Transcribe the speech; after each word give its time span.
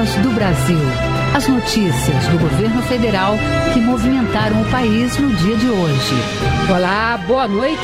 Voz 0.00 0.14
do 0.22 0.30
Brasil. 0.30 1.19
As 1.32 1.46
notícias 1.46 2.26
do 2.26 2.40
governo 2.40 2.82
federal 2.82 3.36
que 3.72 3.78
movimentaram 3.78 4.62
o 4.62 4.64
país 4.68 5.16
no 5.16 5.32
dia 5.36 5.56
de 5.56 5.68
hoje. 5.68 6.14
Olá, 6.68 7.20
boa 7.24 7.46
noite. 7.46 7.78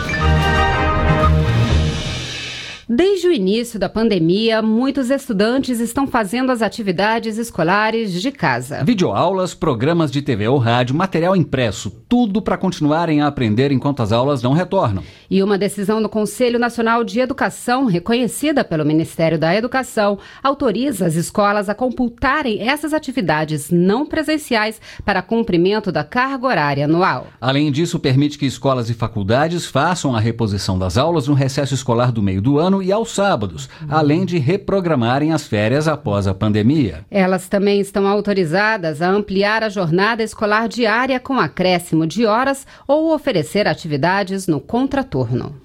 Desde 2.94 3.26
o 3.26 3.32
início 3.32 3.80
da 3.80 3.88
pandemia, 3.88 4.60
muitos 4.60 5.08
estudantes 5.08 5.80
estão 5.80 6.06
fazendo 6.06 6.52
as 6.52 6.60
atividades 6.60 7.38
escolares 7.38 8.20
de 8.20 8.30
casa. 8.30 8.84
Videoaulas, 8.84 9.54
programas 9.54 10.12
de 10.12 10.20
TV 10.20 10.46
ou 10.46 10.58
rádio, 10.58 10.94
material 10.94 11.34
impresso, 11.34 11.90
tudo 12.06 12.42
para 12.42 12.58
continuarem 12.58 13.22
a 13.22 13.28
aprender 13.28 13.72
enquanto 13.72 14.02
as 14.02 14.12
aulas 14.12 14.42
não 14.42 14.52
retornam. 14.52 15.02
E 15.30 15.42
uma 15.42 15.56
decisão 15.56 16.02
do 16.02 16.08
Conselho 16.10 16.58
Nacional 16.58 17.02
de 17.02 17.18
Educação, 17.18 17.86
reconhecida 17.86 18.62
pelo 18.62 18.84
Ministério 18.84 19.38
da 19.38 19.56
Educação, 19.56 20.18
autoriza 20.42 21.06
as 21.06 21.14
escolas 21.14 21.70
a 21.70 21.74
computarem 21.74 22.60
essas 22.60 22.92
atividades 22.92 23.70
não 23.70 24.04
presenciais 24.04 24.78
para 25.02 25.22
cumprimento 25.22 25.90
da 25.90 26.04
carga 26.04 26.46
horária 26.46 26.84
anual. 26.84 27.28
Além 27.40 27.72
disso, 27.72 27.98
permite 27.98 28.36
que 28.36 28.44
escolas 28.44 28.90
e 28.90 28.94
faculdades 28.94 29.64
façam 29.64 30.14
a 30.14 30.20
reposição 30.20 30.78
das 30.78 30.98
aulas 30.98 31.27
no 31.27 31.32
recesso 31.32 31.72
escolar 31.72 32.12
do 32.12 32.22
meio 32.22 32.42
do 32.42 32.58
ano 32.58 32.81
e 32.83 32.91
aos 32.92 33.12
sábados, 33.12 33.69
além 33.88 34.25
de 34.25 34.38
reprogramarem 34.38 35.33
as 35.33 35.47
férias 35.47 35.86
após 35.86 36.27
a 36.27 36.34
pandemia. 36.34 37.06
Elas 37.11 37.48
também 37.48 37.80
estão 37.80 38.06
autorizadas 38.06 39.01
a 39.01 39.08
ampliar 39.08 39.62
a 39.62 39.68
jornada 39.68 40.23
escolar 40.23 40.68
diária 40.68 41.20
com 41.20 41.39
acréscimo 41.39 42.06
de 42.06 42.27
horas 42.27 42.67
ou 42.86 43.14
oferecer 43.14 43.68
atividades 43.68 44.46
no 44.46 44.61
contraturno. 44.61 45.61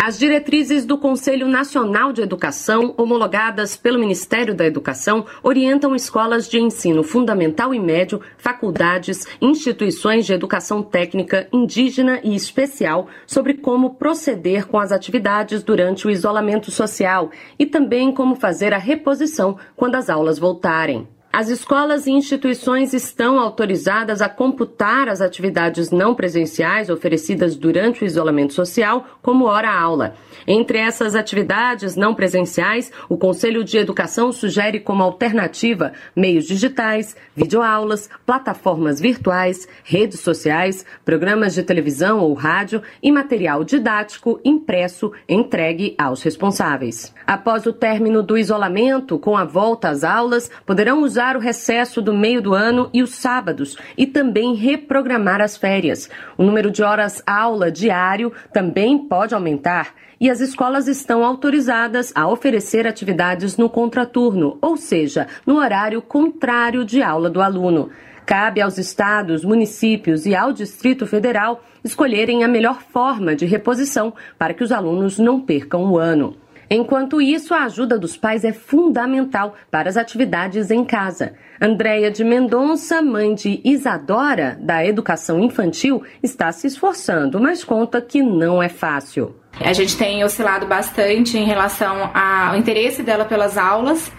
As 0.00 0.16
diretrizes 0.16 0.86
do 0.86 0.96
Conselho 0.96 1.48
Nacional 1.48 2.12
de 2.12 2.22
Educação, 2.22 2.94
homologadas 2.96 3.76
pelo 3.76 3.98
Ministério 3.98 4.54
da 4.54 4.64
Educação, 4.64 5.26
orientam 5.42 5.92
escolas 5.92 6.48
de 6.48 6.56
ensino 6.56 7.02
fundamental 7.02 7.74
e 7.74 7.80
médio, 7.80 8.20
faculdades, 8.38 9.26
instituições 9.42 10.24
de 10.24 10.32
educação 10.32 10.84
técnica, 10.84 11.48
indígena 11.52 12.20
e 12.22 12.36
especial 12.36 13.08
sobre 13.26 13.54
como 13.54 13.96
proceder 13.96 14.68
com 14.68 14.78
as 14.78 14.92
atividades 14.92 15.64
durante 15.64 16.06
o 16.06 16.10
isolamento 16.10 16.70
social 16.70 17.32
e 17.58 17.66
também 17.66 18.14
como 18.14 18.36
fazer 18.36 18.72
a 18.72 18.78
reposição 18.78 19.58
quando 19.74 19.96
as 19.96 20.08
aulas 20.08 20.38
voltarem. 20.38 21.08
As 21.30 21.50
escolas 21.50 22.06
e 22.06 22.10
instituições 22.10 22.94
estão 22.94 23.38
autorizadas 23.38 24.22
a 24.22 24.30
computar 24.30 25.08
as 25.08 25.20
atividades 25.20 25.90
não 25.90 26.14
presenciais 26.14 26.88
oferecidas 26.88 27.54
durante 27.54 28.02
o 28.02 28.06
isolamento 28.06 28.54
social 28.54 29.06
como 29.20 29.44
hora-aula. 29.44 30.14
Entre 30.46 30.78
essas 30.78 31.14
atividades 31.14 31.94
não 31.96 32.14
presenciais, 32.14 32.90
o 33.10 33.18
Conselho 33.18 33.62
de 33.62 33.76
Educação 33.76 34.32
sugere 34.32 34.80
como 34.80 35.02
alternativa 35.02 35.92
meios 36.16 36.46
digitais, 36.46 37.14
videoaulas, 37.36 38.08
plataformas 38.24 38.98
virtuais, 38.98 39.68
redes 39.84 40.20
sociais, 40.20 40.84
programas 41.04 41.54
de 41.54 41.62
televisão 41.62 42.20
ou 42.20 42.32
rádio 42.32 42.82
e 43.02 43.12
material 43.12 43.62
didático 43.64 44.40
impresso 44.42 45.12
entregue 45.28 45.94
aos 45.98 46.22
responsáveis. 46.22 47.14
Após 47.26 47.66
o 47.66 47.72
término 47.72 48.22
do 48.22 48.38
isolamento, 48.38 49.18
com 49.18 49.36
a 49.36 49.44
volta 49.44 49.90
às 49.90 50.02
aulas, 50.02 50.50
poderão 50.64 51.02
usar 51.02 51.17
usar 51.18 51.36
o 51.36 51.40
recesso 51.40 52.00
do 52.00 52.14
meio 52.14 52.40
do 52.40 52.54
ano 52.54 52.88
e 52.94 53.02
os 53.02 53.10
sábados 53.10 53.76
e 53.96 54.06
também 54.06 54.54
reprogramar 54.54 55.40
as 55.40 55.56
férias. 55.56 56.08
O 56.36 56.44
número 56.44 56.70
de 56.70 56.80
horas 56.80 57.20
aula 57.26 57.72
diário 57.72 58.32
também 58.52 58.96
pode 58.96 59.34
aumentar 59.34 59.94
e 60.20 60.30
as 60.30 60.38
escolas 60.38 60.86
estão 60.86 61.24
autorizadas 61.24 62.12
a 62.14 62.28
oferecer 62.28 62.86
atividades 62.86 63.56
no 63.56 63.68
contraturno, 63.68 64.58
ou 64.62 64.76
seja, 64.76 65.26
no 65.44 65.56
horário 65.56 66.00
contrário 66.00 66.84
de 66.84 67.02
aula 67.02 67.28
do 67.28 67.42
aluno. 67.42 67.90
Cabe 68.24 68.60
aos 68.60 68.78
estados, 68.78 69.44
municípios 69.44 70.24
e 70.24 70.36
ao 70.36 70.52
Distrito 70.52 71.04
Federal 71.04 71.64
escolherem 71.82 72.44
a 72.44 72.48
melhor 72.48 72.80
forma 72.80 73.34
de 73.34 73.44
reposição 73.44 74.14
para 74.38 74.54
que 74.54 74.62
os 74.62 74.70
alunos 74.70 75.18
não 75.18 75.40
percam 75.40 75.90
o 75.90 75.98
ano. 75.98 76.36
Enquanto 76.70 77.20
isso, 77.20 77.54
a 77.54 77.64
ajuda 77.64 77.98
dos 77.98 78.16
pais 78.16 78.44
é 78.44 78.52
fundamental 78.52 79.54
para 79.70 79.88
as 79.88 79.96
atividades 79.96 80.70
em 80.70 80.84
casa. 80.84 81.34
Andréia 81.60 82.10
de 82.10 82.22
Mendonça, 82.22 83.00
mãe 83.00 83.34
de 83.34 83.60
Isadora, 83.64 84.58
da 84.60 84.84
educação 84.84 85.40
infantil, 85.40 86.02
está 86.22 86.52
se 86.52 86.66
esforçando, 86.66 87.40
mas 87.40 87.64
conta 87.64 88.00
que 88.00 88.22
não 88.22 88.62
é 88.62 88.68
fácil. 88.68 89.34
A 89.60 89.72
gente 89.72 89.96
tem 89.96 90.22
oscilado 90.22 90.66
bastante 90.66 91.36
em 91.36 91.44
relação 91.44 92.10
ao 92.14 92.54
interesse 92.54 93.02
dela 93.02 93.24
pelas 93.24 93.56
aulas 93.56 94.12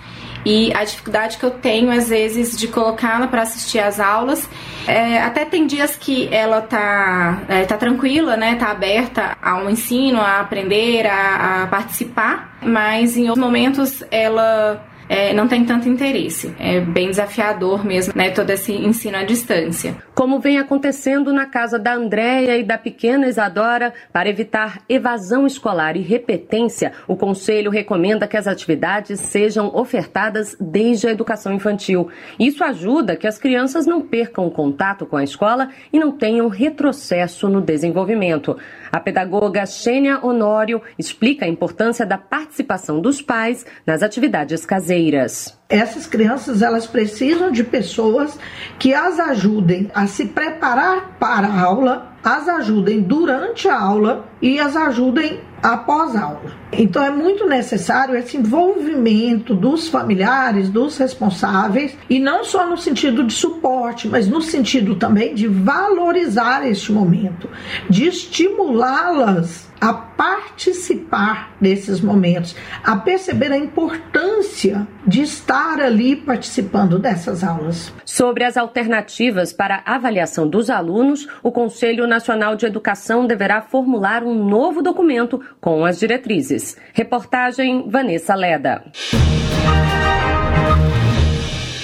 e 0.45 0.73
a 0.73 0.83
dificuldade 0.83 1.37
que 1.37 1.43
eu 1.43 1.51
tenho 1.51 1.91
às 1.91 2.09
vezes 2.09 2.57
de 2.57 2.67
colocá-la 2.67 3.27
para 3.27 3.41
assistir 3.41 3.79
às 3.79 3.99
aulas. 3.99 4.49
É, 4.87 5.21
até 5.21 5.45
tem 5.45 5.67
dias 5.67 5.95
que 5.95 6.27
ela 6.33 6.61
tá, 6.61 7.41
é, 7.47 7.65
tá 7.65 7.77
tranquila, 7.77 8.35
né? 8.35 8.55
Tá 8.55 8.71
aberta 8.71 9.37
ao 9.41 9.69
ensino, 9.69 10.19
a 10.19 10.39
aprender, 10.39 11.05
a, 11.05 11.63
a 11.63 11.67
participar, 11.67 12.57
mas 12.61 13.17
em 13.17 13.29
outros 13.29 13.45
momentos 13.45 14.03
ela 14.09 14.88
é, 15.09 15.33
não 15.33 15.47
tem 15.47 15.65
tanto 15.65 15.89
interesse. 15.89 16.53
É 16.59 16.79
bem 16.79 17.09
desafiador 17.09 17.83
mesmo, 17.83 18.13
né, 18.15 18.29
todo 18.29 18.51
esse 18.51 18.71
ensino 18.71 19.17
à 19.17 19.23
distância. 19.23 19.97
Como 20.13 20.39
vem 20.39 20.59
acontecendo 20.59 21.33
na 21.33 21.47
casa 21.47 21.79
da 21.79 21.95
Andréia 21.95 22.57
e 22.57 22.63
da 22.63 22.77
pequena 22.77 23.27
Isadora, 23.27 23.91
para 24.13 24.29
evitar 24.29 24.81
evasão 24.87 25.47
escolar 25.47 25.97
e 25.97 26.01
repetência, 26.01 26.93
o 27.07 27.15
Conselho 27.15 27.71
recomenda 27.71 28.27
que 28.27 28.37
as 28.37 28.47
atividades 28.47 29.19
sejam 29.19 29.73
ofertadas 29.73 30.55
desde 30.59 31.07
a 31.07 31.11
educação 31.11 31.53
infantil. 31.53 32.09
Isso 32.39 32.63
ajuda 32.63 33.15
que 33.15 33.25
as 33.25 33.39
crianças 33.39 33.87
não 33.87 34.01
percam 34.01 34.45
o 34.45 34.51
contato 34.51 35.05
com 35.05 35.17
a 35.17 35.23
escola 35.23 35.69
e 35.91 35.99
não 35.99 36.11
tenham 36.11 36.47
retrocesso 36.47 37.49
no 37.49 37.61
desenvolvimento. 37.61 38.57
A 38.91 38.99
pedagoga 38.99 39.65
Xênia 39.65 40.19
Honório 40.25 40.81
explica 40.97 41.45
a 41.45 41.49
importância 41.49 42.05
da 42.05 42.17
participação 42.17 43.01
dos 43.01 43.21
pais 43.21 43.65
nas 43.85 44.01
atividades 44.01 44.65
caseiras. 44.65 45.58
Essas 45.71 46.07
crianças 46.07 46.63
elas 46.63 46.87
precisam 46.87 47.51
de 47.51 47.63
pessoas 47.63 48.39
que 48.79 48.91
as 48.91 49.19
ajudem 49.19 49.91
a 49.93 50.07
se 50.07 50.25
preparar 50.25 51.15
para 51.19 51.45
a 51.45 51.61
aula, 51.61 52.11
as 52.23 52.49
ajudem 52.49 53.03
durante 53.03 53.67
a 53.67 53.79
aula 53.79 54.27
e 54.41 54.59
as 54.59 54.75
ajudem 54.75 55.39
após 55.61 56.15
aula. 56.15 56.57
Então 56.73 57.03
é 57.03 57.11
muito 57.11 57.45
necessário 57.45 58.15
esse 58.15 58.35
envolvimento 58.35 59.53
dos 59.53 59.87
familiares, 59.87 60.69
dos 60.69 60.97
responsáveis, 60.97 61.95
e 62.09 62.19
não 62.19 62.43
só 62.43 62.65
no 62.65 62.75
sentido 62.75 63.23
de 63.23 63.33
suporte, 63.33 64.07
mas 64.07 64.27
no 64.27 64.41
sentido 64.41 64.95
também 64.95 65.35
de 65.35 65.47
valorizar 65.47 66.67
este 66.67 66.91
momento, 66.91 67.47
de 67.87 68.07
estimulá-las 68.07 69.68
a 69.79 69.93
participar 69.93 71.55
desses 71.59 72.01
momentos, 72.01 72.55
a 72.83 72.95
perceber 72.97 73.51
a 73.51 73.57
importância 73.57 74.87
de 75.05 75.21
estar 75.21 75.79
ali 75.79 76.15
participando 76.15 76.99
dessas 76.99 77.43
aulas. 77.43 77.93
Sobre 78.05 78.43
as 78.43 78.57
alternativas 78.57 79.53
para 79.53 79.81
avaliação 79.85 80.47
dos 80.47 80.69
alunos, 80.69 81.27
o 81.41 81.51
Conselho 81.51 82.07
Nacional 82.07 82.55
de 82.55 82.65
Educação 82.65 83.25
deverá 83.25 83.61
formular 83.61 84.23
um 84.23 84.43
novo 84.43 84.81
documento 84.81 85.41
com 85.61 85.85
as 85.85 85.99
diretrizes. 85.99 86.77
Reportagem 86.93 87.89
Vanessa 87.89 88.35
Leda. 88.35 88.83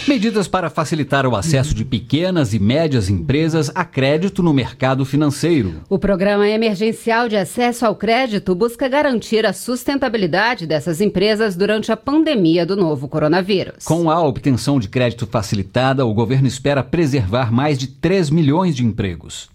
Medidas 0.08 0.48
para 0.48 0.70
facilitar 0.70 1.26
o 1.26 1.36
acesso 1.36 1.74
de 1.74 1.84
pequenas 1.84 2.54
e 2.54 2.60
médias 2.60 3.10
empresas 3.10 3.72
a 3.74 3.84
crédito 3.84 4.44
no 4.44 4.54
mercado 4.54 5.04
financeiro. 5.04 5.82
O 5.90 5.98
Programa 5.98 6.48
Emergencial 6.48 7.28
de 7.28 7.36
Acesso 7.36 7.88
ao 7.88 7.96
Crédito 7.96 8.54
busca 8.54 8.88
garantir 8.88 9.48
a 9.48 9.54
sustentabilidade 9.54 10.68
dessas 10.68 11.02
empresas 11.02 11.56
durante 11.56 11.92
a 11.92 11.98
pandemia 11.98 12.68
do 12.68 12.76
novo 12.76 13.08
coronavírus. 13.08 13.84
Com 13.84 14.12
a 14.12 14.22
obtenção 14.22 14.80
de 14.80 14.88
crédito 14.88 15.26
facilitada, 15.26 16.06
o 16.06 16.14
governo 16.14 16.48
espera 16.48 16.84
preservar 16.84 17.52
mais 17.52 17.76
de 17.80 17.88
3 17.88 18.30
milhões 18.30 18.76
de 18.76 18.86
empregos. 18.86 19.55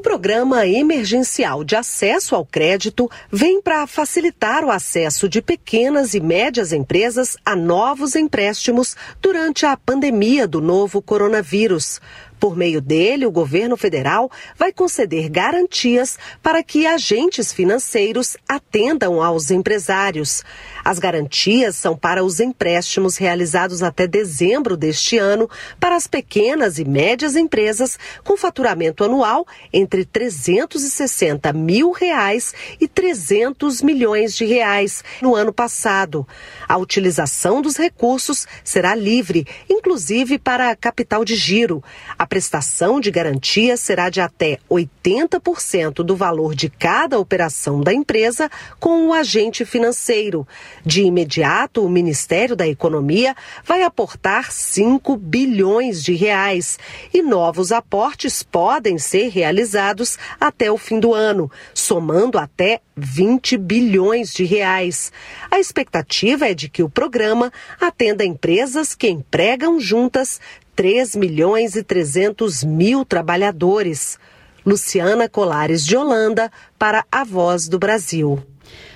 O 0.00 0.02
programa 0.02 0.66
emergencial 0.66 1.62
de 1.62 1.76
acesso 1.76 2.34
ao 2.34 2.42
crédito 2.42 3.06
vem 3.30 3.60
para 3.60 3.86
facilitar 3.86 4.64
o 4.64 4.70
acesso 4.70 5.28
de 5.28 5.42
pequenas 5.42 6.14
e 6.14 6.20
médias 6.20 6.72
empresas 6.72 7.36
a 7.44 7.54
novos 7.54 8.16
empréstimos 8.16 8.96
durante 9.20 9.66
a 9.66 9.76
pandemia 9.76 10.48
do 10.48 10.58
novo 10.58 11.02
coronavírus. 11.02 12.00
Por 12.40 12.56
meio 12.56 12.80
dele, 12.80 13.26
o 13.26 13.30
governo 13.30 13.76
federal 13.76 14.30
vai 14.56 14.72
conceder 14.72 15.28
garantias 15.28 16.18
para 16.42 16.62
que 16.62 16.86
agentes 16.86 17.52
financeiros 17.52 18.38
atendam 18.48 19.22
aos 19.22 19.50
empresários. 19.50 20.42
As 20.84 20.98
garantias 20.98 21.76
são 21.76 21.96
para 21.96 22.24
os 22.24 22.40
empréstimos 22.40 23.16
realizados 23.16 23.82
até 23.82 24.06
dezembro 24.06 24.76
deste 24.76 25.18
ano 25.18 25.48
para 25.78 25.96
as 25.96 26.06
pequenas 26.06 26.78
e 26.78 26.84
médias 26.84 27.36
empresas 27.36 27.98
com 28.24 28.36
faturamento 28.36 29.04
anual 29.04 29.46
entre 29.72 30.04
360 30.04 31.52
mil 31.52 31.90
reais 31.92 32.54
e 32.80 32.88
300 32.88 33.82
milhões 33.82 34.34
de 34.34 34.44
reais 34.44 35.04
no 35.20 35.34
ano 35.34 35.52
passado. 35.52 36.26
A 36.68 36.76
utilização 36.76 37.60
dos 37.60 37.76
recursos 37.76 38.46
será 38.64 38.94
livre, 38.94 39.46
inclusive 39.68 40.38
para 40.38 40.74
capital 40.76 41.24
de 41.24 41.36
giro. 41.36 41.82
A 42.18 42.26
prestação 42.26 43.00
de 43.00 43.10
garantia 43.10 43.76
será 43.76 44.08
de 44.08 44.20
até 44.20 44.58
80% 44.70 46.02
do 46.04 46.16
valor 46.16 46.54
de 46.54 46.68
cada 46.68 47.18
operação 47.18 47.80
da 47.80 47.92
empresa 47.92 48.50
com 48.78 49.08
o 49.08 49.12
agente 49.12 49.64
financeiro. 49.64 50.46
De 50.84 51.02
imediato, 51.02 51.84
o 51.84 51.90
Ministério 51.90 52.56
da 52.56 52.66
Economia 52.66 53.34
vai 53.64 53.82
aportar 53.82 54.50
5 54.50 55.16
bilhões 55.16 56.02
de 56.02 56.14
reais 56.14 56.78
e 57.12 57.22
novos 57.22 57.70
aportes 57.70 58.42
podem 58.42 58.98
ser 58.98 59.28
realizados 59.28 60.18
até 60.40 60.70
o 60.70 60.78
fim 60.78 60.98
do 60.98 61.12
ano, 61.12 61.50
somando 61.74 62.38
até 62.38 62.80
20 62.96 63.56
bilhões 63.58 64.32
de 64.32 64.44
reais. 64.44 65.12
A 65.50 65.58
expectativa 65.58 66.48
é 66.48 66.54
de 66.54 66.68
que 66.68 66.82
o 66.82 66.88
programa 66.88 67.52
atenda 67.80 68.24
empresas 68.24 68.94
que 68.94 69.08
empregam 69.08 69.78
juntas 69.78 70.40
3 70.74 71.16
milhões 71.16 71.76
e 71.76 71.82
300 71.82 72.64
mil 72.64 73.04
trabalhadores. 73.04 74.18
Luciana 74.64 75.28
Colares 75.28 75.84
de 75.84 75.96
Holanda, 75.96 76.50
para 76.78 77.04
a 77.10 77.24
Voz 77.24 77.68
do 77.68 77.78
Brasil. 77.78 78.42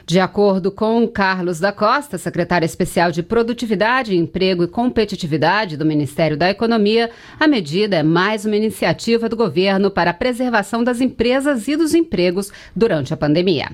De 0.06 0.20
acordo 0.20 0.70
com 0.70 1.08
Carlos 1.08 1.58
da 1.58 1.72
Costa, 1.72 2.18
secretário 2.18 2.66
especial 2.66 3.10
de 3.10 3.22
Produtividade, 3.22 4.14
Emprego 4.14 4.62
e 4.62 4.68
Competitividade 4.68 5.78
do 5.78 5.86
Ministério 5.86 6.36
da 6.36 6.50
Economia, 6.50 7.10
a 7.40 7.48
medida 7.48 7.96
é 7.96 8.02
mais 8.02 8.44
uma 8.44 8.54
iniciativa 8.54 9.30
do 9.30 9.36
governo 9.36 9.90
para 9.90 10.10
a 10.10 10.14
preservação 10.14 10.84
das 10.84 11.00
empresas 11.00 11.68
e 11.68 11.76
dos 11.76 11.94
empregos 11.94 12.52
durante 12.76 13.14
a 13.14 13.16
pandemia. 13.16 13.70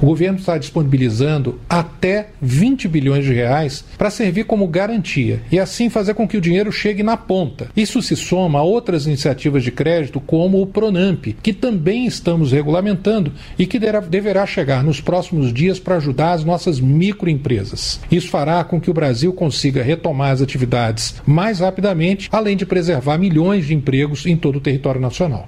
O 0.00 0.06
governo 0.06 0.38
está 0.38 0.58
disponibilizando 0.58 1.60
até 1.68 2.30
20 2.40 2.88
bilhões 2.88 3.24
de 3.24 3.32
reais 3.32 3.84
para 3.96 4.10
servir 4.10 4.44
como 4.44 4.66
garantia 4.66 5.40
e 5.50 5.60
assim 5.60 5.88
fazer 5.88 6.14
com 6.14 6.26
que 6.26 6.36
o 6.36 6.40
dinheiro 6.40 6.72
chegue 6.72 7.04
na 7.04 7.16
ponta. 7.16 7.68
Isso 7.76 8.02
se 8.02 8.16
soma 8.16 8.58
a 8.58 8.62
outras 8.62 9.06
iniciativas 9.06 9.62
de 9.62 9.70
crédito, 9.70 10.20
como 10.20 10.60
o 10.60 10.66
Pronamp, 10.66 11.26
que 11.40 11.52
também 11.52 12.04
estamos 12.04 12.50
regulamentando 12.50 13.32
e 13.56 13.64
que 13.64 13.78
deverá 13.78 14.44
chegar 14.44 14.82
nos 14.82 15.00
próximos 15.00 15.52
dias 15.52 15.78
para 15.78 15.96
ajudar 15.96 16.32
as 16.32 16.44
nossas 16.44 16.80
microempresas. 16.80 18.00
Isso 18.10 18.28
fará 18.28 18.64
com 18.64 18.80
que 18.80 18.90
o 18.90 18.94
Brasil 18.94 19.32
consiga 19.32 19.84
retomar 19.84 20.32
as 20.32 20.42
atividades 20.42 21.22
mais 21.24 21.60
rapidamente, 21.60 22.28
além 22.32 22.56
de 22.56 22.66
preservar 22.66 23.18
milhões 23.18 23.66
de 23.66 23.74
empregos 23.74 24.26
em 24.26 24.36
todo 24.36 24.56
o 24.56 24.60
território 24.60 25.00
nacional. 25.00 25.46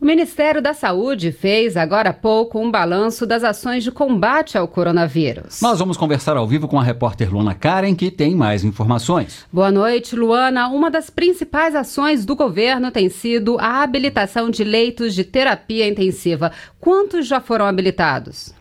O 0.00 0.04
Ministério 0.04 0.62
da 0.62 0.74
Saúde 0.74 1.32
fez 1.32 1.76
agora 1.76 2.10
há 2.10 2.12
pouco 2.12 2.60
um 2.60 2.70
balanço 2.70 3.26
das 3.26 3.42
ações 3.42 3.82
de 3.82 3.90
combate 3.90 4.56
ao 4.56 4.68
coronavírus. 4.68 5.60
Nós 5.60 5.80
vamos 5.80 5.96
conversar 5.96 6.36
ao 6.36 6.46
vivo 6.46 6.68
com 6.68 6.78
a 6.78 6.84
repórter 6.84 7.32
Luana 7.32 7.52
Karen, 7.52 7.96
que 7.96 8.08
tem 8.08 8.32
mais 8.32 8.62
informações. 8.62 9.44
Boa 9.52 9.72
noite, 9.72 10.14
Luana. 10.14 10.68
Uma 10.68 10.88
das 10.88 11.10
principais 11.10 11.74
ações 11.74 12.24
do 12.24 12.36
governo 12.36 12.92
tem 12.92 13.08
sido 13.08 13.58
a 13.58 13.82
habilitação 13.82 14.50
de 14.50 14.62
leitos 14.62 15.16
de 15.16 15.24
terapia 15.24 15.88
intensiva. 15.88 16.52
Quantos 16.80 17.26
já 17.26 17.40
foram 17.40 17.66
habilitados? 17.66 18.56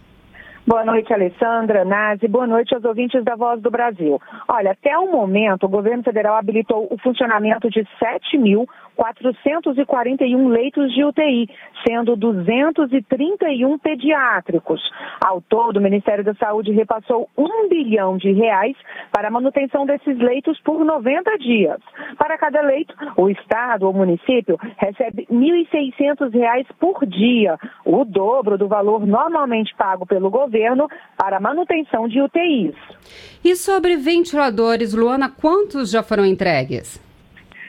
Boa 0.67 0.83
noite, 0.83 1.13
Alessandra, 1.13 1.85
Nazi. 1.85 2.27
Boa 2.27 2.45
noite 2.45 2.75
aos 2.75 2.83
ouvintes 2.83 3.23
da 3.23 3.37
Voz 3.37 3.61
do 3.61 3.71
Brasil. 3.71 4.19
Olha, 4.49 4.71
até 4.71 4.97
o 4.97 5.09
momento, 5.09 5.65
o 5.65 5.69
governo 5.69 6.03
federal 6.03 6.35
habilitou 6.35 6.89
o 6.91 6.97
funcionamento 6.97 7.69
de 7.69 7.87
7 7.97 8.37
mil 8.37 8.67
441 8.97 10.47
leitos 10.49 10.91
de 10.93 11.05
UTI, 11.05 11.47
sendo 11.87 12.15
231 12.15 13.77
pediátricos. 13.77 14.81
Ao 15.23 15.39
todo, 15.39 15.77
o 15.77 15.81
Ministério 15.81 16.23
da 16.23 16.33
Saúde 16.33 16.71
repassou 16.71 17.29
um 17.37 17.69
bilhão 17.69 18.17
de 18.17 18.31
reais 18.31 18.75
para 19.11 19.27
a 19.27 19.31
manutenção 19.31 19.85
desses 19.85 20.17
leitos 20.17 20.59
por 20.61 20.83
90 20.83 21.37
dias. 21.37 21.77
Para 22.17 22.37
cada 22.37 22.61
leito, 22.61 22.93
o 23.15 23.29
Estado 23.29 23.85
ou 23.85 23.93
município 23.93 24.57
recebe 24.77 25.27
R$ 25.29 25.35
1.600 25.71 26.65
por 26.79 27.05
dia, 27.05 27.57
o 27.85 28.03
dobro 28.03 28.57
do 28.57 28.67
valor 28.67 29.05
normalmente 29.05 29.75
pago 29.75 30.05
pelo 30.07 30.29
governo 30.29 30.87
para 31.15 31.37
a 31.37 31.39
manutenção 31.39 32.07
de 32.07 32.19
UTIs. 32.19 32.75
E 33.43 33.55
sobre 33.55 33.95
ventiladores, 33.95 34.93
Luana, 34.93 35.29
quantos 35.29 35.91
já 35.91 36.01
foram 36.01 36.25
entregues? 36.25 37.06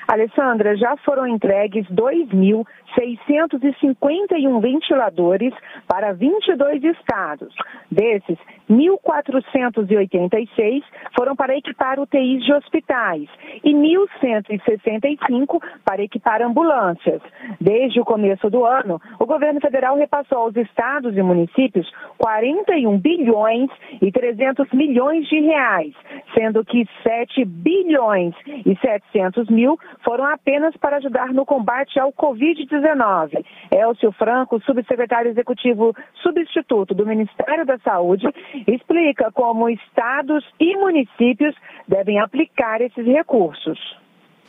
Alessandra, 0.08 0.74
já 0.74 0.96
foram 1.04 1.26
entregues 1.26 1.86
2.651 1.88 4.58
ventiladores 4.58 5.52
para 5.86 6.14
22 6.14 6.82
estados. 6.82 7.54
Desses, 7.90 8.38
1.486 8.70 10.82
foram 11.14 11.36
para 11.36 11.54
equipar 11.54 12.00
UTIs 12.00 12.42
de 12.42 12.54
hospitais 12.54 13.28
e 13.62 13.74
1.165 13.74 15.62
para 15.84 16.02
equipar 16.02 16.40
ambulâncias. 16.40 17.20
Desde 17.60 18.00
o 18.00 18.04
começo 18.04 18.48
do 18.48 18.64
ano, 18.64 18.98
o 19.18 19.26
governo 19.26 19.60
federal 19.60 19.94
repassou 19.96 20.38
aos 20.38 20.56
estados 20.56 21.14
e 21.18 21.22
municípios 21.22 21.86
41 22.16 22.98
bilhões 22.98 23.68
e 24.00 24.10
300 24.10 24.72
milhões 24.72 25.28
de 25.28 25.38
reais, 25.40 25.92
sendo 26.34 26.64
que 26.64 26.88
7 27.02 27.44
bilhões 27.44 28.34
e 28.64 28.74
700 28.76 29.50
mil 29.50 29.78
foram 30.04 30.24
apenas 30.24 30.76
para 30.76 30.96
ajudar 30.96 31.32
no 31.32 31.44
combate 31.44 31.98
ao 31.98 32.12
Covid-19. 32.12 33.44
Elcio 33.70 34.12
Franco, 34.12 34.60
subsecretário 34.64 35.30
executivo 35.30 35.94
substituto 36.22 36.94
do 36.94 37.06
Ministério 37.06 37.64
da 37.64 37.78
Saúde, 37.78 38.26
explica 38.66 39.30
como 39.32 39.68
estados 39.68 40.44
e 40.58 40.76
municípios 40.76 41.54
devem 41.86 42.18
aplicar 42.20 42.80
esses 42.80 43.04
recursos. 43.04 43.78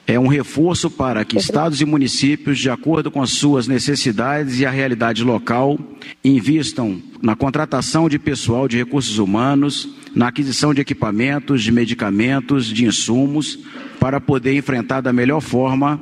É 0.10 0.20
um 0.20 0.26
reforço 0.26 0.90
para 0.90 1.24
que 1.24 1.38
estados 1.38 1.82
e 1.82 1.86
municípios, 1.86 2.58
de 2.58 2.68
acordo 2.68 3.12
com 3.12 3.22
as 3.22 3.30
suas 3.30 3.68
necessidades 3.68 4.60
e 4.60 4.66
a 4.66 4.72
realidade 4.72 5.24
local, 5.24 5.78
invistam 6.26 7.00
na 7.22 7.36
contratação 7.36 8.10
de 8.10 8.18
pessoal 8.18 8.68
de 8.68 8.76
recursos 8.76 9.20
humanos, 9.20 9.88
na 10.16 10.30
aquisição 10.30 10.74
de 10.74 10.82
equipamentos, 10.82 11.62
de 11.62 11.72
medicamentos, 11.72 12.66
de 12.66 12.86
insumos, 12.86 13.60
para 14.00 14.22
poder 14.22 14.56
enfrentar 14.56 15.02
da 15.02 15.12
melhor 15.12 15.42
forma 15.42 16.00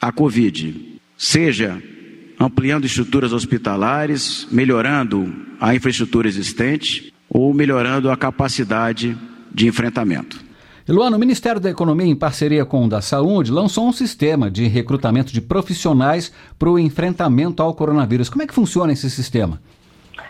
a 0.00 0.10
Covid. 0.10 0.98
Seja 1.16 1.80
ampliando 2.38 2.84
estruturas 2.84 3.32
hospitalares, 3.32 4.48
melhorando 4.50 5.32
a 5.60 5.74
infraestrutura 5.74 6.26
existente 6.26 7.12
ou 7.28 7.54
melhorando 7.54 8.10
a 8.10 8.16
capacidade 8.16 9.16
de 9.52 9.66
enfrentamento. 9.66 10.42
Luana, 10.86 11.16
o 11.16 11.20
Ministério 11.20 11.60
da 11.60 11.70
Economia, 11.70 12.06
em 12.06 12.16
parceria 12.16 12.64
com 12.66 12.84
o 12.84 12.88
da 12.88 13.00
Saúde, 13.00 13.50
lançou 13.50 13.88
um 13.88 13.92
sistema 13.92 14.50
de 14.50 14.66
recrutamento 14.66 15.32
de 15.32 15.40
profissionais 15.40 16.30
para 16.58 16.68
o 16.68 16.78
enfrentamento 16.78 17.62
ao 17.62 17.74
coronavírus. 17.74 18.28
Como 18.28 18.42
é 18.42 18.46
que 18.46 18.52
funciona 18.52 18.92
esse 18.92 19.08
sistema? 19.08 19.58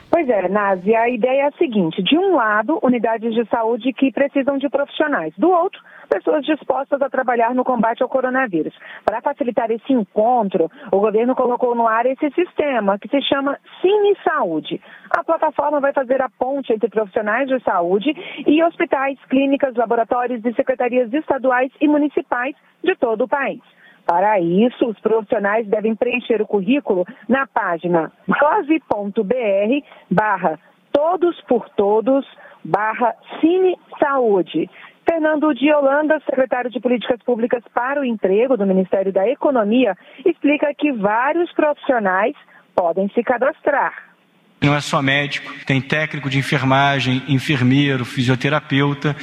Pois 0.09 0.29
é, 0.29 0.49
Nazi, 0.49 0.95
a 0.95 1.09
ideia 1.09 1.43
é 1.43 1.47
a 1.49 1.59
seguinte: 1.59 2.01
de 2.05 2.17
um 2.17 2.37
lado, 2.37 2.79
unidades 2.85 3.35
de 3.35 3.45
saúde 3.49 3.93
que 3.93 4.13
precisam 4.13 4.57
de 4.57 4.69
profissionais, 4.69 5.35
do 5.37 5.51
outro, 5.51 5.81
pessoas 6.15 6.45
dispostas 6.45 7.03
a 7.03 7.11
trabalhar 7.11 7.53
no 7.55 7.65
combate 7.65 8.01
ao 8.01 8.09
coronavírus. 8.09 8.73
Para 9.05 9.21
facilitar 9.21 9.69
esse 9.73 9.93
encontro, 9.93 10.71
o 10.93 11.01
governo 11.01 11.35
colocou 11.35 11.75
no 11.75 11.89
ar 11.89 12.07
esse 12.07 12.31
sistema 12.31 12.97
que 13.01 13.09
se 13.09 13.21
chama 13.23 13.59
Cine 13.81 14.17
Saúde. 14.23 14.81
A 15.11 15.25
plataforma 15.25 15.81
vai 15.81 15.93
fazer 15.93 16.23
a 16.23 16.29
ponte 16.29 16.73
entre 16.73 16.89
profissionais 16.89 17.49
de 17.49 17.59
saúde 17.65 18.15
e 18.47 18.63
hospitais, 18.63 19.19
clínicas, 19.29 19.75
laboratórios 19.75 20.45
e 20.45 20.55
secretarias 20.55 21.13
estaduais 21.13 21.73
e 21.81 21.89
municipais 21.89 22.55
de 22.85 22.95
todo 22.95 23.25
o 23.25 23.29
país. 23.29 23.61
Para 24.07 24.39
isso, 24.39 24.87
os 24.87 25.01
profissionais 25.01 25.67
devem 25.67 25.97
preencher 25.97 26.41
o 26.41 26.47
currículo 26.47 27.05
na 27.29 27.47
página 27.47 28.13
gov.br 28.29 29.85
barra 30.09 30.61
todos 30.93 31.41
por 31.49 31.69
todos 31.71 32.25
barra 32.65 33.15
Cine 33.41 33.77
Saúde. 33.99 34.71
Fernando 35.07 35.55
de 35.55 35.73
Holanda, 35.73 36.21
secretário 36.25 36.71
de 36.71 36.81
Políticas 36.81 37.21
Públicas 37.25 37.63
para 37.73 38.01
o 38.01 38.05
Emprego 38.05 38.57
do 38.57 38.67
Ministério 38.67 39.13
da 39.13 39.29
Economia, 39.29 39.97
explica 40.25 40.73
que 40.77 40.93
vários 40.93 41.53
profissionais 41.53 42.35
podem 42.75 43.09
se 43.11 43.23
cadastrar. 43.23 44.15
Não 44.61 44.75
é 44.75 44.81
só 44.81 45.03
médico, 45.03 45.53
tem 45.67 45.81
técnico 45.81 46.31
de 46.31 46.39
enfermagem, 46.39 47.23
enfermeiro, 47.29 48.05
fisioterapeuta, 48.05 49.15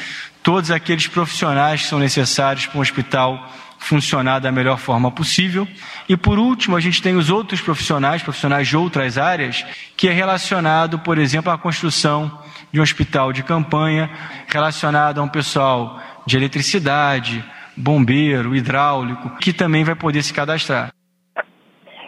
todos 0.43 0.69
aqueles 0.69 1.07
profissionais 1.07 1.81
que 1.81 1.87
são 1.87 1.97
necessários 1.97 2.67
para 2.67 2.77
um 2.77 2.81
hospital 2.81 3.49
funcionar 3.79 4.39
da 4.39 4.51
melhor 4.51 4.77
forma 4.77 5.09
possível. 5.09 5.67
E 6.07 6.15
por 6.15 6.37
último, 6.37 6.75
a 6.75 6.79
gente 6.79 7.01
tem 7.01 7.15
os 7.15 7.31
outros 7.31 7.59
profissionais, 7.59 8.21
profissionais 8.21 8.67
de 8.67 8.77
outras 8.77 9.17
áreas, 9.17 9.65
que 9.97 10.07
é 10.07 10.11
relacionado, 10.11 10.99
por 10.99 11.17
exemplo, 11.17 11.51
à 11.51 11.57
construção 11.57 12.39
de 12.71 12.79
um 12.79 12.83
hospital 12.83 13.33
de 13.33 13.43
campanha, 13.43 14.09
relacionado 14.47 15.19
a 15.19 15.23
um 15.23 15.27
pessoal 15.27 15.99
de 16.25 16.37
eletricidade, 16.37 17.43
bombeiro, 17.75 18.55
hidráulico, 18.55 19.37
que 19.37 19.53
também 19.53 19.83
vai 19.83 19.95
poder 19.95 20.23
se 20.23 20.33
cadastrar. 20.33 20.91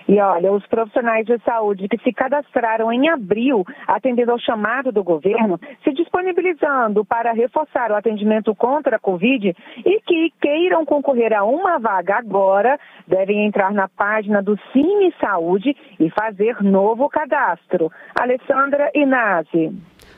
E 0.08 0.20
olha, 0.20 0.52
os 0.52 0.66
profissionais 0.68 1.26
de 1.26 1.38
saúde 1.40 1.88
que 1.88 1.98
se 2.00 2.12
cadastraram 2.12 2.92
em 2.92 3.10
abril, 3.10 3.64
atendendo 3.88 4.32
ao 4.32 4.40
chamado 4.40 4.92
do 4.92 5.04
governo, 5.04 5.60
se 5.84 5.94
disponibilizando 5.94 7.06
para 7.06 7.32
reforçar 7.32 7.90
o 7.92 7.96
atendimento 7.96 8.54
contra 8.54 8.98
a 8.98 9.00
Covid 9.00 9.56
e 9.86 10.02
que 10.02 10.34
queiram 10.42 10.86
concorrer 10.86 11.34
a 11.34 11.44
uma 11.44 11.80
vaga 11.80 12.18
agora, 12.18 12.78
devem 13.08 13.46
entrar 13.46 13.72
na 13.72 13.88
página 13.88 14.42
do 14.42 14.60
Cine 14.72 15.14
Saúde 15.22 15.76
e 16.00 16.10
fazer 16.10 16.62
novo 16.62 17.08
cadastro. 17.10 17.90
Alessandra 18.14 18.92
Inazzi. 18.94 19.74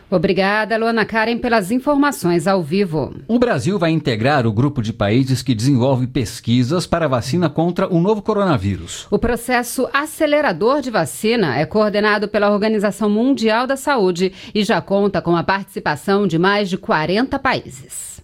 Obrigada, 0.09 0.77
Luana 0.77 1.03
Karen, 1.05 1.37
pelas 1.37 1.71
informações 1.71 2.47
ao 2.47 2.61
vivo. 2.61 3.13
O 3.27 3.39
Brasil 3.39 3.79
vai 3.79 3.91
integrar 3.91 4.45
o 4.45 4.53
grupo 4.53 4.81
de 4.81 4.93
países 4.93 5.41
que 5.41 5.55
desenvolve 5.55 6.07
pesquisas 6.07 6.85
para 6.85 7.05
a 7.05 7.09
vacina 7.09 7.49
contra 7.49 7.91
o 7.91 7.99
novo 7.99 8.21
coronavírus. 8.21 9.07
O 9.09 9.17
processo 9.17 9.89
acelerador 9.91 10.81
de 10.81 10.91
vacina 10.91 11.57
é 11.57 11.65
coordenado 11.65 12.27
pela 12.27 12.51
Organização 12.51 13.09
Mundial 13.09 13.65
da 13.65 13.75
Saúde 13.75 14.31
e 14.53 14.63
já 14.63 14.79
conta 14.81 15.21
com 15.21 15.35
a 15.35 15.43
participação 15.43 16.27
de 16.27 16.37
mais 16.37 16.69
de 16.69 16.77
40 16.77 17.39
países. 17.39 18.14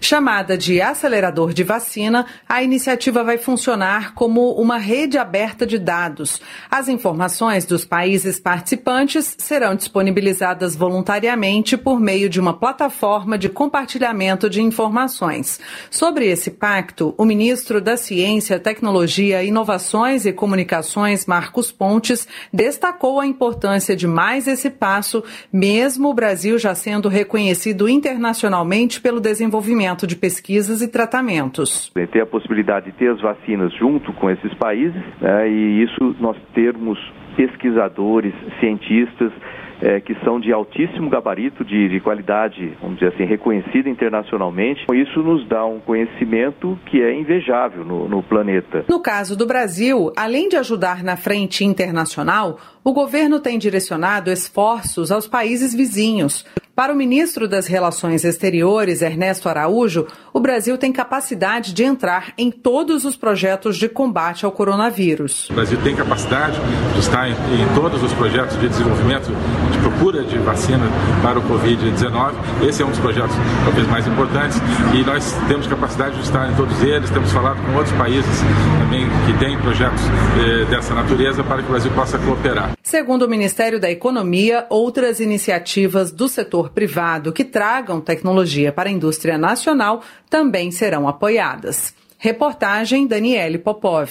Chamada 0.00 0.56
de 0.56 0.80
acelerador 0.80 1.52
de 1.52 1.64
vacina, 1.64 2.24
a 2.48 2.62
iniciativa 2.62 3.24
vai 3.24 3.36
funcionar 3.36 4.14
como 4.14 4.52
uma 4.52 4.78
rede 4.78 5.18
aberta 5.18 5.66
de 5.66 5.76
dados. 5.76 6.40
As 6.70 6.88
informações 6.88 7.66
dos 7.66 7.84
países 7.84 8.38
participantes 8.38 9.34
serão 9.38 9.74
disponibilizadas 9.74 10.76
voluntariamente 10.76 11.76
por 11.76 11.98
meio 12.00 12.28
de 12.28 12.38
uma 12.38 12.54
plataforma 12.54 13.36
de 13.36 13.48
compartilhamento 13.48 14.48
de 14.48 14.62
informações. 14.62 15.58
Sobre 15.90 16.26
esse 16.26 16.52
pacto, 16.52 17.12
o 17.18 17.24
ministro 17.24 17.80
da 17.80 17.96
Ciência, 17.96 18.60
Tecnologia, 18.60 19.42
Inovações 19.42 20.24
e 20.24 20.32
Comunicações, 20.32 21.26
Marcos 21.26 21.72
Pontes, 21.72 22.26
destacou 22.52 23.18
a 23.18 23.26
importância 23.26 23.96
de 23.96 24.06
mais 24.06 24.46
esse 24.46 24.70
passo, 24.70 25.24
mesmo 25.52 26.08
o 26.08 26.14
Brasil 26.14 26.56
já 26.56 26.74
sendo 26.74 27.08
reconhecido 27.08 27.88
internacionalmente 27.88 29.00
pelo 29.00 29.20
desenvolvimento 29.20 29.87
desenvolvimento 29.88 30.06
de 30.06 30.16
pesquisas 30.16 30.82
e 30.82 30.88
tratamentos. 30.88 31.90
Ter 32.12 32.20
a 32.20 32.26
possibilidade 32.26 32.86
de 32.86 32.92
ter 32.92 33.10
as 33.10 33.20
vacinas 33.20 33.72
junto 33.74 34.12
com 34.14 34.30
esses 34.30 34.52
países 34.54 35.00
né, 35.20 35.48
e 35.48 35.82
isso 35.82 36.16
nós 36.20 36.36
termos 36.54 36.98
pesquisadores, 37.36 38.34
cientistas 38.60 39.32
é, 39.80 40.00
que 40.00 40.14
são 40.24 40.40
de 40.40 40.52
altíssimo 40.52 41.08
gabarito, 41.08 41.64
de, 41.64 41.88
de, 41.88 42.00
qualidade, 42.00 42.76
vamos 42.80 42.98
dizer 42.98 43.14
assim, 43.14 43.24
reconhecida 43.24 43.88
internacionalmente. 43.88 44.84
Isso 44.92 45.22
nos 45.22 45.46
dá 45.46 45.64
um 45.64 45.78
conhecimento 45.78 46.78
que 46.86 47.00
é 47.00 47.14
invejável 47.14 47.84
no, 47.84 48.08
no 48.08 48.22
planeta. 48.22 48.84
No 48.88 49.00
caso 49.00 49.36
do 49.36 49.46
Brasil, 49.46 50.12
além 50.16 50.48
de 50.48 50.56
ajudar 50.56 51.04
na 51.04 51.16
frente 51.16 51.64
internacional, 51.64 52.58
o 52.88 52.92
governo 52.94 53.38
tem 53.38 53.58
direcionado 53.58 54.30
esforços 54.30 55.12
aos 55.12 55.28
países 55.28 55.74
vizinhos. 55.74 56.42
Para 56.74 56.90
o 56.90 56.96
ministro 56.96 57.46
das 57.46 57.66
Relações 57.66 58.24
Exteriores, 58.24 59.02
Ernesto 59.02 59.46
Araújo, 59.46 60.06
o 60.32 60.40
Brasil 60.40 60.78
tem 60.78 60.90
capacidade 60.90 61.74
de 61.74 61.82
entrar 61.82 62.32
em 62.38 62.50
todos 62.50 63.04
os 63.04 63.14
projetos 63.14 63.76
de 63.76 63.88
combate 63.88 64.46
ao 64.46 64.52
coronavírus. 64.52 65.50
O 65.50 65.54
Brasil 65.54 65.78
tem 65.82 65.94
capacidade 65.94 66.58
de 66.94 67.00
estar 67.00 67.28
em, 67.28 67.32
em 67.32 67.74
todos 67.74 68.02
os 68.02 68.12
projetos 68.14 68.58
de 68.58 68.68
desenvolvimento 68.68 69.26
de 69.72 69.78
procura 69.80 70.22
de 70.22 70.38
vacina 70.38 70.86
para 71.20 71.40
o 71.40 71.42
Covid-19. 71.42 72.32
Esse 72.66 72.82
é 72.82 72.86
um 72.86 72.90
dos 72.90 73.00
projetos 73.00 73.34
talvez 73.64 73.86
mais 73.88 74.06
importantes 74.06 74.56
e 74.94 75.04
nós 75.04 75.36
temos 75.46 75.66
capacidade 75.66 76.14
de 76.14 76.22
estar 76.22 76.50
em 76.50 76.54
todos 76.54 76.80
eles. 76.82 77.10
Temos 77.10 77.32
falado 77.32 77.60
com 77.66 77.76
outros 77.76 77.94
países 77.96 78.40
também 78.78 78.97
que 79.28 79.38
têm 79.38 79.58
projetos 79.60 80.00
eh, 80.40 80.64
dessa 80.70 80.94
natureza 80.94 81.44
para 81.44 81.58
que 81.58 81.68
o 81.68 81.70
Brasil 81.70 81.90
possa 81.92 82.18
cooperar. 82.18 82.72
Segundo 82.82 83.26
o 83.26 83.28
Ministério 83.28 83.78
da 83.78 83.90
Economia, 83.90 84.64
outras 84.70 85.20
iniciativas 85.20 86.10
do 86.10 86.26
setor 86.28 86.70
privado 86.70 87.30
que 87.30 87.44
tragam 87.44 88.00
tecnologia 88.00 88.72
para 88.72 88.88
a 88.88 88.92
indústria 88.92 89.36
nacional 89.36 90.02
também 90.30 90.70
serão 90.70 91.06
apoiadas. 91.06 91.92
Reportagem 92.18 93.06
Daniele 93.06 93.58
Popov. 93.58 94.08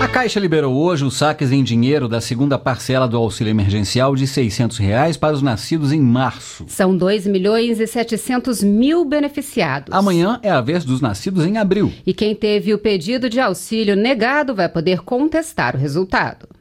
A 0.00 0.06
Caixa 0.06 0.38
liberou 0.38 0.76
hoje 0.76 1.04
os 1.04 1.16
saques 1.16 1.50
em 1.50 1.62
dinheiro 1.64 2.08
da 2.08 2.20
segunda 2.20 2.56
parcela 2.56 3.08
do 3.08 3.16
auxílio 3.16 3.50
emergencial 3.50 4.14
de 4.14 4.28
600 4.28 4.78
reais 4.78 5.16
para 5.16 5.34
os 5.34 5.42
nascidos 5.42 5.90
em 5.90 6.00
março. 6.00 6.64
São 6.68 6.96
2 6.96 7.26
milhões 7.26 7.80
e 7.80 7.86
700 7.86 8.62
mil 8.62 9.04
beneficiados. 9.04 9.92
Amanhã 9.92 10.38
é 10.40 10.50
a 10.50 10.60
vez 10.60 10.84
dos 10.84 11.00
nascidos 11.00 11.44
em 11.44 11.58
abril. 11.58 11.92
E 12.06 12.14
quem 12.14 12.32
teve 12.32 12.72
o 12.72 12.78
pedido 12.78 13.28
de 13.28 13.40
auxílio 13.40 13.96
negado 13.96 14.54
vai 14.54 14.68
poder 14.68 15.00
contestar 15.00 15.74
o 15.74 15.78
resultado. 15.78 16.57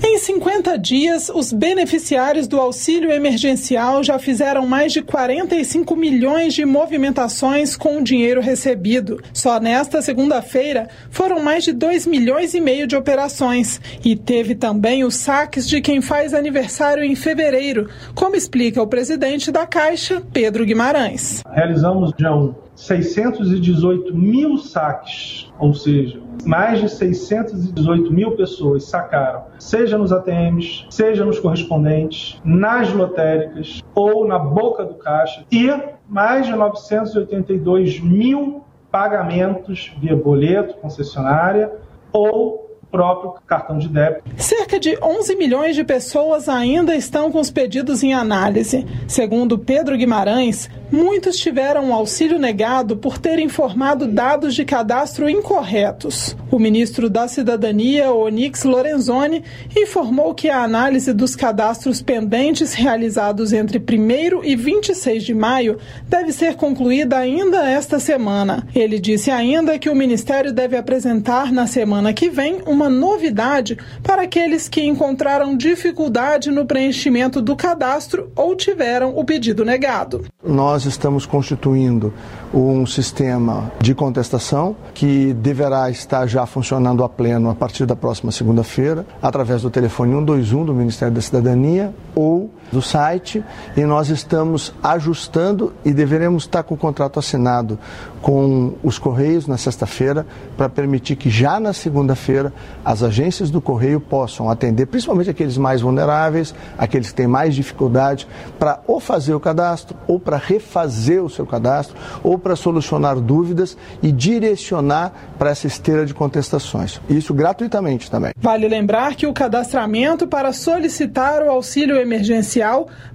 Em 0.00 0.16
50 0.16 0.78
dias, 0.78 1.28
os 1.28 1.52
beneficiários 1.52 2.46
do 2.46 2.58
auxílio 2.58 3.10
emergencial 3.10 4.02
já 4.04 4.16
fizeram 4.18 4.64
mais 4.64 4.92
de 4.92 5.02
45 5.02 5.96
milhões 5.96 6.54
de 6.54 6.64
movimentações 6.64 7.76
com 7.76 7.98
o 7.98 8.04
dinheiro 8.04 8.40
recebido. 8.40 9.20
Só 9.32 9.58
nesta 9.58 10.00
segunda-feira 10.00 10.88
foram 11.10 11.42
mais 11.42 11.64
de 11.64 11.72
2 11.72 12.06
milhões 12.06 12.54
e 12.54 12.60
meio 12.60 12.86
de 12.86 12.94
operações. 12.94 13.80
E 14.04 14.14
teve 14.14 14.54
também 14.54 15.02
os 15.02 15.16
saques 15.16 15.68
de 15.68 15.80
quem 15.80 16.00
faz 16.00 16.32
aniversário 16.32 17.02
em 17.02 17.16
fevereiro, 17.16 17.88
como 18.14 18.36
explica 18.36 18.80
o 18.80 18.86
presidente 18.86 19.50
da 19.50 19.66
Caixa, 19.66 20.22
Pedro 20.32 20.64
Guimarães. 20.64 21.42
Realizamos 21.50 22.12
já 22.16 22.30
618 22.76 24.14
mil 24.16 24.58
saques, 24.58 25.50
ou 25.58 25.74
seja, 25.74 26.20
mais 26.48 26.80
de 26.80 26.88
618 26.88 28.10
mil 28.10 28.32
pessoas 28.32 28.84
sacaram, 28.84 29.42
seja 29.58 29.98
nos 29.98 30.10
ATMs, 30.10 30.86
seja 30.88 31.22
nos 31.22 31.38
correspondentes, 31.38 32.40
nas 32.42 32.90
lotéricas 32.90 33.82
ou 33.94 34.26
na 34.26 34.38
boca 34.38 34.82
do 34.82 34.94
caixa, 34.94 35.44
e 35.52 35.68
mais 36.08 36.46
de 36.46 36.52
982 36.52 38.00
mil 38.00 38.64
pagamentos 38.90 39.92
via 39.98 40.16
boleto, 40.16 40.78
concessionária 40.78 41.70
ou 42.10 42.67
próprio 42.90 43.34
cartão 43.46 43.78
de 43.78 43.88
débito. 43.88 44.22
Cerca 44.36 44.78
de 44.78 44.98
11 45.02 45.36
milhões 45.36 45.76
de 45.76 45.84
pessoas 45.84 46.48
ainda 46.48 46.94
estão 46.94 47.30
com 47.30 47.40
os 47.40 47.50
pedidos 47.50 48.02
em 48.02 48.14
análise. 48.14 48.86
Segundo 49.06 49.58
Pedro 49.58 49.96
Guimarães, 49.96 50.70
muitos 50.90 51.36
tiveram 51.36 51.90
o 51.90 51.92
auxílio 51.92 52.38
negado 52.38 52.96
por 52.96 53.18
terem 53.18 53.46
informado 53.46 54.06
dados 54.06 54.54
de 54.54 54.64
cadastro 54.64 55.28
incorretos. 55.28 56.36
O 56.50 56.58
ministro 56.58 57.10
da 57.10 57.28
Cidadania, 57.28 58.10
Onix 58.10 58.64
Lorenzoni, 58.64 59.44
informou 59.76 60.34
que 60.34 60.48
a 60.48 60.62
análise 60.62 61.12
dos 61.12 61.36
cadastros 61.36 62.00
pendentes 62.00 62.72
realizados 62.72 63.52
entre 63.52 63.78
1 63.78 64.44
e 64.44 64.56
26 64.56 65.24
de 65.24 65.34
maio 65.34 65.78
deve 66.08 66.32
ser 66.32 66.54
concluída 66.56 67.18
ainda 67.18 67.68
esta 67.68 67.98
semana. 67.98 68.66
Ele 68.74 68.98
disse 68.98 69.30
ainda 69.30 69.78
que 69.78 69.90
o 69.90 69.94
Ministério 69.94 70.52
deve 70.52 70.76
apresentar 70.76 71.52
na 71.52 71.66
semana 71.66 72.12
que 72.12 72.30
vem 72.30 72.62
uma 72.78 72.88
novidade 72.88 73.76
para 74.04 74.22
aqueles 74.22 74.68
que 74.68 74.86
encontraram 74.86 75.56
dificuldade 75.56 76.48
no 76.48 76.64
preenchimento 76.64 77.42
do 77.42 77.56
cadastro 77.56 78.30
ou 78.36 78.54
tiveram 78.54 79.18
o 79.18 79.24
pedido 79.24 79.64
negado. 79.64 80.24
Nós 80.44 80.84
estamos 80.84 81.26
constituindo 81.26 82.14
um 82.54 82.86
sistema 82.86 83.72
de 83.80 83.96
contestação 83.96 84.76
que 84.94 85.32
deverá 85.34 85.90
estar 85.90 86.28
já 86.28 86.46
funcionando 86.46 87.02
a 87.02 87.08
pleno 87.08 87.50
a 87.50 87.54
partir 87.54 87.84
da 87.84 87.96
próxima 87.96 88.30
segunda-feira, 88.30 89.04
através 89.20 89.62
do 89.62 89.70
telefone 89.70 90.14
121 90.14 90.64
do 90.64 90.72
Ministério 90.72 91.12
da 91.12 91.20
Cidadania 91.20 91.92
ou 92.14 92.48
do 92.70 92.82
site 92.82 93.42
e 93.76 93.82
nós 93.82 94.08
estamos 94.08 94.72
ajustando 94.82 95.72
e 95.84 95.92
deveremos 95.92 96.44
estar 96.44 96.62
com 96.62 96.74
o 96.74 96.78
contrato 96.78 97.18
assinado 97.18 97.78
com 98.20 98.74
os 98.82 98.98
Correios 98.98 99.46
na 99.46 99.56
sexta-feira 99.56 100.26
para 100.56 100.68
permitir 100.68 101.16
que 101.16 101.30
já 101.30 101.60
na 101.60 101.72
segunda-feira 101.72 102.52
as 102.84 103.02
agências 103.02 103.50
do 103.50 103.60
Correio 103.60 104.00
possam 104.00 104.50
atender 104.50 104.86
principalmente 104.86 105.30
aqueles 105.30 105.56
mais 105.56 105.80
vulneráveis, 105.80 106.54
aqueles 106.76 107.08
que 107.08 107.14
têm 107.14 107.26
mais 107.26 107.54
dificuldade, 107.54 108.26
para 108.58 108.80
ou 108.86 109.00
fazer 109.00 109.34
o 109.34 109.40
cadastro, 109.40 109.96
ou 110.06 110.18
para 110.18 110.36
refazer 110.36 111.22
o 111.22 111.30
seu 111.30 111.46
cadastro, 111.46 111.96
ou 112.22 112.38
para 112.38 112.56
solucionar 112.56 113.16
dúvidas 113.20 113.76
e 114.02 114.10
direcionar 114.10 115.12
para 115.38 115.50
essa 115.50 115.66
esteira 115.66 116.04
de 116.04 116.12
contestações. 116.12 117.00
Isso 117.08 117.32
gratuitamente 117.32 118.10
também. 118.10 118.32
Vale 118.36 118.68
lembrar 118.68 119.14
que 119.14 119.26
o 119.26 119.32
cadastramento 119.32 120.26
para 120.26 120.52
solicitar 120.52 121.42
o 121.42 121.50
auxílio 121.50 121.96
emergencial 121.96 122.57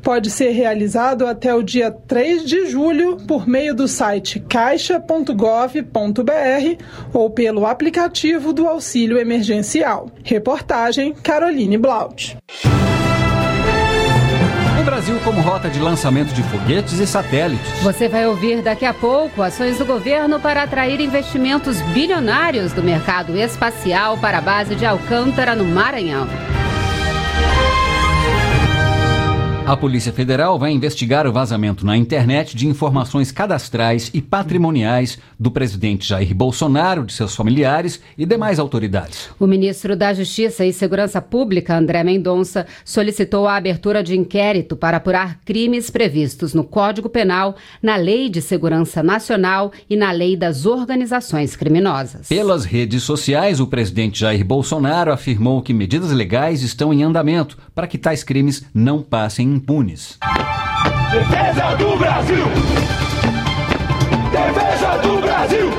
pode 0.01 0.29
ser 0.29 0.51
realizado 0.51 1.25
até 1.25 1.53
o 1.53 1.63
dia 1.63 1.91
3 1.91 2.45
de 2.45 2.67
julho 2.67 3.17
por 3.27 3.47
meio 3.47 3.73
do 3.73 3.87
site 3.87 4.39
caixa.gov.br 4.39 6.83
ou 7.13 7.29
pelo 7.29 7.65
aplicativo 7.65 8.53
do 8.53 8.67
auxílio 8.67 9.17
emergencial. 9.17 10.09
Reportagem 10.23 11.13
Caroline 11.13 11.77
Blaut. 11.77 12.37
O 14.79 14.85
Brasil 14.85 15.17
como 15.23 15.39
rota 15.39 15.69
de 15.69 15.79
lançamento 15.79 16.33
de 16.33 16.43
foguetes 16.43 16.99
e 16.99 17.07
satélites. 17.07 17.71
Você 17.81 18.09
vai 18.09 18.27
ouvir 18.27 18.61
daqui 18.61 18.85
a 18.85 18.93
pouco 18.93 19.41
ações 19.41 19.77
do 19.77 19.85
governo 19.85 20.39
para 20.39 20.63
atrair 20.63 20.99
investimentos 20.99 21.79
bilionários 21.93 22.73
do 22.73 22.83
mercado 22.83 23.37
espacial 23.37 24.17
para 24.17 24.39
a 24.39 24.41
base 24.41 24.75
de 24.75 24.85
Alcântara, 24.85 25.55
no 25.55 25.63
Maranhão. 25.63 26.27
A 29.65 29.77
Polícia 29.77 30.11
Federal 30.11 30.59
vai 30.59 30.73
investigar 30.73 31.25
o 31.25 31.31
vazamento 31.31 31.85
na 31.85 31.95
internet 31.95 32.53
de 32.53 32.67
informações 32.67 33.31
cadastrais 33.31 34.11
e 34.13 34.21
patrimoniais 34.21 35.17
do 35.39 35.49
presidente 35.49 36.05
Jair 36.05 36.35
Bolsonaro, 36.35 37.05
de 37.05 37.13
seus 37.13 37.33
familiares 37.33 38.01
e 38.17 38.25
demais 38.25 38.59
autoridades. 38.59 39.29
O 39.39 39.47
ministro 39.47 39.95
da 39.95 40.13
Justiça 40.13 40.65
e 40.65 40.73
Segurança 40.73 41.21
Pública, 41.21 41.77
André 41.77 42.03
Mendonça, 42.03 42.67
solicitou 42.83 43.47
a 43.47 43.55
abertura 43.55 44.03
de 44.03 44.17
inquérito 44.17 44.75
para 44.75 44.97
apurar 44.97 45.39
crimes 45.45 45.89
previstos 45.89 46.53
no 46.53 46.65
Código 46.65 47.07
Penal, 47.07 47.55
na 47.81 47.95
Lei 47.95 48.27
de 48.27 48.41
Segurança 48.41 49.01
Nacional 49.01 49.71
e 49.89 49.95
na 49.95 50.11
Lei 50.11 50.35
das 50.35 50.65
Organizações 50.65 51.55
Criminosas. 51.55 52.27
Pelas 52.27 52.65
redes 52.65 53.03
sociais, 53.03 53.61
o 53.61 53.67
presidente 53.67 54.19
Jair 54.19 54.43
Bolsonaro 54.43 55.13
afirmou 55.13 55.61
que 55.61 55.73
medidas 55.73 56.11
legais 56.11 56.61
estão 56.63 56.93
em 56.93 57.01
andamento 57.01 57.57
para 57.73 57.87
que 57.87 57.97
tais 57.97 58.25
crimes 58.25 58.65
não 58.73 59.01
passem 59.01 59.52
impunes. 59.53 60.17
Defesa 61.11 61.75
do 61.75 61.95
Brasil! 61.97 62.45
Defesa 64.31 64.97
do 64.97 65.21
Brasil! 65.21 65.69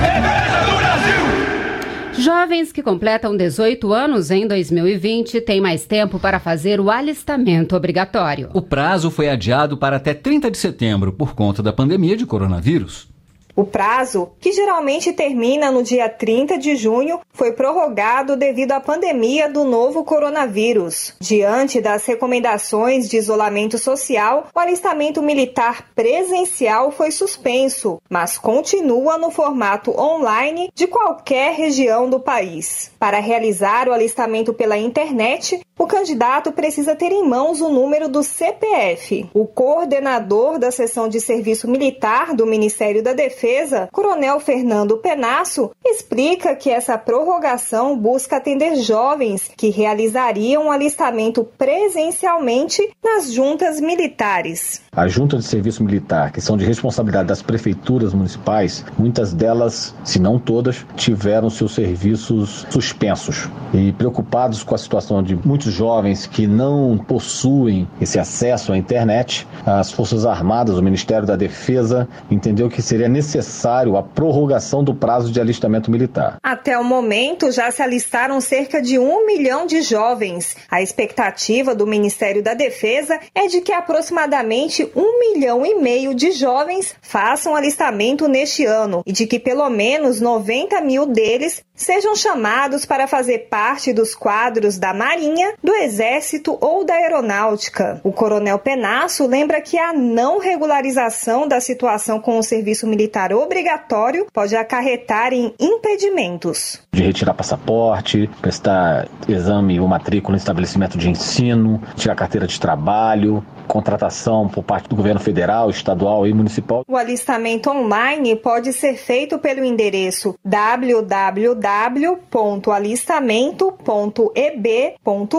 Defesa 0.00 0.66
do 0.66 0.76
Brasil! 0.76 2.20
Jovens 2.20 2.72
que 2.72 2.82
completam 2.82 3.36
18 3.36 3.92
anos 3.92 4.30
em 4.32 4.46
2020 4.46 5.40
têm 5.42 5.60
mais 5.60 5.86
tempo 5.86 6.18
para 6.18 6.40
fazer 6.40 6.80
o 6.80 6.90
alistamento 6.90 7.76
obrigatório. 7.76 8.48
O 8.52 8.60
prazo 8.60 9.08
foi 9.10 9.28
adiado 9.28 9.76
para 9.76 9.96
até 9.96 10.12
30 10.12 10.50
de 10.50 10.58
setembro 10.58 11.12
por 11.12 11.34
conta 11.34 11.62
da 11.62 11.72
pandemia 11.72 12.16
de 12.16 12.26
coronavírus. 12.26 13.11
O 13.54 13.64
prazo, 13.64 14.32
que 14.40 14.50
geralmente 14.50 15.12
termina 15.12 15.70
no 15.70 15.82
dia 15.82 16.08
30 16.08 16.56
de 16.56 16.74
junho, 16.74 17.20
foi 17.34 17.52
prorrogado 17.52 18.34
devido 18.34 18.72
à 18.72 18.80
pandemia 18.80 19.48
do 19.48 19.64
novo 19.64 20.04
coronavírus. 20.04 21.14
Diante 21.20 21.78
das 21.78 22.06
recomendações 22.06 23.10
de 23.10 23.18
isolamento 23.18 23.76
social, 23.76 24.46
o 24.54 24.58
alistamento 24.58 25.20
militar 25.20 25.90
presencial 25.94 26.90
foi 26.90 27.10
suspenso, 27.10 28.00
mas 28.08 28.38
continua 28.38 29.18
no 29.18 29.30
formato 29.30 29.90
online 30.00 30.70
de 30.74 30.86
qualquer 30.86 31.54
região 31.54 32.08
do 32.08 32.18
país. 32.18 32.90
Para 32.98 33.18
realizar 33.18 33.86
o 33.86 33.92
alistamento 33.92 34.54
pela 34.54 34.78
internet, 34.78 35.60
o 35.82 35.86
candidato 35.86 36.52
precisa 36.52 36.94
ter 36.94 37.10
em 37.10 37.28
mãos 37.28 37.60
o 37.60 37.68
número 37.68 38.08
do 38.08 38.22
CPF. 38.22 39.28
O 39.34 39.46
coordenador 39.46 40.56
da 40.56 40.70
seção 40.70 41.08
de 41.08 41.20
serviço 41.20 41.68
militar 41.68 42.36
do 42.36 42.46
Ministério 42.46 43.02
da 43.02 43.12
Defesa, 43.12 43.88
Coronel 43.90 44.38
Fernando 44.38 44.98
Penasso, 44.98 45.72
explica 45.84 46.54
que 46.54 46.70
essa 46.70 46.96
prorrogação 46.96 47.98
busca 47.98 48.36
atender 48.36 48.76
jovens 48.76 49.50
que 49.56 49.70
realizariam 49.70 50.70
alistamento 50.70 51.42
presencialmente 51.58 52.88
nas 53.02 53.32
juntas 53.32 53.80
militares. 53.80 54.82
A 54.94 55.08
junta 55.08 55.36
de 55.36 55.44
serviço 55.44 55.82
militar, 55.82 56.30
que 56.30 56.40
são 56.40 56.56
de 56.56 56.64
responsabilidade 56.64 57.26
das 57.26 57.42
prefeituras 57.42 58.14
municipais, 58.14 58.84
muitas 58.96 59.32
delas, 59.32 59.94
se 60.04 60.20
não 60.20 60.38
todas, 60.38 60.86
tiveram 60.94 61.50
seus 61.50 61.74
serviços 61.74 62.66
suspensos. 62.70 63.48
E 63.74 63.90
preocupados 63.92 64.62
com 64.62 64.74
a 64.74 64.78
situação 64.78 65.22
de 65.22 65.34
muitos 65.34 65.71
jovens 65.72 66.26
que 66.26 66.46
não 66.46 66.98
possuem 66.98 67.88
esse 68.00 68.18
acesso 68.18 68.72
à 68.72 68.76
internet, 68.76 69.46
as 69.64 69.90
Forças 69.90 70.26
Armadas, 70.26 70.76
o 70.76 70.82
Ministério 70.82 71.26
da 71.26 71.36
Defesa, 71.36 72.08
entendeu 72.30 72.68
que 72.68 72.82
seria 72.82 73.08
necessário 73.08 73.96
a 73.96 74.02
prorrogação 74.02 74.84
do 74.84 74.94
prazo 74.94 75.32
de 75.32 75.40
alistamento 75.40 75.90
militar. 75.90 76.36
Até 76.42 76.78
o 76.78 76.84
momento, 76.84 77.50
já 77.50 77.70
se 77.70 77.82
alistaram 77.82 78.40
cerca 78.40 78.80
de 78.80 78.98
um 78.98 79.26
milhão 79.26 79.66
de 79.66 79.82
jovens. 79.82 80.56
A 80.70 80.82
expectativa 80.82 81.74
do 81.74 81.86
Ministério 81.86 82.42
da 82.42 82.54
Defesa 82.54 83.18
é 83.34 83.46
de 83.46 83.60
que 83.60 83.72
aproximadamente 83.72 84.88
um 84.94 85.20
milhão 85.20 85.64
e 85.64 85.74
meio 85.76 86.14
de 86.14 86.32
jovens 86.32 86.94
façam 87.00 87.54
alistamento 87.54 88.28
neste 88.28 88.64
ano 88.64 89.02
e 89.06 89.12
de 89.12 89.26
que 89.26 89.38
pelo 89.38 89.68
menos 89.70 90.20
90 90.20 90.80
mil 90.80 91.06
deles 91.06 91.62
sejam 91.74 92.14
chamados 92.14 92.84
para 92.84 93.06
fazer 93.06 93.48
parte 93.50 93.92
dos 93.92 94.14
quadros 94.14 94.78
da 94.78 94.94
Marinha, 94.94 95.54
do 95.62 95.72
Exército 95.74 96.58
ou 96.60 96.84
da 96.84 96.94
Aeronáutica. 96.94 98.00
O 98.02 98.12
Coronel 98.12 98.58
Penasso 98.58 99.26
lembra 99.26 99.60
que 99.60 99.78
a 99.78 99.92
não 99.92 100.38
regularização 100.38 101.46
da 101.46 101.60
situação 101.60 102.20
com 102.20 102.38
o 102.38 102.42
serviço 102.42 102.86
militar 102.86 103.32
obrigatório 103.32 104.26
pode 104.32 104.56
acarretar 104.56 105.32
em 105.32 105.54
impedimentos. 105.60 106.80
De 106.92 107.02
retirar 107.02 107.34
passaporte, 107.34 108.28
prestar 108.40 109.08
exame 109.28 109.78
ou 109.78 109.86
matrícula 109.86 110.36
em 110.36 110.38
estabelecimento 110.38 110.98
de 110.98 111.08
ensino, 111.08 111.80
tirar 111.96 112.14
carteira 112.14 112.46
de 112.46 112.58
trabalho, 112.60 113.44
contratação 113.66 114.48
por 114.48 114.62
parte 114.62 114.88
do 114.88 114.96
governo 114.96 115.20
federal, 115.20 115.70
estadual 115.70 116.26
e 116.26 116.34
municipal. 116.34 116.84
O 116.86 116.96
alistamento 116.96 117.70
online 117.70 118.36
pode 118.36 118.72
ser 118.72 118.96
feito 118.96 119.38
pelo 119.38 119.64
endereço 119.64 120.34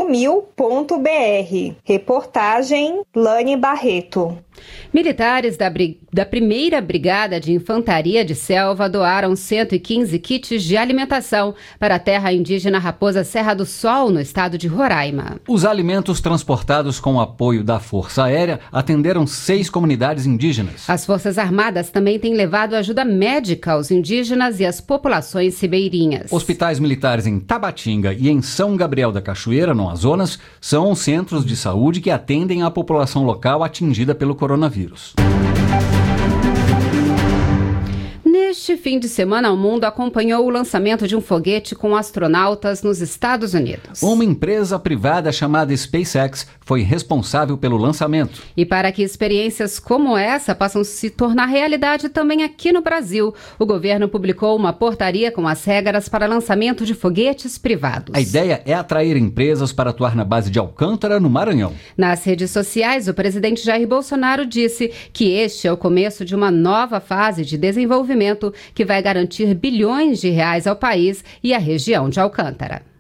www.alistamento.eb.mil.br. 0.04 1.76
Reportagem 1.88 3.04
Lane 3.16 3.58
Barreto. 3.58 4.38
Militares 4.94 5.58
da, 5.58 5.72
da 6.12 6.26
primeira 6.26 6.80
Brigada 6.80 7.40
de 7.40 7.52
Infantaria 7.54 8.24
de 8.24 8.36
Selva 8.36 8.88
doaram 8.88 9.36
115 9.36 10.20
kits 10.20 10.64
de 10.64 10.78
alimentação 10.78 11.56
para 11.80 11.96
a 11.96 12.00
terra 12.00 12.32
indígena 12.32 12.78
Raposa 12.78 13.24
Serra 13.24 13.54
do 13.54 13.66
Sol, 13.66 14.12
no 14.12 14.20
estado 14.20 14.58
de 14.58 14.68
Roraima. 14.68 15.40
Os 15.48 15.66
alimentos 15.66 16.22
transportados 16.22 17.00
com 17.00 17.16
o 17.16 17.22
apoio 17.22 17.64
da 17.64 17.80
Força 17.80 18.26
Aérea 18.26 18.60
atenderam 18.72 19.26
seis 19.26 19.70
comunidades 19.70 20.26
indígenas. 20.26 20.88
As 20.88 21.06
Forças 21.06 21.38
Armadas 21.38 21.90
também 21.90 22.20
têm 22.20 22.36
levado 22.36 22.76
ajuda 22.76 23.04
médica 23.04 23.72
aos 23.72 23.90
indígenas 23.90 24.60
e 24.60 24.66
às 24.66 24.80
populações 24.80 25.60
ribeirinhas. 25.60 26.32
Hospitais 26.32 26.80
militares 26.80 27.26
em 27.26 27.40
Tabatinga 27.40 28.14
e 28.14 28.30
em 28.30 28.42
São 28.42 28.76
Gabriel 28.76 29.12
da 29.12 29.22
Cachoeira, 29.22 29.74
no 29.74 29.84
Amazonas, 29.94 30.40
são 30.60 30.92
os 30.92 31.00
centros 31.00 31.46
de 31.46 31.56
saúde 31.56 32.02
que 32.02 32.10
atendem 32.10 32.64
a 32.64 32.72
população 32.72 33.24
local 33.24 33.64
atingida 33.64 34.14
pelo 34.14 34.36
coronavírus 34.44 35.14
Neste 38.54 38.78
fim 38.78 39.00
de 39.00 39.10
semana, 39.10 39.52
o 39.52 39.58
mundo 39.58 39.84
acompanhou 39.84 40.46
o 40.46 40.50
lançamento 40.52 41.08
de 41.08 41.16
um 41.16 41.22
foguete 41.22 41.74
com 41.74 41.96
astronautas 41.96 42.84
nos 42.84 43.02
Estados 43.02 43.56
Unidos. 43.56 44.04
Uma 44.04 44.24
empresa 44.24 44.78
privada 44.78 45.32
chamada 45.32 45.76
SpaceX 45.76 46.46
foi 46.62 46.84
responsável 46.84 47.58
pelo 47.58 47.78
lançamento. 47.78 48.44
E 48.56 48.64
para 48.64 48.92
que 48.92 49.02
experiências 49.02 49.80
como 49.80 50.16
essa 50.16 50.54
possam 50.54 50.84
se 50.84 51.10
tornar 51.10 51.48
realidade 51.48 52.10
também 52.10 52.44
aqui 52.44 52.72
no 52.72 52.84
Brasil, 52.84 53.34
o 53.58 53.66
governo 53.66 54.08
publicou 54.08 54.56
uma 54.56 54.72
portaria 54.72 55.32
com 55.32 55.48
as 55.48 55.66
regras 55.66 56.08
para 56.08 56.28
lançamento 56.28 56.86
de 56.86 56.94
foguetes 56.94 57.58
privados. 57.58 58.14
A 58.14 58.22
ideia 58.22 58.62
é 58.68 58.76
atrair 58.76 59.18
empresas 59.18 59.74
para 59.74 59.90
atuar 59.90 60.16
na 60.16 60.24
base 60.24 60.52
de 60.52 60.60
Alcântara, 60.60 61.20
no 61.20 61.30
Maranhão. 61.30 61.74
Nas 61.98 62.24
redes 62.24 62.52
sociais, 62.52 63.08
o 63.08 63.16
presidente 63.16 63.66
Jair 63.66 63.88
Bolsonaro 63.88 64.46
disse 64.46 64.92
que 65.12 65.32
este 65.32 65.68
é 65.68 65.74
o 65.74 65.78
começo 65.78 66.24
de 66.24 66.36
uma 66.36 66.52
nova 66.52 67.00
fase 67.00 67.44
de 67.44 67.58
desenvolvimento 67.58 68.43
que 68.74 68.84
vai 68.84 69.02
garantir 69.02 69.54
bilhões 69.54 70.20
de 70.20 70.30
reais 70.30 70.66
ao 70.66 70.76
país 70.76 71.24
e 71.44 71.54
à 71.54 71.58
região 71.58 72.10
de 72.10 72.20
Alcântara. 72.20 72.93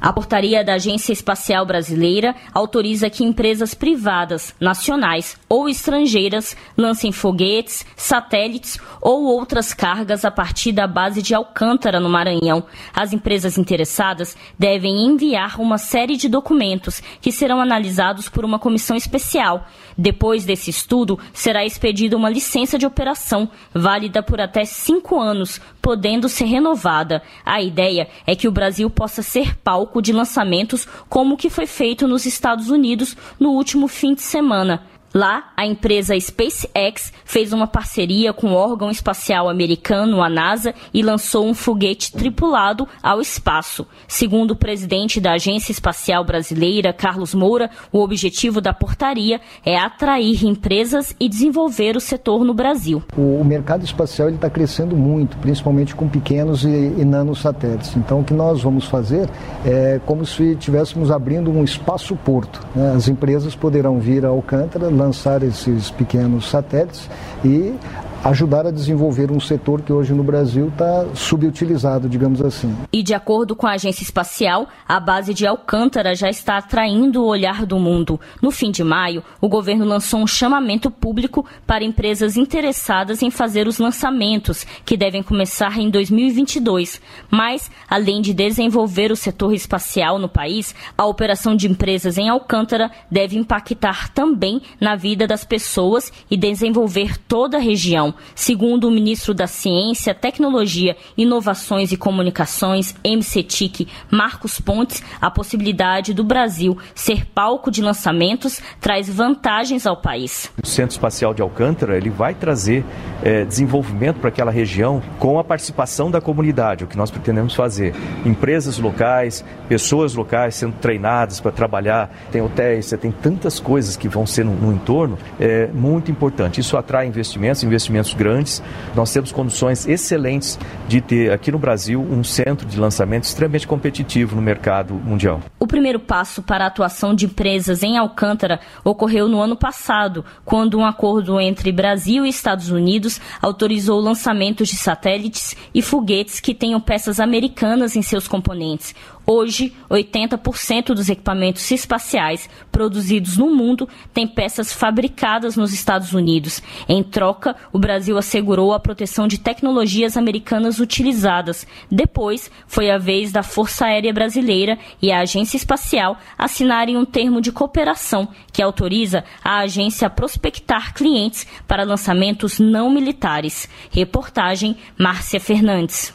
A 0.00 0.12
portaria 0.12 0.64
da 0.64 0.74
Agência 0.74 1.12
Espacial 1.12 1.64
Brasileira 1.64 2.34
autoriza 2.52 3.08
que 3.08 3.22
empresas 3.22 3.72
privadas, 3.72 4.54
nacionais 4.58 5.36
ou 5.48 5.68
estrangeiras 5.68 6.56
lancem 6.76 7.12
foguetes, 7.12 7.86
satélites 7.96 8.78
ou 9.00 9.24
outras 9.24 9.72
cargas 9.72 10.24
a 10.24 10.30
partir 10.30 10.72
da 10.72 10.86
base 10.86 11.22
de 11.22 11.34
Alcântara, 11.34 12.00
no 12.00 12.08
Maranhão. 12.08 12.64
As 12.92 13.12
empresas 13.12 13.56
interessadas 13.56 14.36
devem 14.58 15.06
enviar 15.06 15.60
uma 15.60 15.78
série 15.78 16.16
de 16.16 16.28
documentos 16.28 17.00
que 17.20 17.30
serão 17.30 17.60
analisados 17.60 18.28
por 18.28 18.44
uma 18.44 18.58
comissão 18.58 18.96
especial. 18.96 19.66
Depois 19.96 20.44
desse 20.44 20.70
estudo, 20.70 21.18
será 21.32 21.64
expedida 21.64 22.16
uma 22.16 22.30
licença 22.30 22.78
de 22.78 22.86
operação, 22.86 23.48
válida 23.72 24.22
por 24.22 24.40
até 24.40 24.64
cinco 24.64 25.20
anos, 25.20 25.60
podendo 25.80 26.28
ser 26.28 26.46
renovada. 26.46 27.22
A 27.44 27.60
ideia 27.60 28.08
é 28.26 28.34
que 28.34 28.48
o 28.48 28.52
Brasil 28.52 28.88
possa 28.88 29.22
ser 29.22 29.56
palco 29.58 29.81
palco 29.82 30.00
de 30.00 30.12
lançamentos, 30.12 30.86
como 31.08 31.34
o 31.34 31.36
que 31.36 31.50
foi 31.50 31.66
feito 31.66 32.06
nos 32.06 32.24
Estados 32.24 32.70
Unidos 32.70 33.16
no 33.38 33.50
último 33.50 33.88
fim 33.88 34.14
de 34.14 34.22
semana. 34.22 34.84
Lá, 35.14 35.52
a 35.54 35.66
empresa 35.66 36.18
SpaceX 36.18 37.12
fez 37.24 37.52
uma 37.52 37.66
parceria 37.66 38.32
com 38.32 38.52
o 38.52 38.54
órgão 38.54 38.90
espacial 38.90 39.48
americano, 39.48 40.22
a 40.22 40.30
NASA, 40.30 40.74
e 40.92 41.02
lançou 41.02 41.46
um 41.46 41.52
foguete 41.52 42.12
tripulado 42.12 42.88
ao 43.02 43.20
espaço. 43.20 43.86
Segundo 44.08 44.52
o 44.52 44.56
presidente 44.56 45.20
da 45.20 45.34
Agência 45.34 45.70
Espacial 45.70 46.24
Brasileira, 46.24 46.94
Carlos 46.94 47.34
Moura, 47.34 47.70
o 47.92 47.98
objetivo 47.98 48.60
da 48.60 48.72
portaria 48.72 49.40
é 49.64 49.76
atrair 49.76 50.46
empresas 50.46 51.14
e 51.20 51.28
desenvolver 51.28 51.94
o 51.94 52.00
setor 52.00 52.42
no 52.42 52.54
Brasil. 52.54 53.02
O 53.16 53.44
mercado 53.44 53.84
espacial 53.84 54.30
está 54.30 54.48
crescendo 54.48 54.96
muito, 54.96 55.36
principalmente 55.38 55.94
com 55.94 56.08
pequenos 56.08 56.64
e, 56.64 56.68
e 56.68 57.04
nanosatélites. 57.04 57.94
Então, 57.96 58.20
o 58.20 58.24
que 58.24 58.32
nós 58.32 58.62
vamos 58.62 58.86
fazer 58.86 59.28
é 59.64 60.00
como 60.06 60.24
se 60.24 60.52
estivéssemos 60.52 61.10
abrindo 61.10 61.50
um 61.50 61.62
espaço-porto. 61.62 62.66
Né? 62.74 62.94
As 62.94 63.08
empresas 63.08 63.54
poderão 63.54 64.00
vir 64.00 64.24
a 64.24 64.28
Alcântara, 64.28 64.90
lançar 65.02 65.42
esses 65.42 65.90
pequenos 65.90 66.48
satélites 66.48 67.08
e 67.44 67.74
ajudar 68.24 68.66
a 68.66 68.70
desenvolver 68.70 69.32
um 69.32 69.40
setor 69.40 69.82
que 69.82 69.92
hoje 69.92 70.12
no 70.12 70.22
Brasil 70.22 70.68
está 70.68 71.06
subutilizado, 71.14 72.08
digamos 72.08 72.40
assim. 72.40 72.74
E 72.92 73.02
de 73.02 73.14
acordo 73.14 73.56
com 73.56 73.66
a 73.66 73.72
agência 73.72 74.04
espacial, 74.04 74.68
a 74.86 75.00
base 75.00 75.34
de 75.34 75.46
Alcântara 75.46 76.14
já 76.14 76.30
está 76.30 76.56
atraindo 76.56 77.22
o 77.22 77.26
olhar 77.26 77.66
do 77.66 77.78
mundo. 77.78 78.20
No 78.40 78.50
fim 78.50 78.70
de 78.70 78.84
maio, 78.84 79.24
o 79.40 79.48
governo 79.48 79.84
lançou 79.84 80.20
um 80.20 80.26
chamamento 80.26 80.90
público 80.90 81.44
para 81.66 81.84
empresas 81.84 82.36
interessadas 82.36 83.22
em 83.22 83.30
fazer 83.30 83.66
os 83.66 83.78
lançamentos, 83.78 84.64
que 84.84 84.96
devem 84.96 85.22
começar 85.22 85.78
em 85.78 85.90
2022. 85.90 87.00
Mas, 87.30 87.70
além 87.88 88.22
de 88.22 88.32
desenvolver 88.32 89.10
o 89.10 89.16
setor 89.16 89.52
espacial 89.52 90.18
no 90.18 90.28
país, 90.28 90.74
a 90.96 91.06
operação 91.06 91.56
de 91.56 91.68
empresas 91.68 92.18
em 92.18 92.28
Alcântara 92.28 92.90
deve 93.10 93.36
impactar 93.36 94.10
também 94.10 94.62
na 94.80 94.94
vida 94.94 95.26
das 95.26 95.44
pessoas 95.44 96.12
e 96.30 96.36
desenvolver 96.36 97.18
toda 97.18 97.56
a 97.56 97.60
região. 97.60 98.11
Segundo 98.34 98.88
o 98.88 98.90
ministro 98.90 99.34
da 99.34 99.46
Ciência, 99.46 100.14
Tecnologia, 100.14 100.96
Inovações 101.16 101.92
e 101.92 101.96
Comunicações, 101.96 102.94
MCTIC, 103.04 103.88
Marcos 104.10 104.60
Pontes, 104.60 105.02
a 105.20 105.30
possibilidade 105.30 106.14
do 106.14 106.24
Brasil 106.24 106.76
ser 106.94 107.26
palco 107.26 107.70
de 107.70 107.82
lançamentos 107.82 108.60
traz 108.80 109.08
vantagens 109.08 109.86
ao 109.86 109.96
país. 109.96 110.50
O 110.62 110.66
Centro 110.66 110.92
Espacial 110.92 111.34
de 111.34 111.42
Alcântara 111.42 111.96
ele 111.96 112.10
vai 112.10 112.34
trazer 112.34 112.84
é, 113.22 113.44
desenvolvimento 113.44 114.18
para 114.18 114.28
aquela 114.28 114.50
região 114.50 115.02
com 115.18 115.38
a 115.38 115.44
participação 115.44 116.10
da 116.10 116.20
comunidade, 116.20 116.84
o 116.84 116.86
que 116.86 116.96
nós 116.96 117.10
pretendemos 117.10 117.54
fazer. 117.54 117.94
Empresas 118.24 118.78
locais, 118.78 119.44
pessoas 119.68 120.14
locais 120.14 120.54
sendo 120.54 120.74
treinadas 120.74 121.40
para 121.40 121.52
trabalhar, 121.52 122.10
tem 122.30 122.42
hotéis, 122.42 122.92
tem 123.00 123.12
tantas 123.12 123.60
coisas 123.60 123.96
que 123.96 124.08
vão 124.08 124.26
ser 124.26 124.44
no, 124.44 124.54
no 124.54 124.72
entorno, 124.72 125.18
é 125.38 125.68
muito 125.68 126.10
importante. 126.10 126.60
Isso 126.60 126.76
atrai 126.76 127.06
investimentos, 127.06 127.62
investimentos 127.62 128.01
investimentos 128.02 128.14
grandes. 128.14 128.62
Nós 128.94 129.12
temos 129.12 129.32
condições 129.32 129.86
excelentes 129.86 130.58
de 130.88 131.00
ter 131.00 131.32
aqui 131.32 131.50
no 131.50 131.58
Brasil 131.58 132.00
um 132.00 132.22
centro 132.22 132.66
de 132.66 132.78
lançamento 132.78 133.24
extremamente 133.24 133.66
competitivo 133.66 134.36
no 134.36 134.42
mercado 134.42 134.94
mundial. 134.94 135.40
O 135.58 135.66
primeiro 135.66 136.00
passo 136.00 136.42
para 136.42 136.64
a 136.64 136.66
atuação 136.66 137.14
de 137.14 137.26
empresas 137.26 137.82
em 137.82 137.96
Alcântara 137.96 138.60
ocorreu 138.84 139.28
no 139.28 139.40
ano 139.40 139.56
passado, 139.56 140.24
quando 140.44 140.78
um 140.78 140.84
acordo 140.84 141.40
entre 141.40 141.72
Brasil 141.72 142.26
e 142.26 142.28
Estados 142.28 142.70
Unidos 142.70 143.20
autorizou 143.40 143.98
o 143.98 144.02
lançamento 144.02 144.64
de 144.64 144.76
satélites 144.76 145.56
e 145.74 145.80
foguetes 145.80 146.40
que 146.40 146.54
tenham 146.54 146.80
peças 146.80 147.20
americanas 147.20 147.96
em 147.96 148.02
seus 148.02 148.26
componentes. 148.26 148.94
Hoje, 149.26 149.72
80% 149.88 150.94
dos 150.94 151.08
equipamentos 151.08 151.70
espaciais 151.70 152.48
produzidos 152.70 153.36
no 153.36 153.54
mundo 153.54 153.88
têm 154.12 154.26
peças 154.26 154.72
fabricadas 154.72 155.56
nos 155.56 155.72
Estados 155.72 156.12
Unidos. 156.12 156.62
Em 156.88 157.02
troca, 157.02 157.54
o 157.72 157.78
Brasil 157.78 158.18
assegurou 158.18 158.72
a 158.72 158.80
proteção 158.80 159.28
de 159.28 159.38
tecnologias 159.38 160.16
americanas 160.16 160.80
utilizadas. 160.80 161.66
Depois, 161.90 162.50
foi 162.66 162.90
a 162.90 162.98
vez 162.98 163.30
da 163.30 163.42
Força 163.42 163.86
Aérea 163.86 164.12
Brasileira 164.12 164.78
e 165.00 165.12
a 165.12 165.20
Agência 165.20 165.56
Espacial 165.56 166.18
assinarem 166.36 166.96
um 166.96 167.04
termo 167.04 167.40
de 167.40 167.52
cooperação 167.52 168.28
que 168.52 168.62
autoriza 168.62 169.24
a 169.42 169.58
agência 169.58 170.06
a 170.06 170.10
prospectar 170.10 170.94
clientes 170.94 171.46
para 171.66 171.84
lançamentos 171.84 172.58
não 172.58 172.90
militares. 172.90 173.68
Reportagem 173.90 174.76
Márcia 174.98 175.40
Fernandes. 175.40 176.12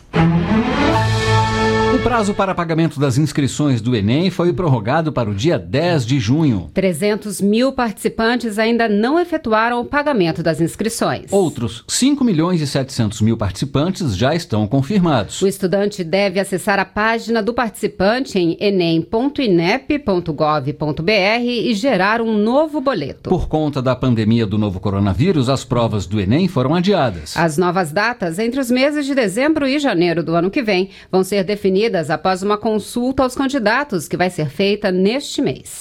O 1.97 1.99
prazo 1.99 2.35
para 2.35 2.53
pagamento 2.53 2.99
das 2.99 3.17
inscrições 3.17 3.81
do 3.81 3.95
Enem 3.95 4.29
foi 4.29 4.53
prorrogado 4.53 5.11
para 5.11 5.27
o 5.27 5.33
dia 5.33 5.57
10 5.57 6.05
de 6.05 6.19
junho. 6.19 6.69
300 6.71 7.41
mil 7.41 7.71
participantes 7.71 8.59
ainda 8.59 8.87
não 8.87 9.19
efetuaram 9.19 9.81
o 9.81 9.85
pagamento 9.85 10.43
das 10.43 10.61
inscrições. 10.61 11.33
Outros 11.33 11.83
5 11.87 12.23
milhões 12.23 12.61
e 12.61 12.67
700 12.67 13.19
mil 13.21 13.35
participantes 13.35 14.15
já 14.15 14.35
estão 14.35 14.67
confirmados. 14.67 15.41
O 15.41 15.47
estudante 15.47 16.03
deve 16.03 16.39
acessar 16.39 16.77
a 16.77 16.85
página 16.85 17.41
do 17.41 17.51
participante 17.51 18.37
em 18.37 18.55
enem.inep.gov.br 18.59 21.41
e 21.41 21.73
gerar 21.73 22.21
um 22.21 22.37
novo 22.37 22.79
boleto. 22.79 23.27
Por 23.27 23.47
conta 23.47 23.81
da 23.81 23.95
pandemia 23.95 24.45
do 24.45 24.59
novo 24.59 24.79
coronavírus, 24.79 25.49
as 25.49 25.65
provas 25.65 26.05
do 26.05 26.21
Enem 26.21 26.47
foram 26.47 26.75
adiadas. 26.75 27.35
As 27.35 27.57
novas 27.57 27.91
datas 27.91 28.37
entre 28.37 28.59
os 28.59 28.69
meses 28.69 29.03
de 29.03 29.15
dezembro 29.15 29.67
e 29.67 29.79
janeiro 29.79 30.21
do 30.21 30.35
ano 30.35 30.51
que 30.51 30.61
vem 30.61 30.91
vão 31.11 31.23
ser 31.23 31.43
definidas 31.43 31.86
após 32.09 32.43
uma 32.43 32.57
consulta 32.57 33.23
aos 33.23 33.35
candidatos 33.35 34.07
que 34.07 34.17
vai 34.17 34.29
ser 34.29 34.49
feita 34.49 34.91
neste 34.91 35.41
mês. 35.41 35.79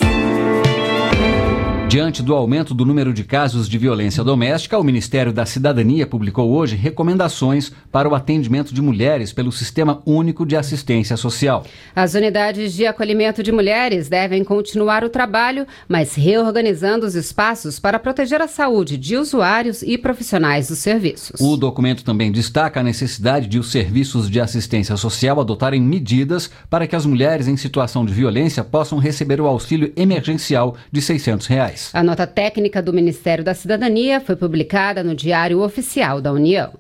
Diante 1.89 2.21
do 2.21 2.35
aumento 2.35 2.75
do 2.75 2.85
número 2.85 3.15
de 3.15 3.23
casos 3.23 3.69
de 3.69 3.79
violência 3.79 4.25
doméstica, 4.25 4.77
o 4.77 4.83
Ministério 4.83 5.33
da 5.33 5.47
Cidadania 5.47 6.05
publicou 6.05 6.51
hoje 6.51 6.75
recomendações 6.75 7.71
para 7.93 8.09
o 8.09 8.15
atendimento 8.15 8.75
de 8.75 8.83
mulheres 8.83 9.33
pelo 9.33 9.53
Sistema 9.53 10.03
Único 10.05 10.45
de 10.45 10.57
Assistência 10.57 11.17
Social. 11.17 11.65
As 11.95 12.15
unidades 12.15 12.75
de 12.75 12.85
acolhimento 12.85 13.41
de 13.41 13.53
mulheres 13.53 14.09
devem 14.09 14.43
continuar 14.43 15.05
o 15.05 15.09
trabalho, 15.09 15.65
mas 15.89 16.17
reorganizando 16.17 17.07
os 17.07 17.15
espaços 17.15 17.79
para 17.79 18.01
proteger 18.01 18.43
a 18.43 18.49
saúde 18.49 18.97
de 18.97 19.17
usuários 19.17 19.81
e 19.83 19.97
profissionais 19.97 20.67
dos 20.67 20.79
serviços. 20.79 21.41
O 21.41 21.57
documento 21.57 22.03
também 22.03 22.33
destaca 22.33 22.81
a 22.81 22.83
necessidade 22.83 23.47
de 23.47 23.61
os 23.61 23.71
serviços 23.71 24.29
de 24.29 24.41
assistência 24.41 24.97
social 24.97 25.41
adotarem 25.41 25.81
medidas 25.81 26.51
para 26.69 26.85
que 26.85 26.97
as 26.97 27.07
mulheres 27.07 27.47
em 27.47 27.57
situação 27.57 28.05
de 28.05 28.13
violência 28.13 28.65
possam 28.65 28.99
receber 28.99 29.41
o 29.41 29.47
auxílio 29.47 29.93
emergencial 29.97 30.77
de 30.91 31.01
600 31.01 31.47
reais. 31.47 31.76
A 31.93 32.03
nota 32.03 32.27
técnica 32.27 32.83
do 32.83 32.93
Ministério 32.93 33.45
da 33.45 33.55
Cidadania 33.55 34.21
foi 34.21 34.37
publicada 34.37 35.03
no 35.03 35.15
Diário 35.15 35.61
Oficial 35.61 36.21
da 36.21 36.33
União. 36.33 36.73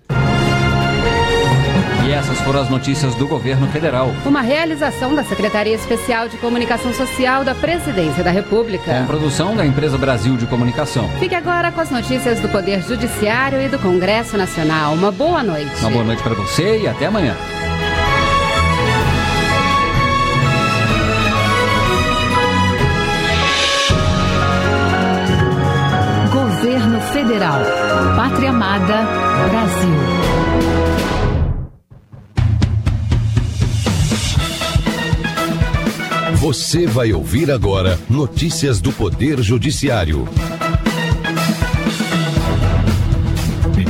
E 2.06 2.12
essas 2.12 2.40
foram 2.42 2.61
as 2.61 2.70
notícias 2.70 3.16
do 3.16 3.26
governo 3.26 3.66
federal. 3.66 4.12
Uma 4.24 4.40
realização 4.40 5.12
da 5.12 5.24
Secretaria 5.24 5.74
Especial 5.74 6.28
de 6.28 6.37
Comunicação 6.37 6.92
Social 6.94 7.44
da 7.44 7.52
Presidência 7.52 8.22
da 8.22 8.30
República. 8.30 9.00
Com 9.00 9.06
produção 9.06 9.56
da 9.56 9.66
Empresa 9.66 9.98
Brasil 9.98 10.37
de 10.37 10.46
Comunicação. 10.46 11.09
Fique 11.18 11.35
agora 11.35 11.72
com 11.72 11.80
as 11.80 11.90
notícias 11.90 12.38
do 12.38 12.48
Poder 12.48 12.80
Judiciário 12.80 13.61
e 13.61 13.68
do 13.68 13.78
Congresso 13.80 14.37
Nacional. 14.37 14.94
Uma 14.94 15.11
boa 15.11 15.42
noite. 15.42 15.80
Uma 15.80 15.90
boa 15.90 16.04
noite 16.04 16.22
para 16.22 16.35
você 16.35 16.82
e 16.82 16.87
até 16.87 17.06
amanhã. 17.06 17.35
Federal. 27.12 27.61
Pátria 28.16 28.51
Amada, 28.51 29.07
Brasil. 29.51 30.37
Você 36.40 36.87
vai 36.87 37.12
ouvir 37.12 37.51
agora 37.51 37.99
notícias 38.09 38.81
do 38.81 38.92
Poder 38.92 39.42
Judiciário. 39.42 40.29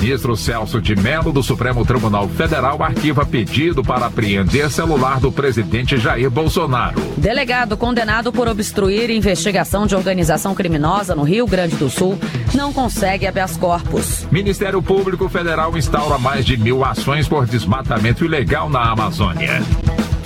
Ministro 0.06 0.36
Celso 0.36 0.80
de 0.80 0.94
Mello 0.94 1.32
do 1.32 1.42
Supremo 1.42 1.84
Tribunal 1.84 2.28
Federal 2.28 2.80
arquiva 2.80 3.26
pedido 3.26 3.82
para 3.82 4.06
apreender 4.06 4.70
celular 4.70 5.18
do 5.18 5.32
presidente 5.32 5.98
Jair 5.98 6.30
Bolsonaro. 6.30 6.94
Delegado 7.16 7.76
condenado 7.76 8.32
por 8.32 8.46
obstruir 8.46 9.10
investigação 9.10 9.84
de 9.84 9.96
organização 9.96 10.54
criminosa 10.54 11.12
no 11.16 11.24
Rio 11.24 11.44
Grande 11.44 11.74
do 11.74 11.90
Sul 11.90 12.16
não 12.54 12.72
consegue 12.72 13.26
habeas 13.26 13.56
corpus. 13.56 14.24
Ministério 14.30 14.80
Público 14.80 15.28
Federal 15.28 15.76
instaura 15.76 16.18
mais 16.18 16.46
de 16.46 16.56
mil 16.56 16.84
ações 16.84 17.26
por 17.26 17.44
desmatamento 17.44 18.24
ilegal 18.24 18.70
na 18.70 18.92
Amazônia. 18.92 19.60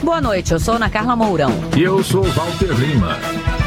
Boa 0.03 0.21
noite, 0.21 0.53
eu 0.53 0.61
sou 0.61 0.75
Ana 0.75 0.91
Carla 0.91 1.17
Mourão. 1.17 1.55
E 1.75 1.83
eu 1.83 2.05
sou 2.05 2.23
Walter 2.23 2.75
Lima. 2.75 3.17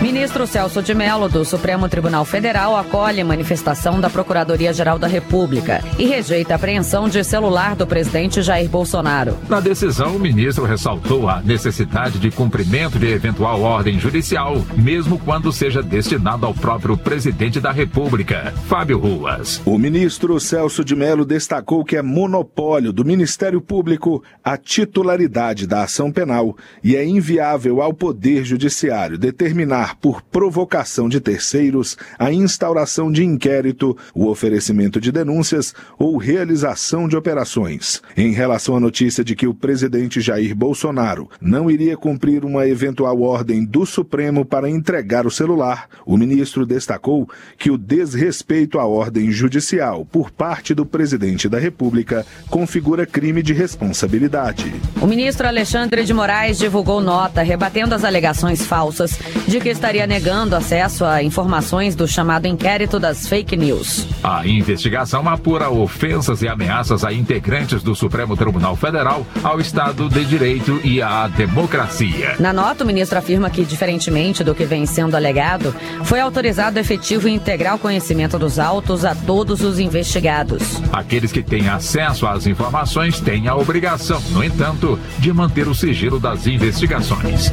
Ministro 0.04 0.46
Celso 0.46 0.84
de 0.84 0.94
Mello, 0.94 1.30
do 1.30 1.46
Supremo 1.46 1.88
Tribunal 1.88 2.26
Federal, 2.26 2.76
acolhe 2.76 3.22
a 3.22 3.26
manifestação 3.26 4.02
da 4.02 4.10
Procuradoria-Geral 4.10 5.00
da 5.00 5.08
República 5.08 5.82
e 5.98 6.06
rejeita 6.06 6.54
a 6.54 6.56
apreensão 6.58 7.08
de 7.08 7.24
celular 7.24 7.74
do 7.74 7.88
presidente 7.88 8.42
Jair 8.42 8.68
Bolsonaro. 8.68 9.38
Na 9.48 9.62
decisão, 9.62 10.18
o 10.18 10.20
ministro 10.20 10.66
ressaltou 10.66 11.30
a 11.30 11.42
necessidade 11.42 12.20
de 12.20 12.30
cumprimento 12.30 13.00
de 13.00 13.08
eventual 13.08 13.62
ordem 13.62 13.98
judicial, 13.98 14.62
mesmo 14.76 15.18
quando 15.18 15.54
seja 15.54 15.82
destinado 15.82 16.46
ao 16.46 16.54
próprio 16.54 16.98
presidente 16.98 17.62
da 17.62 17.72
República, 17.72 18.54
Fábio 18.68 19.00
Ruas. 19.00 19.62
O 19.66 19.78
ministro 19.78 20.38
Celso 20.38 20.84
de 20.84 20.98
Mello 20.98 21.24
destacou 21.24 21.86
que 21.86 21.96
é 21.96 22.02
monopólio 22.02 22.92
do 22.92 23.06
Ministério 23.06 23.62
Público 23.62 24.22
a 24.44 24.58
titularidade 24.58 25.66
da 25.66 25.84
ação 25.84 26.12
penal 26.12 26.58
e 26.84 26.94
é 26.94 27.06
inviável 27.06 27.82
ao 27.82 27.94
Poder 27.94 28.44
Judiciário 28.44 29.18
determinar 29.18 29.93
por 30.02 30.22
provocação 30.22 31.08
de 31.08 31.20
terceiros 31.20 31.98
a 32.18 32.32
instauração 32.32 33.12
de 33.12 33.24
inquérito, 33.24 33.98
o 34.14 34.28
oferecimento 34.28 35.00
de 35.00 35.12
denúncias 35.12 35.74
ou 35.98 36.18
realização 36.18 37.08
de 37.08 37.16
operações. 37.16 38.02
Em 38.16 38.32
relação 38.32 38.76
à 38.76 38.80
notícia 38.80 39.24
de 39.24 39.36
que 39.36 39.48
o 39.48 39.54
presidente 39.54 40.22
Jair 40.22 40.56
Bolsonaro 40.56 41.30
não 41.42 41.70
iria 41.70 41.98
cumprir 41.98 42.46
uma 42.46 42.68
eventual 42.68 43.22
ordem 43.22 43.66
do 43.66 43.86
Supremo 43.86 44.46
para 44.46 44.70
entregar 44.70 45.26
o 45.26 45.32
celular, 45.32 45.88
o 46.06 46.18
ministro 46.18 46.66
destacou 46.66 47.30
que 47.58 47.72
o 47.72 47.78
desrespeito 47.78 48.80
à 48.80 48.86
ordem 48.86 49.32
judicial 49.32 50.06
por 50.06 50.32
parte 50.32 50.74
do 50.74 50.86
presidente 50.86 51.48
da 51.48 51.60
República 51.60 52.26
configura 52.50 53.06
crime 53.06 53.42
de 53.42 53.54
responsabilidade. 53.54 54.74
O 55.02 55.08
ministro 55.08 55.48
Alexandre 55.48 56.04
de 56.04 56.14
Moraes 56.14 56.58
divulgou 56.58 57.02
nota 57.02 57.42
rebatendo 57.42 57.96
as 57.96 58.04
alegações 58.04 58.66
falsas 58.66 59.18
de 59.48 59.60
que 59.60 59.70
estaria 59.84 60.08
negando 60.08 60.56
acesso 60.56 61.04
a 61.04 61.22
informações 61.22 61.93
do 61.93 62.08
chamado 62.08 62.48
inquérito 62.48 62.98
das 63.02 63.28
fake 63.28 63.58
news. 63.58 64.08
A 64.24 64.48
investigação 64.48 65.28
apura 65.28 65.69
ofensas 65.69 66.41
e 66.41 66.48
ameaças 66.48 67.04
a 67.04 67.12
integrantes 67.12 67.84
do 67.84 67.93
Supremo 67.93 68.38
Tribunal 68.38 68.78
Federal, 68.78 69.28
ao 69.43 69.60
Estado 69.60 70.08
de 70.08 70.24
Direito 70.24 70.80
e 70.86 71.02
à 71.02 71.28
democracia. 71.28 72.38
Na 72.39 72.54
nota, 72.54 72.86
o 72.86 72.88
ministro 72.88 73.19
afirma 73.19 73.50
que, 73.50 73.65
diferentemente 73.65 74.41
do 74.41 74.56
que 74.56 74.63
vem 74.63 74.86
sendo 74.86 75.17
alegado, 75.17 75.76
foi 76.06 76.22
autorizado 76.22 76.80
efetivo 76.80 77.28
e 77.28 77.34
integral 77.34 77.78
conhecimento 77.78 78.39
dos 78.39 78.60
autos 78.60 79.04
a 79.04 79.13
todos 79.13 79.62
os 79.63 79.80
investigados. 79.80 80.82
Aqueles 80.93 81.34
que 81.34 81.43
têm 81.43 81.67
acesso 81.67 82.26
às 82.26 82.48
informações 82.48 83.19
têm 83.19 83.50
a 83.50 83.56
obrigação, 83.58 84.22
no 84.30 84.41
entanto, 84.41 84.98
de 85.19 85.34
manter 85.34 85.67
o 85.67 85.76
sigilo 85.76 86.22
das 86.22 86.48
investigações. 86.48 87.52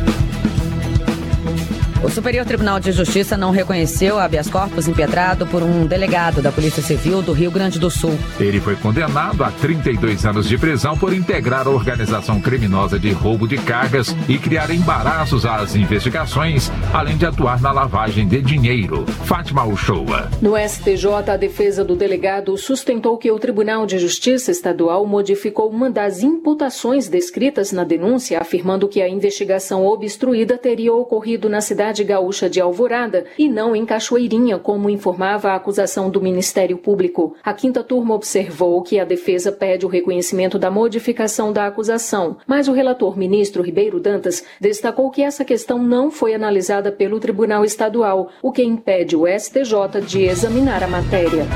O 2.03 2.09
Superior 2.09 2.47
Tribunal 2.47 2.81
de 2.81 2.93
Justiça 2.93 3.37
não 3.37 3.51
reconheceu 3.51 4.19
habeas 4.19 4.49
corpus 4.49 4.89
impetrado 4.89 5.47
por 5.47 5.63
um 5.63 5.85
delegado 5.85 6.41
da 6.41 6.51
Polícia 6.51 6.83
Civil 6.83 7.21
do 7.21 7.33
Rio 7.33 7.51
Grande 7.51 7.79
do 7.79 7.91
Sul. 7.91 8.19
Ele 8.39 8.59
foi 8.59 8.75
condenado 8.75 9.45
a 9.45 9.51
32 9.51 10.25
anos 10.25 10.49
de 10.49 10.57
prisão 10.57 10.97
por 10.97 11.13
integrar 11.13 11.67
a 11.67 11.71
organização 11.71 12.41
criminosa 12.41 12.99
de 12.99 13.13
roubo 13.13 13.47
de 13.47 13.59
cargas 13.59 14.17
e 14.27 14.39
criar 14.39 14.71
embaraços 14.71 15.45
às 15.45 15.77
investigações, 15.77 16.73
além 16.91 17.19
de 17.19 17.27
atuar 17.27 17.61
na 17.61 17.71
lavagem 17.71 18.27
de 18.27 18.41
dinheiro. 18.41 19.05
Fátima 19.27 19.67
Uchoa. 19.67 20.31
No 20.41 20.57
STJ, 20.57 21.31
a 21.31 21.37
defesa 21.37 21.85
do 21.85 21.95
delegado 21.95 22.57
sustentou 22.57 23.19
que 23.19 23.31
o 23.31 23.39
Tribunal 23.39 23.85
de 23.85 23.99
Justiça 23.99 24.51
Estadual 24.51 25.07
modificou 25.07 25.69
uma 25.69 25.91
das 25.91 26.23
imputações 26.23 27.09
descritas 27.09 27.73
na 27.73 27.85
denúncia, 27.85 28.41
afirmando 28.41 28.89
que 28.89 29.03
a 29.03 29.09
investigação 29.09 29.85
obstruída 29.85 30.57
teria 30.57 30.95
ocorrido 30.95 31.47
na 31.47 31.61
cidade 31.61 31.90
cidade 31.91 32.05
gaúcha 32.05 32.49
de 32.49 32.61
Alvorada 32.61 33.25
e 33.37 33.49
não 33.49 33.75
em 33.75 33.85
Cachoeirinha, 33.85 34.59
como 34.59 34.89
informava 34.89 35.51
a 35.51 35.57
acusação 35.57 36.09
do 36.09 36.21
Ministério 36.21 36.79
Público. 36.79 37.35
A 37.43 37.53
quinta 37.53 37.83
turma 37.83 38.15
observou 38.15 38.81
que 38.83 39.01
a 39.01 39.05
defesa 39.05 39.51
pede 39.51 39.85
o 39.85 39.89
reconhecimento 39.89 40.59
da 40.59 40.71
modificação 40.71 41.53
da 41.53 41.67
acusação, 41.67 42.37
mas 42.47 42.69
o 42.69 42.73
relator 42.73 43.19
ministro 43.19 43.63
Ribeiro 43.63 43.99
Dantas 43.99 44.45
destacou 44.61 45.11
que 45.11 45.23
essa 45.23 45.45
questão 45.45 45.79
não 45.79 46.11
foi 46.11 46.35
analisada 46.35 46.93
pelo 46.93 47.19
Tribunal 47.19 47.65
Estadual, 47.65 48.31
o 48.41 48.53
que 48.53 48.63
impede 48.63 49.17
o 49.17 49.27
STJ 49.27 50.01
de 50.07 50.23
examinar 50.23 50.85
a 50.85 50.89
matéria. 50.89 51.47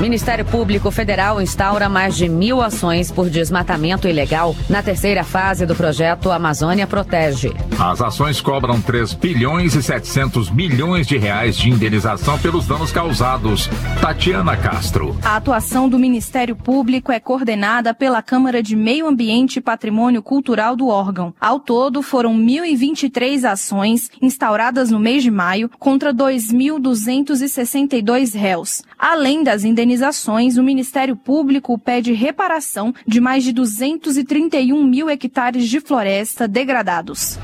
Ministério 0.00 0.44
Público 0.44 0.90
Federal 0.90 1.40
instaura 1.40 1.88
mais 1.88 2.16
de 2.16 2.28
mil 2.28 2.60
ações 2.60 3.10
por 3.10 3.30
desmatamento 3.30 4.06
ilegal 4.06 4.54
na 4.68 4.82
terceira 4.82 5.24
fase 5.24 5.64
do 5.64 5.74
projeto 5.74 6.30
Amazônia 6.30 6.86
Protege. 6.86 7.52
As 7.78 8.02
ações 8.02 8.40
cobram 8.40 8.80
3 8.80 9.14
bilhões 9.14 9.74
e 9.76 9.82
700 9.82 10.50
milhões 10.50 11.06
de 11.06 11.18
reais 11.18 11.54
de 11.56 11.68
indenização 11.68 12.38
pelos 12.38 12.66
danos 12.66 12.90
causados. 12.90 13.68
Tatiana 14.00 14.56
Castro. 14.56 15.14
A 15.22 15.36
atuação 15.36 15.86
do 15.88 15.98
Ministério 15.98 16.56
Público 16.56 17.12
é 17.12 17.20
coordenada 17.20 17.92
pela 17.92 18.22
Câmara 18.22 18.62
de 18.62 18.74
Meio 18.74 19.06
Ambiente 19.06 19.58
e 19.58 19.60
Patrimônio 19.60 20.22
Cultural 20.22 20.74
do 20.74 20.88
órgão. 20.88 21.34
Ao 21.40 21.60
todo, 21.60 22.02
foram 22.02 22.34
1.023 22.34 23.44
ações 23.44 24.10
instauradas 24.20 24.90
no 24.90 24.98
mês 24.98 25.22
de 25.22 25.30
maio 25.30 25.70
contra 25.78 26.12
2.262 26.12 28.34
réus. 28.34 28.82
Além 28.98 29.44
das 29.44 29.64
indenizações, 29.64 30.56
o 30.56 30.62
Ministério 30.62 31.16
Público 31.16 31.78
pede 31.78 32.12
reparação 32.12 32.94
de 33.06 33.20
mais 33.20 33.44
de 33.44 33.52
231 33.52 34.82
mil 34.84 35.10
hectares 35.10 35.68
de 35.68 35.80
floresta 35.80 36.48
degradados. 36.48 37.38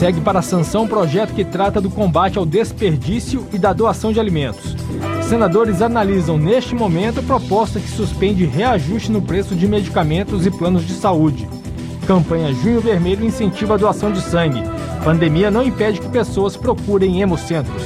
Segue 0.00 0.22
para 0.22 0.38
a 0.38 0.42
sanção 0.42 0.88
projeto 0.88 1.34
que 1.34 1.44
trata 1.44 1.78
do 1.78 1.90
combate 1.90 2.38
ao 2.38 2.46
desperdício 2.46 3.46
e 3.52 3.58
da 3.58 3.74
doação 3.74 4.10
de 4.10 4.18
alimentos. 4.18 4.74
Senadores 5.28 5.82
analisam 5.82 6.38
neste 6.38 6.74
momento 6.74 7.22
proposta 7.22 7.78
que 7.78 7.86
suspende 7.86 8.46
reajuste 8.46 9.12
no 9.12 9.20
preço 9.20 9.54
de 9.54 9.68
medicamentos 9.68 10.46
e 10.46 10.50
planos 10.50 10.86
de 10.86 10.94
saúde. 10.94 11.46
Campanha 12.06 12.50
Junho 12.50 12.80
Vermelho 12.80 13.26
incentiva 13.26 13.74
a 13.74 13.76
doação 13.76 14.10
de 14.10 14.22
sangue. 14.22 14.62
Pandemia 15.04 15.50
não 15.50 15.62
impede 15.62 16.00
que 16.00 16.08
pessoas 16.08 16.56
procurem 16.56 17.20
hemocentros. 17.20 17.82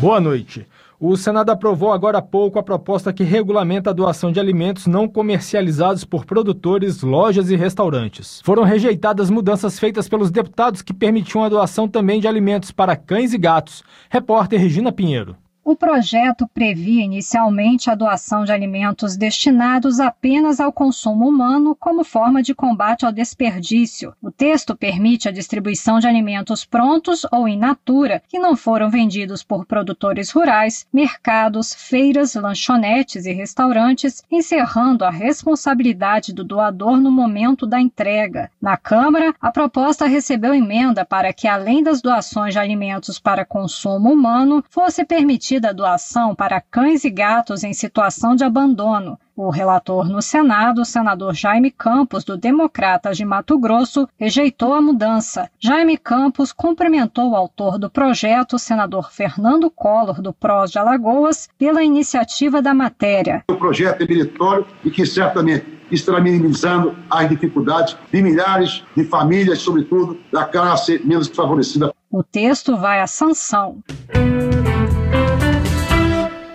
Boa 0.00 0.20
noite. 0.20 0.64
O 0.98 1.16
Senado 1.16 1.50
aprovou 1.50 1.92
agora 1.92 2.18
há 2.18 2.22
pouco 2.22 2.58
a 2.58 2.62
proposta 2.62 3.12
que 3.12 3.24
regulamenta 3.24 3.90
a 3.90 3.92
doação 3.92 4.30
de 4.30 4.38
alimentos 4.38 4.86
não 4.86 5.08
comercializados 5.08 6.04
por 6.04 6.24
produtores, 6.24 7.02
lojas 7.02 7.50
e 7.50 7.56
restaurantes. 7.56 8.40
Foram 8.44 8.62
rejeitadas 8.62 9.28
mudanças 9.28 9.78
feitas 9.78 10.08
pelos 10.08 10.30
deputados 10.30 10.82
que 10.82 10.94
permitiam 10.94 11.42
a 11.42 11.48
doação 11.48 11.88
também 11.88 12.20
de 12.20 12.28
alimentos 12.28 12.70
para 12.70 12.96
cães 12.96 13.32
e 13.32 13.38
gatos. 13.38 13.82
Repórter 14.08 14.60
Regina 14.60 14.92
Pinheiro. 14.92 15.36
O 15.66 15.74
projeto 15.74 16.46
previa 16.46 17.02
inicialmente 17.02 17.88
a 17.88 17.94
doação 17.94 18.44
de 18.44 18.52
alimentos 18.52 19.16
destinados 19.16 19.98
apenas 19.98 20.60
ao 20.60 20.70
consumo 20.70 21.26
humano 21.26 21.74
como 21.74 22.04
forma 22.04 22.42
de 22.42 22.54
combate 22.54 23.06
ao 23.06 23.10
desperdício. 23.10 24.14
O 24.20 24.30
texto 24.30 24.76
permite 24.76 25.26
a 25.26 25.32
distribuição 25.32 25.98
de 25.98 26.06
alimentos 26.06 26.66
prontos 26.66 27.26
ou 27.32 27.48
in 27.48 27.56
natura 27.56 28.22
que 28.28 28.38
não 28.38 28.54
foram 28.54 28.90
vendidos 28.90 29.42
por 29.42 29.64
produtores 29.64 30.30
rurais, 30.30 30.86
mercados, 30.92 31.74
feiras, 31.74 32.34
lanchonetes 32.34 33.24
e 33.24 33.32
restaurantes, 33.32 34.22
encerrando 34.30 35.02
a 35.02 35.10
responsabilidade 35.10 36.34
do 36.34 36.44
doador 36.44 36.98
no 36.98 37.10
momento 37.10 37.66
da 37.66 37.80
entrega. 37.80 38.50
Na 38.60 38.76
Câmara, 38.76 39.34
a 39.40 39.50
proposta 39.50 40.06
recebeu 40.06 40.52
emenda 40.52 41.06
para 41.06 41.32
que, 41.32 41.48
além 41.48 41.82
das 41.82 42.02
doações 42.02 42.52
de 42.52 42.58
alimentos 42.58 43.18
para 43.18 43.46
consumo 43.46 44.12
humano, 44.12 44.62
fosse 44.68 45.06
permitida 45.54 45.70
a 45.70 45.72
doação 45.72 46.34
para 46.34 46.60
cães 46.60 47.04
e 47.04 47.10
gatos 47.10 47.62
em 47.62 47.72
situação 47.72 48.34
de 48.34 48.44
abandono. 48.44 49.18
O 49.36 49.50
relator 49.50 50.08
no 50.08 50.22
Senado, 50.22 50.82
o 50.82 50.84
senador 50.84 51.34
Jaime 51.34 51.70
Campos, 51.70 52.22
do 52.24 52.36
Democratas 52.36 53.16
de 53.16 53.24
Mato 53.24 53.58
Grosso, 53.58 54.08
rejeitou 54.16 54.74
a 54.74 54.80
mudança. 54.80 55.50
Jaime 55.58 55.98
Campos 55.98 56.52
cumprimentou 56.52 57.30
o 57.30 57.36
autor 57.36 57.78
do 57.78 57.90
projeto, 57.90 58.54
o 58.54 58.58
senador 58.58 59.10
Fernando 59.10 59.70
Collor, 59.70 60.22
do 60.22 60.32
PROS 60.32 60.70
de 60.70 60.78
Alagoas, 60.78 61.48
pela 61.58 61.82
iniciativa 61.82 62.62
da 62.62 62.72
matéria. 62.72 63.42
O 63.48 63.56
projeto 63.56 64.02
é 64.02 64.06
meritório 64.06 64.66
e 64.84 64.90
que 64.90 65.04
certamente 65.04 65.66
estará 65.90 66.20
minimizando 66.20 66.96
as 67.10 67.28
dificuldades 67.28 67.96
de 68.12 68.22
milhares 68.22 68.84
de 68.96 69.04
famílias, 69.04 69.58
sobretudo 69.60 70.18
da 70.32 70.44
classe 70.44 71.00
menos 71.04 71.28
favorecida. 71.28 71.92
O 72.10 72.22
texto 72.22 72.76
vai 72.76 73.00
à 73.00 73.06
sanção. 73.06 73.82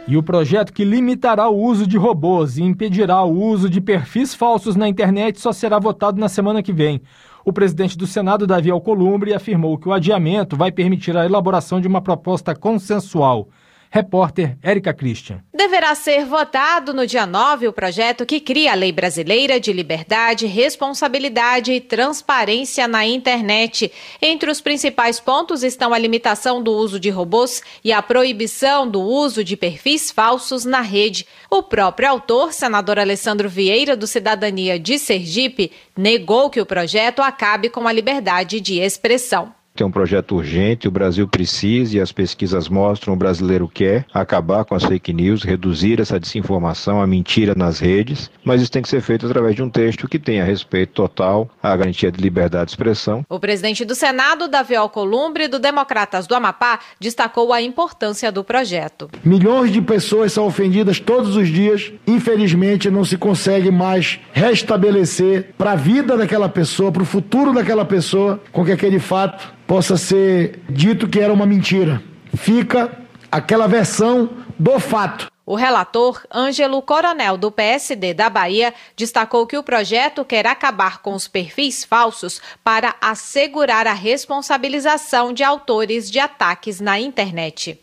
E 0.09 0.17
o 0.17 0.23
projeto 0.23 0.73
que 0.73 0.83
limitará 0.83 1.47
o 1.47 1.61
uso 1.61 1.85
de 1.85 1.95
robôs 1.95 2.57
e 2.57 2.63
impedirá 2.63 3.21
o 3.21 3.43
uso 3.43 3.69
de 3.69 3.79
perfis 3.79 4.33
falsos 4.33 4.75
na 4.75 4.89
internet 4.89 5.39
só 5.39 5.53
será 5.53 5.77
votado 5.77 6.19
na 6.19 6.27
semana 6.27 6.63
que 6.63 6.73
vem. 6.73 6.99
O 7.45 7.53
presidente 7.53 7.95
do 7.95 8.07
Senado, 8.07 8.47
Davi 8.47 8.71
Alcolumbre, 8.71 9.35
afirmou 9.35 9.77
que 9.77 9.87
o 9.87 9.93
adiamento 9.93 10.57
vai 10.57 10.71
permitir 10.71 11.15
a 11.15 11.27
elaboração 11.27 11.79
de 11.79 11.87
uma 11.87 12.01
proposta 12.01 12.55
consensual. 12.55 13.49
Repórter 13.91 14.55
Érica 14.61 14.93
Christian. 14.93 15.43
Deverá 15.51 15.95
ser 15.95 16.23
votado 16.23 16.93
no 16.93 17.07
dia 17.07 17.25
9 17.25 17.67
o 17.67 17.73
projeto 17.73 18.23
que 18.23 18.39
cria 18.39 18.71
a 18.71 18.75
Lei 18.75 18.91
Brasileira 18.91 19.59
de 19.59 19.73
Liberdade, 19.73 20.45
Responsabilidade 20.45 21.71
e 21.71 21.81
Transparência 21.81 22.87
na 22.87 23.05
Internet. 23.05 23.91
Entre 24.21 24.51
os 24.51 24.61
principais 24.61 25.19
pontos 25.19 25.63
estão 25.63 25.91
a 25.91 25.97
limitação 25.97 26.61
do 26.61 26.71
uso 26.71 26.99
de 26.99 27.09
robôs 27.09 27.63
e 27.83 27.91
a 27.91 28.01
proibição 28.01 28.87
do 28.87 29.01
uso 29.01 29.43
de 29.43 29.57
perfis 29.57 30.11
falsos 30.11 30.65
na 30.65 30.81
rede. 30.81 31.25
O 31.49 31.63
próprio 31.63 32.09
autor, 32.09 32.53
senador 32.53 32.99
Alessandro 32.99 33.49
Vieira, 33.49 33.97
do 33.97 34.05
Cidadania 34.05 34.79
de 34.79 34.99
Sergipe, 34.99 35.71
negou 35.97 36.49
que 36.49 36.61
o 36.61 36.65
projeto 36.65 37.23
acabe 37.23 37.69
com 37.69 37.87
a 37.87 37.91
liberdade 37.91 38.61
de 38.61 38.79
expressão 38.79 39.58
é 39.83 39.85
um 39.85 39.91
projeto 39.91 40.35
urgente, 40.35 40.87
o 40.87 40.91
Brasil 40.91 41.27
precisa 41.27 41.97
e 41.97 42.01
as 42.01 42.11
pesquisas 42.11 42.69
mostram 42.69 43.13
o 43.13 43.17
brasileiro 43.17 43.67
quer 43.67 44.05
acabar 44.13 44.65
com 44.65 44.75
as 44.75 44.83
fake 44.83 45.13
news, 45.13 45.43
reduzir 45.43 45.99
essa 45.99 46.19
desinformação, 46.19 47.01
a 47.01 47.07
mentira 47.07 47.53
nas 47.55 47.79
redes, 47.79 48.29
mas 48.43 48.61
isso 48.61 48.71
tem 48.71 48.81
que 48.81 48.89
ser 48.89 49.01
feito 49.01 49.25
através 49.25 49.55
de 49.55 49.63
um 49.63 49.69
texto 49.69 50.07
que 50.07 50.19
tenha 50.19 50.43
respeito 50.43 50.93
total 50.93 51.49
à 51.61 51.75
garantia 51.75 52.11
de 52.11 52.21
liberdade 52.21 52.65
de 52.65 52.71
expressão. 52.71 53.25
O 53.29 53.39
presidente 53.39 53.85
do 53.85 53.95
Senado, 53.95 54.47
Davi 54.47 54.75
Alcolumbre, 54.75 55.47
do 55.47 55.59
Democratas 55.59 56.27
do 56.27 56.35
Amapá, 56.35 56.79
destacou 56.99 57.53
a 57.53 57.61
importância 57.61 58.31
do 58.31 58.43
projeto. 58.43 59.09
Milhões 59.23 59.71
de 59.71 59.81
pessoas 59.81 60.33
são 60.33 60.45
ofendidas 60.45 60.99
todos 60.99 61.35
os 61.35 61.47
dias, 61.47 61.91
infelizmente 62.05 62.89
não 62.89 63.05
se 63.05 63.17
consegue 63.17 63.71
mais 63.71 64.19
restabelecer 64.31 65.53
para 65.57 65.71
a 65.71 65.75
vida 65.75 66.17
daquela 66.17 66.49
pessoa, 66.49 66.91
para 66.91 67.03
o 67.03 67.05
futuro 67.05 67.53
daquela 67.53 67.85
pessoa, 67.85 68.39
com 68.51 68.65
que 68.65 68.71
aquele 68.71 68.99
fato 68.99 69.59
possa 69.69 69.97
ser 69.97 70.63
dito 70.67 71.07
que 71.07 71.19
era 71.19 71.31
uma 71.31 71.45
mentira. 71.45 72.01
Fica 72.35 72.91
aquela 73.31 73.67
versão 73.67 74.27
do 74.57 74.79
fato. 74.79 75.27
O 75.45 75.53
relator, 75.53 76.25
Ângelo 76.33 76.81
Coronel, 76.81 77.37
do 77.37 77.51
PSD 77.51 78.15
da 78.15 78.31
Bahia, 78.31 78.73
destacou 78.97 79.45
que 79.45 79.55
o 79.55 79.61
projeto 79.61 80.25
quer 80.25 80.47
acabar 80.47 81.03
com 81.03 81.13
os 81.13 81.27
perfis 81.27 81.83
falsos 81.83 82.41
para 82.63 82.95
assegurar 82.99 83.85
a 83.85 83.93
responsabilização 83.93 85.31
de 85.31 85.43
autores 85.43 86.09
de 86.09 86.17
ataques 86.17 86.81
na 86.81 86.99
internet. 86.99 87.79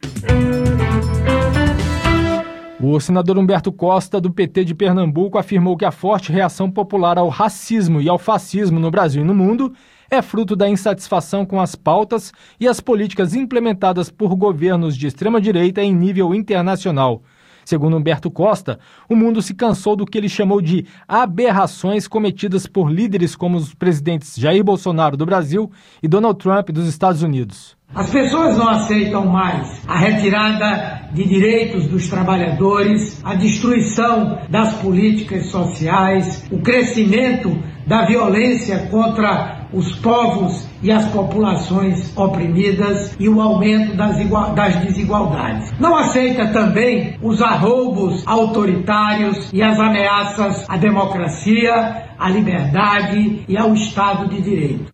O 2.80 2.98
senador 2.98 3.38
Humberto 3.38 3.70
Costa, 3.70 4.20
do 4.20 4.32
PT 4.32 4.64
de 4.64 4.74
Pernambuco, 4.74 5.38
afirmou 5.38 5.76
que 5.76 5.84
a 5.84 5.92
forte 5.92 6.32
reação 6.32 6.68
popular 6.68 7.16
ao 7.16 7.28
racismo 7.28 8.00
e 8.00 8.08
ao 8.08 8.18
fascismo 8.18 8.80
no 8.80 8.90
Brasil 8.90 9.22
e 9.22 9.24
no 9.24 9.34
mundo 9.34 9.72
é 10.10 10.22
fruto 10.22 10.54
da 10.54 10.68
insatisfação 10.68 11.44
com 11.44 11.60
as 11.60 11.74
pautas 11.74 12.32
e 12.58 12.66
as 12.66 12.80
políticas 12.80 13.34
implementadas 13.34 14.10
por 14.10 14.34
governos 14.34 14.96
de 14.96 15.06
extrema-direita 15.06 15.82
em 15.82 15.94
nível 15.94 16.34
internacional. 16.34 17.22
Segundo 17.66 17.96
Humberto 17.96 18.30
Costa, 18.30 18.78
o 19.08 19.16
mundo 19.16 19.42
se 19.42 19.52
cansou 19.52 19.96
do 19.96 20.06
que 20.06 20.16
ele 20.16 20.28
chamou 20.28 20.60
de 20.60 20.86
aberrações 21.08 22.06
cometidas 22.06 22.64
por 22.64 22.88
líderes 22.88 23.34
como 23.34 23.56
os 23.56 23.74
presidentes 23.74 24.36
Jair 24.36 24.62
Bolsonaro 24.62 25.16
do 25.16 25.26
Brasil 25.26 25.68
e 26.00 26.06
Donald 26.06 26.38
Trump 26.38 26.70
dos 26.70 26.86
Estados 26.86 27.22
Unidos. 27.22 27.76
As 27.92 28.08
pessoas 28.10 28.56
não 28.56 28.68
aceitam 28.68 29.26
mais 29.26 29.82
a 29.88 29.98
retirada 29.98 31.08
de 31.12 31.26
direitos 31.26 31.88
dos 31.88 32.08
trabalhadores, 32.08 33.20
a 33.24 33.34
destruição 33.34 34.38
das 34.48 34.74
políticas 34.74 35.50
sociais, 35.50 36.46
o 36.52 36.58
crescimento 36.60 37.58
da 37.84 38.04
violência 38.04 38.86
contra 38.90 39.55
os 39.72 39.94
povos 39.96 40.66
e 40.82 40.90
as 40.90 41.06
populações 41.08 42.16
oprimidas 42.16 43.14
e 43.18 43.28
o 43.28 43.40
aumento 43.40 43.96
das, 43.96 44.16
das 44.54 44.76
desigualdades. 44.76 45.72
Não 45.78 45.96
aceita 45.96 46.48
também 46.48 47.18
os 47.22 47.42
arroubos 47.42 48.22
autoritários 48.26 49.52
e 49.52 49.62
as 49.62 49.78
ameaças 49.78 50.64
à 50.68 50.76
democracia, 50.76 52.04
à 52.18 52.28
liberdade 52.28 53.44
e 53.48 53.56
ao 53.56 53.74
Estado 53.74 54.28
de 54.28 54.40
Direito. 54.40 54.92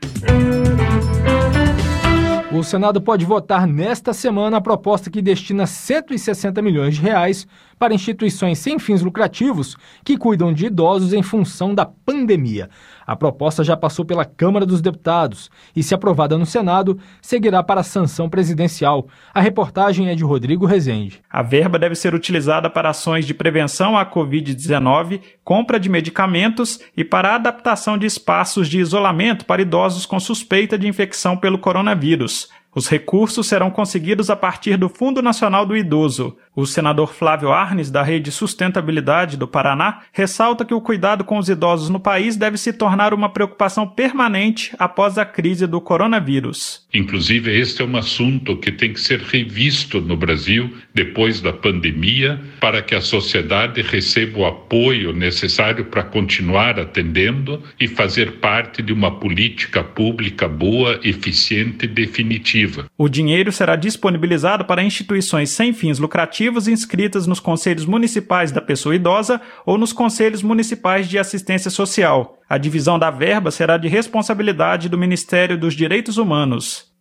O 2.55 2.62
Senado 2.62 3.01
pode 3.01 3.25
votar 3.25 3.66
nesta 3.66 4.12
semana 4.12 4.59
a 4.59 4.61
proposta 4.61 5.11
que 5.11 5.23
destina 5.23 5.66
160 5.66 6.61
milhões 6.61 6.97
de 6.97 7.01
reais 7.01 7.47
para 7.79 7.95
instituições 7.95 8.59
sem 8.59 8.79
fins 8.79 9.01
lucrativos 9.01 9.75
que 10.05 10.18
cuidam 10.18 10.53
de 10.53 10.66
idosos 10.66 11.14
em 11.14 11.23
função 11.23 11.75
da 11.75 11.87
pandemia. 11.87 12.68
A 13.07 13.16
proposta 13.16 13.64
já 13.64 13.76
passou 13.76 14.05
pela 14.05 14.24
Câmara 14.24 14.66
dos 14.66 14.80
Deputados 14.80 15.50
e, 15.74 15.82
se 15.82 15.94
aprovada 15.94 16.38
no 16.38 16.46
Senado, 16.46 16.98
seguirá 17.20 17.62
para 17.62 17.80
a 17.80 17.84
sanção 17.84 18.28
presidencial. 18.28 19.07
A 19.34 19.40
reportagem 19.40 20.09
é 20.09 20.14
de 20.14 20.24
Rodrigo 20.24 20.66
Rezende. 20.66 21.20
A 21.30 21.42
verba 21.42 21.78
deve 21.78 21.94
ser 21.94 22.14
utilizada 22.14 22.70
para 22.70 22.90
ações 22.90 23.26
de 23.26 23.34
prevenção 23.34 23.96
à 23.96 24.05
Covid-19, 24.05 25.20
compra 25.44 25.78
de 25.78 25.88
medicamentos 25.88 26.80
e 26.96 27.05
para 27.05 27.30
a 27.30 27.34
adaptação 27.36 27.98
de 27.98 28.07
espaços 28.07 28.68
de 28.68 28.78
isolamento 28.78 29.44
para 29.44 29.62
idosos 29.62 30.07
com 30.07 30.20
suspeita 30.20 30.78
de 30.78 30.86
infecção 30.88 31.36
pelo 31.36 31.59
coronavírus. 31.59 32.48
Os 32.75 32.89
recursos 32.89 33.47
serão 33.47 33.70
conseguidos 33.70 34.31
a 34.31 34.37
partir 34.37 34.79
do 34.79 34.89
Fundo 34.89 35.20
Nacional 35.20 35.66
do 35.66 35.77
Idoso. 35.77 36.35
O 36.57 36.64
senador 36.64 37.12
Flávio 37.12 37.53
Arnes, 37.53 37.91
da 37.91 38.03
Rede 38.03 38.33
Sustentabilidade 38.33 39.37
do 39.37 39.47
Paraná, 39.47 40.01
ressalta 40.11 40.64
que 40.64 40.73
o 40.73 40.81
cuidado 40.81 41.23
com 41.23 41.37
os 41.37 41.51
idosos 41.51 41.91
no 41.91 42.01
país 42.01 42.35
deve 42.35 42.57
se 42.57 42.73
tornar 42.73 43.12
uma 43.12 43.29
preocupação 43.29 43.87
permanente 43.87 44.75
após 44.79 45.18
a 45.18 45.25
crise 45.25 45.66
do 45.66 45.83
coronavírus. 45.83 46.87
Inclusive, 46.95 47.55
este 47.55 47.83
é 47.83 47.85
um 47.85 47.97
assunto 47.97 48.57
que 48.57 48.73
tem 48.73 48.95
que 48.95 49.01
ser 49.01 49.20
revisto 49.20 50.01
no 50.01 50.16
Brasil 50.16 50.75
depois 50.95 51.43
da 51.43 51.53
pandemia, 51.53 52.41
para 52.59 52.81
que 52.81 52.95
a 52.95 53.03
sociedade 53.03 53.83
receba 53.83 54.39
o 54.39 54.47
apoio 54.47 55.12
necessário 55.12 55.85
para 55.87 56.03
continuar 56.03 56.81
atendendo 56.81 57.62
e 57.79 57.87
fazer 57.87 58.33
parte 58.33 58.83
de 58.83 58.95
uma 58.95 59.18
política 59.18 59.85
pública 59.85 60.49
boa, 60.49 60.99
eficiente 61.03 61.85
e 61.85 61.89
definitiva. 61.89 62.62
O 62.99 63.09
dinheiro 63.09 63.51
será 63.51 63.77
disponibilizado 63.77 64.65
para 64.65 64.83
instituições 64.83 65.51
sem 65.51 65.73
fins 65.73 65.99
lucrativos 65.99 66.69
inscritas 66.69 67.27
nos 67.27 67.41
conselhos 67.41 67.85
municipais 67.85 68.53
da 68.53 68.61
pessoa 68.61 68.95
idosa 68.95 69.41
ou 69.65 69.79
nos 69.79 69.93
conselhos 69.93 70.43
municipais 70.43 71.09
de 71.09 71.19
assistência 71.19 71.71
social. 71.71 72.39
A 72.49 72.59
divisão 72.59 72.99
da 72.99 73.11
verba 73.11 73.51
será 73.51 73.77
de 73.77 73.89
responsabilidade 73.89 74.89
do 74.89 74.99
Ministério 74.99 75.59
dos 75.59 75.75
Direitos 75.75 76.19
Humanos. 76.19 76.93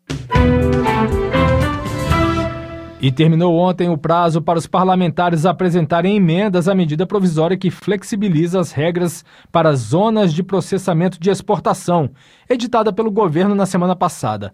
E 3.01 3.11
terminou 3.11 3.57
ontem 3.57 3.89
o 3.89 3.97
prazo 3.97 4.43
para 4.43 4.59
os 4.59 4.67
parlamentares 4.67 5.43
apresentarem 5.43 6.15
emendas 6.15 6.67
à 6.67 6.75
medida 6.75 7.07
provisória 7.07 7.57
que 7.57 7.71
flexibiliza 7.71 8.59
as 8.59 8.71
regras 8.71 9.25
para 9.51 9.73
zonas 9.73 10.31
de 10.31 10.43
processamento 10.43 11.19
de 11.19 11.31
exportação, 11.31 12.11
editada 12.47 12.93
pelo 12.93 13.09
governo 13.09 13.55
na 13.55 13.65
semana 13.65 13.95
passada. 13.95 14.53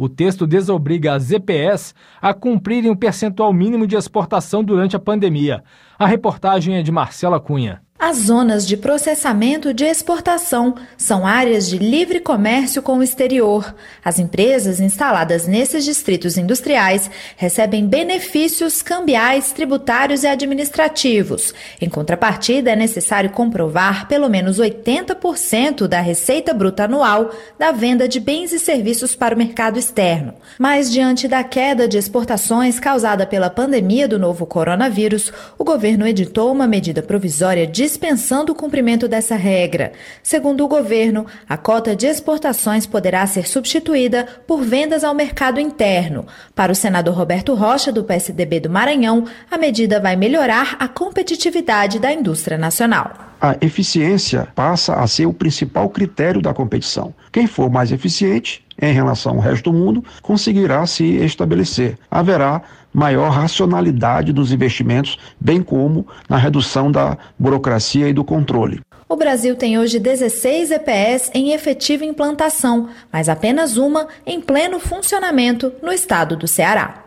O 0.00 0.08
texto 0.08 0.46
desobriga 0.46 1.14
as 1.14 1.32
EPS 1.32 1.92
a 2.22 2.32
cumprirem 2.32 2.88
um 2.88 2.94
percentual 2.94 3.52
mínimo 3.52 3.84
de 3.84 3.96
exportação 3.96 4.62
durante 4.62 4.94
a 4.94 5.00
pandemia. 5.00 5.64
A 5.98 6.06
reportagem 6.06 6.76
é 6.76 6.82
de 6.82 6.92
Marcela 6.92 7.40
Cunha. 7.40 7.82
As 8.00 8.16
zonas 8.18 8.64
de 8.64 8.76
processamento 8.76 9.74
de 9.74 9.84
exportação 9.84 10.76
são 10.96 11.26
áreas 11.26 11.68
de 11.68 11.78
livre 11.78 12.20
comércio 12.20 12.80
com 12.80 12.98
o 12.98 13.02
exterior. 13.02 13.74
As 14.04 14.20
empresas 14.20 14.78
instaladas 14.78 15.48
nesses 15.48 15.84
distritos 15.84 16.38
industriais 16.38 17.10
recebem 17.36 17.88
benefícios 17.88 18.82
cambiais, 18.82 19.50
tributários 19.50 20.22
e 20.22 20.28
administrativos. 20.28 21.52
Em 21.80 21.88
contrapartida, 21.88 22.70
é 22.70 22.76
necessário 22.76 23.30
comprovar 23.30 24.06
pelo 24.06 24.28
menos 24.28 24.60
80% 24.60 25.88
da 25.88 26.00
receita 26.00 26.54
bruta 26.54 26.84
anual 26.84 27.32
da 27.58 27.72
venda 27.72 28.06
de 28.06 28.20
bens 28.20 28.52
e 28.52 28.60
serviços 28.60 29.16
para 29.16 29.34
o 29.34 29.38
mercado 29.38 29.76
externo. 29.76 30.34
Mas, 30.56 30.88
diante 30.88 31.26
da 31.26 31.42
queda 31.42 31.88
de 31.88 31.98
exportações 31.98 32.78
causada 32.78 33.26
pela 33.26 33.50
pandemia 33.50 34.06
do 34.06 34.20
novo 34.20 34.46
coronavírus, 34.46 35.32
o 35.58 35.64
governo 35.64 36.06
editou 36.06 36.52
uma 36.52 36.68
medida 36.68 37.02
provisória 37.02 37.66
de 37.66 37.87
dispensando 37.88 38.52
o 38.52 38.54
cumprimento 38.54 39.08
dessa 39.08 39.34
regra. 39.34 39.92
Segundo 40.22 40.62
o 40.62 40.68
governo, 40.68 41.24
a 41.48 41.56
cota 41.56 41.96
de 41.96 42.06
exportações 42.06 42.86
poderá 42.86 43.26
ser 43.26 43.48
substituída 43.48 44.28
por 44.46 44.62
vendas 44.62 45.02
ao 45.02 45.14
mercado 45.14 45.58
interno. 45.58 46.26
Para 46.54 46.70
o 46.70 46.74
senador 46.74 47.14
Roberto 47.14 47.54
Rocha, 47.54 47.90
do 47.90 48.04
PSDB 48.04 48.60
do 48.60 48.68
Maranhão, 48.68 49.24
a 49.50 49.56
medida 49.56 49.98
vai 49.98 50.16
melhorar 50.16 50.76
a 50.78 50.86
competitividade 50.86 51.98
da 51.98 52.12
indústria 52.12 52.58
nacional. 52.58 53.10
A 53.40 53.56
eficiência 53.62 54.48
passa 54.54 54.94
a 54.94 55.06
ser 55.06 55.24
o 55.24 55.32
principal 55.32 55.88
critério 55.88 56.42
da 56.42 56.52
competição. 56.52 57.14
Quem 57.32 57.46
for 57.46 57.70
mais 57.70 57.90
eficiente 57.90 58.62
em 58.80 58.92
relação 58.92 59.32
ao 59.32 59.38
resto 59.38 59.70
do 59.70 59.78
mundo 59.78 60.04
conseguirá 60.20 60.86
se 60.86 61.04
estabelecer. 61.04 61.96
Haverá 62.10 62.60
maior 62.98 63.30
racionalidade 63.30 64.32
dos 64.32 64.50
investimentos, 64.50 65.16
bem 65.40 65.62
como 65.62 66.04
na 66.28 66.36
redução 66.36 66.90
da 66.90 67.16
burocracia 67.38 68.08
e 68.08 68.12
do 68.12 68.24
controle. 68.24 68.80
O 69.08 69.16
Brasil 69.16 69.54
tem 69.54 69.78
hoje 69.78 70.00
16 70.00 70.72
EPS 70.72 71.30
em 71.32 71.52
efetiva 71.52 72.04
implantação, 72.04 72.88
mas 73.12 73.28
apenas 73.28 73.76
uma 73.76 74.08
em 74.26 74.40
pleno 74.40 74.80
funcionamento 74.80 75.72
no 75.80 75.92
estado 75.92 76.36
do 76.36 76.48
Ceará. 76.48 77.04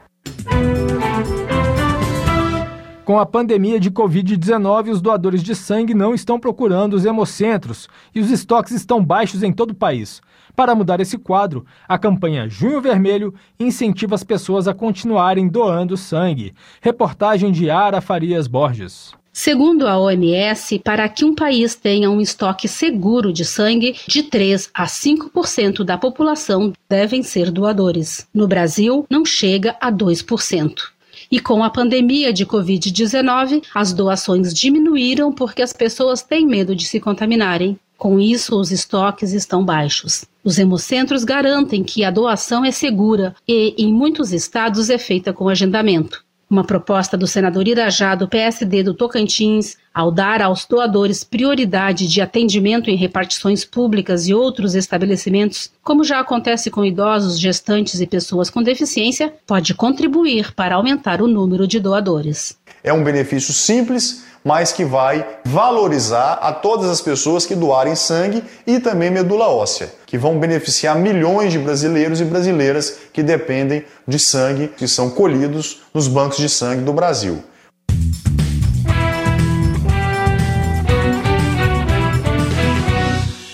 Com 3.12 3.20
a 3.20 3.26
pandemia 3.26 3.78
de 3.78 3.91
Covid-19, 3.91 4.89
os 4.89 5.01
doadores 5.01 5.43
de 5.43 5.53
sangue 5.53 5.93
não 5.93 6.14
estão 6.14 6.39
procurando 6.39 6.93
os 6.93 7.03
hemocentros 7.03 7.89
e 8.16 8.22
os 8.22 8.32
estoques 8.32 8.72
estão 8.72 9.03
baixos 9.03 9.43
em 9.43 9.51
todo 9.51 9.72
o 9.72 9.76
país. 9.76 10.22
Para 10.55 10.74
mudar 10.74 11.01
esse 11.01 11.18
quadro, 11.18 11.66
a 11.86 11.99
campanha 11.99 12.47
Junho 12.47 12.80
Vermelho 12.80 13.34
incentiva 13.59 14.16
as 14.16 14.24
pessoas 14.24 14.66
a 14.66 14.74
continuarem 14.74 15.49
doando 15.49 15.97
sangue. 15.97 16.53
Reportagem 16.80 17.51
de 17.51 17.70
Ara 17.70 17.99
Farias 17.99 18.47
Borges. 18.47 19.12
Segundo 19.34 19.89
a 19.89 19.99
OMS, 19.99 20.80
para 20.80 21.09
que 21.09 21.26
um 21.26 21.36
país 21.36 21.76
tenha 21.76 22.09
um 22.09 22.22
estoque 22.22 22.70
seguro 22.70 23.34
de 23.34 23.43
sangue, 23.43 23.93
de 24.07 24.24
3 24.24 24.70
a 24.74 24.86
5% 24.86 25.84
da 25.84 25.97
população 25.97 26.72
devem 26.89 27.24
ser 27.24 27.51
doadores. 27.51 28.26
No 28.34 28.47
Brasil, 28.47 29.05
não 29.09 29.26
chega 29.26 29.76
a 29.82 29.91
2%. 29.91 30.91
E 31.32 31.39
com 31.39 31.63
a 31.63 31.69
pandemia 31.69 32.34
de 32.34 32.45
Covid-19, 32.45 33.63
as 33.73 33.93
doações 33.93 34.53
diminuíram 34.53 35.32
porque 35.32 35.61
as 35.61 35.71
pessoas 35.71 36.21
têm 36.21 36.45
medo 36.45 36.75
de 36.75 36.84
se 36.84 36.99
contaminarem. 36.99 37.79
Com 37.97 38.19
isso, 38.19 38.59
os 38.59 38.71
estoques 38.71 39.32
estão 39.32 39.63
baixos. 39.63 40.25
Os 40.43 40.59
hemocentros 40.59 41.23
garantem 41.23 41.84
que 41.84 42.03
a 42.03 42.11
doação 42.11 42.65
é 42.65 42.71
segura 42.71 43.34
e, 43.47 43.73
em 43.77 43.93
muitos 43.93 44.34
estados, 44.34 44.89
é 44.89 44.97
feita 44.97 45.32
com 45.32 45.47
agendamento. 45.47 46.21
Uma 46.52 46.66
proposta 46.66 47.16
do 47.16 47.26
senador 47.28 47.66
Irajá 47.66 48.14
do 48.14 48.28
PSD 48.28 48.84
do 48.84 48.93
Tocantins, 48.93 49.78
ao 49.93 50.12
dar 50.12 50.41
aos 50.41 50.66
doadores 50.66 51.24
prioridade 51.24 52.06
de 52.06 52.20
atendimento 52.20 52.89
em 52.89 52.97
repartições 52.97 53.64
públicas 53.64 54.28
e 54.28 54.34
outros 54.34 54.76
estabelecimentos, 54.76 55.72
como 55.82 56.04
já 56.04 56.20
acontece 56.20 56.70
com 56.70 56.84
idosos, 56.84 57.39
gestantes 57.39 58.02
e 58.02 58.06
pessoas 58.06 58.49
com 58.49 58.62
deficiência, 58.62 59.34
pode 59.47 59.74
contribuir 59.74 60.54
para 60.54 60.76
aumentar 60.76 61.22
o 61.22 61.28
número 61.28 61.66
de 61.66 61.80
doadores. 61.80 62.60
É 62.84 62.91
um 62.91 63.02
benefício 63.02 63.54
simples 63.54 64.26
mas 64.43 64.71
que 64.71 64.83
vai 64.83 65.25
valorizar 65.45 66.39
a 66.41 66.51
todas 66.51 66.89
as 66.89 67.01
pessoas 67.01 67.45
que 67.45 67.55
doarem 67.55 67.95
sangue 67.95 68.43
e 68.65 68.79
também 68.79 69.09
medula 69.11 69.47
óssea, 69.47 69.93
que 70.05 70.17
vão 70.17 70.39
beneficiar 70.39 70.95
milhões 70.95 71.51
de 71.51 71.59
brasileiros 71.59 72.21
e 72.21 72.25
brasileiras 72.25 72.97
que 73.13 73.21
dependem 73.21 73.85
de 74.07 74.17
sangue, 74.17 74.67
que 74.67 74.87
são 74.87 75.09
colhidos 75.09 75.81
nos 75.93 76.07
bancos 76.07 76.37
de 76.37 76.49
sangue 76.49 76.83
do 76.83 76.93
Brasil. 76.93 77.43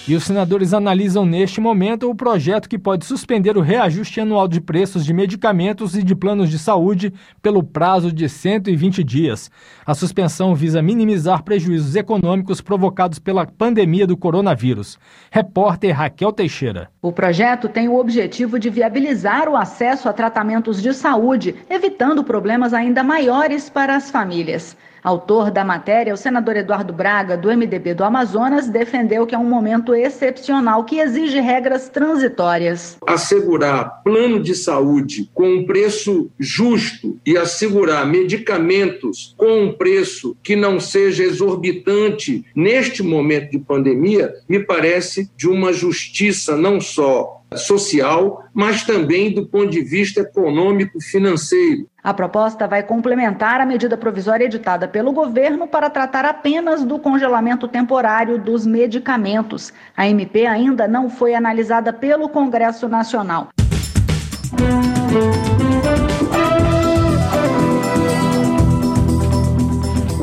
E 0.08 0.16
os 0.16 0.24
senadores 0.24 0.74
analisam 0.74 1.26
neste 1.26 1.60
momento 1.60 2.10
o 2.10 2.16
projeto 2.16 2.70
que 2.70 2.80
pode 2.80 3.06
suspender 3.06 3.58
o 3.58 3.62
reajuste 3.62 4.22
anual 4.22 4.48
de 4.48 4.62
preços 4.62 5.04
de 5.04 5.12
medicamentos 5.14 5.98
e 5.98 6.02
de 6.02 6.16
planos 6.16 6.50
de 6.50 6.58
saúde 6.58 7.14
pelo 7.42 7.62
prazo 7.62 8.10
de 8.10 8.30
120 8.30 9.04
dias. 9.04 9.52
A 9.86 9.94
suspensão 9.94 10.56
visa 10.56 10.82
minimizar 10.82 11.44
prejuízos 11.44 11.94
econômicos 11.94 12.62
provocados 12.62 13.20
pela 13.20 13.46
pandemia 13.46 14.08
do 14.08 14.16
coronavírus. 14.16 14.98
Repórter 15.30 15.94
Raquel 15.94 16.32
Teixeira. 16.32 16.90
O 17.02 17.12
projeto 17.12 17.68
tem 17.68 17.90
o 17.90 18.00
objetivo 18.00 18.58
de 18.58 18.70
viabilizar 18.70 19.50
o 19.50 19.58
acesso 19.58 20.08
a 20.08 20.14
tratamentos 20.14 20.82
de 20.82 20.94
saúde, 20.94 21.54
evitando 21.70 22.24
problemas 22.24 22.74
ainda 22.74 23.04
maiores 23.04 23.70
para 23.70 23.98
as 23.98 24.10
famílias. 24.10 24.78
Autor 25.04 25.52
da 25.52 25.64
matéria, 25.64 26.14
o 26.14 26.18
senador 26.18 26.58
Eduardo 26.58 26.94
Braga, 26.94 27.38
do 27.38 27.50
MDB 27.50 27.94
do 27.94 28.04
Amazonas, 28.04 28.68
defendeu 28.68 29.26
que 29.26 29.36
é 29.36 29.38
um 29.38 29.50
momento 29.50 29.94
excepcional 29.94 30.84
que 30.84 31.00
exige 31.00 31.40
regras 31.40 31.90
transitórias. 31.90 32.98
Assegurar 33.06 34.02
plano 34.04 34.42
de 34.42 34.56
saúde 34.56 35.30
com 35.34 35.48
um 35.50 35.66
preço 35.66 36.30
justo 36.40 37.20
e 37.26 37.38
assegurar 37.38 38.06
medicamentos 38.06 39.34
com 39.38 39.64
um 39.64 39.74
preço 39.74 40.36
que 40.44 40.56
não 40.56 40.80
seja 40.80 41.24
exorbitante 41.24 42.46
neste 42.56 43.04
momento 43.04 43.52
de 43.52 43.60
pandemia, 43.60 44.34
me 44.48 44.60
parece 44.60 45.30
de 45.36 45.48
uma 45.48 45.72
justiça 45.72 46.58
não 46.58 46.82
só 46.82 47.37
social, 47.56 48.44
mas 48.54 48.84
também 48.84 49.34
do 49.34 49.46
ponto 49.46 49.70
de 49.70 49.82
vista 49.82 50.22
econômico 50.22 51.00
financeiro. 51.00 51.88
A 52.04 52.14
proposta 52.14 52.68
vai 52.68 52.84
complementar 52.84 53.62
a 53.62 53.66
medida 53.66 53.98
provisória 53.98 54.46
editada 54.46 54.88
pelo 54.88 55.12
governo 55.12 55.68
para 55.68 55.90
tratar 55.90 56.26
apenas 56.26 56.84
do 56.84 57.00
congelamento 57.00 57.68
temporário 57.68 58.38
dos 58.38 58.66
medicamentos. 58.66 59.72
A 59.96 60.08
MP 60.08 60.46
ainda 60.46 60.88
não 60.88 61.10
foi 61.10 61.36
analisada 61.36 61.94
pelo 61.94 62.30
Congresso 62.30 62.88
Nacional. 62.88 63.50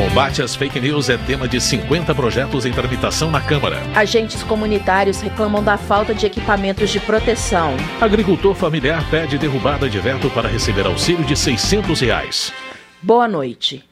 Combate 0.00 0.40
às 0.40 0.56
fake 0.56 0.80
news 0.80 1.10
é 1.10 1.18
tema 1.18 1.46
de 1.46 1.60
50 1.60 2.14
projetos 2.14 2.64
em 2.64 2.72
tramitação 2.72 3.30
na 3.30 3.38
Câmara. 3.38 3.76
Agentes 3.94 4.42
comunitários 4.42 5.20
reclamam 5.20 5.62
da 5.62 5.76
falta 5.76 6.14
de 6.14 6.24
equipamentos 6.24 6.88
de 6.88 6.98
proteção. 6.98 7.76
Agricultor 8.00 8.54
familiar 8.54 9.04
pede 9.10 9.36
derrubada 9.36 9.90
de 9.90 10.00
veto 10.00 10.30
para 10.30 10.48
receber 10.48 10.86
auxílio 10.86 11.22
de 11.22 11.36
600 11.36 12.00
reais. 12.00 12.50
Boa 13.02 13.28
noite. 13.28 13.84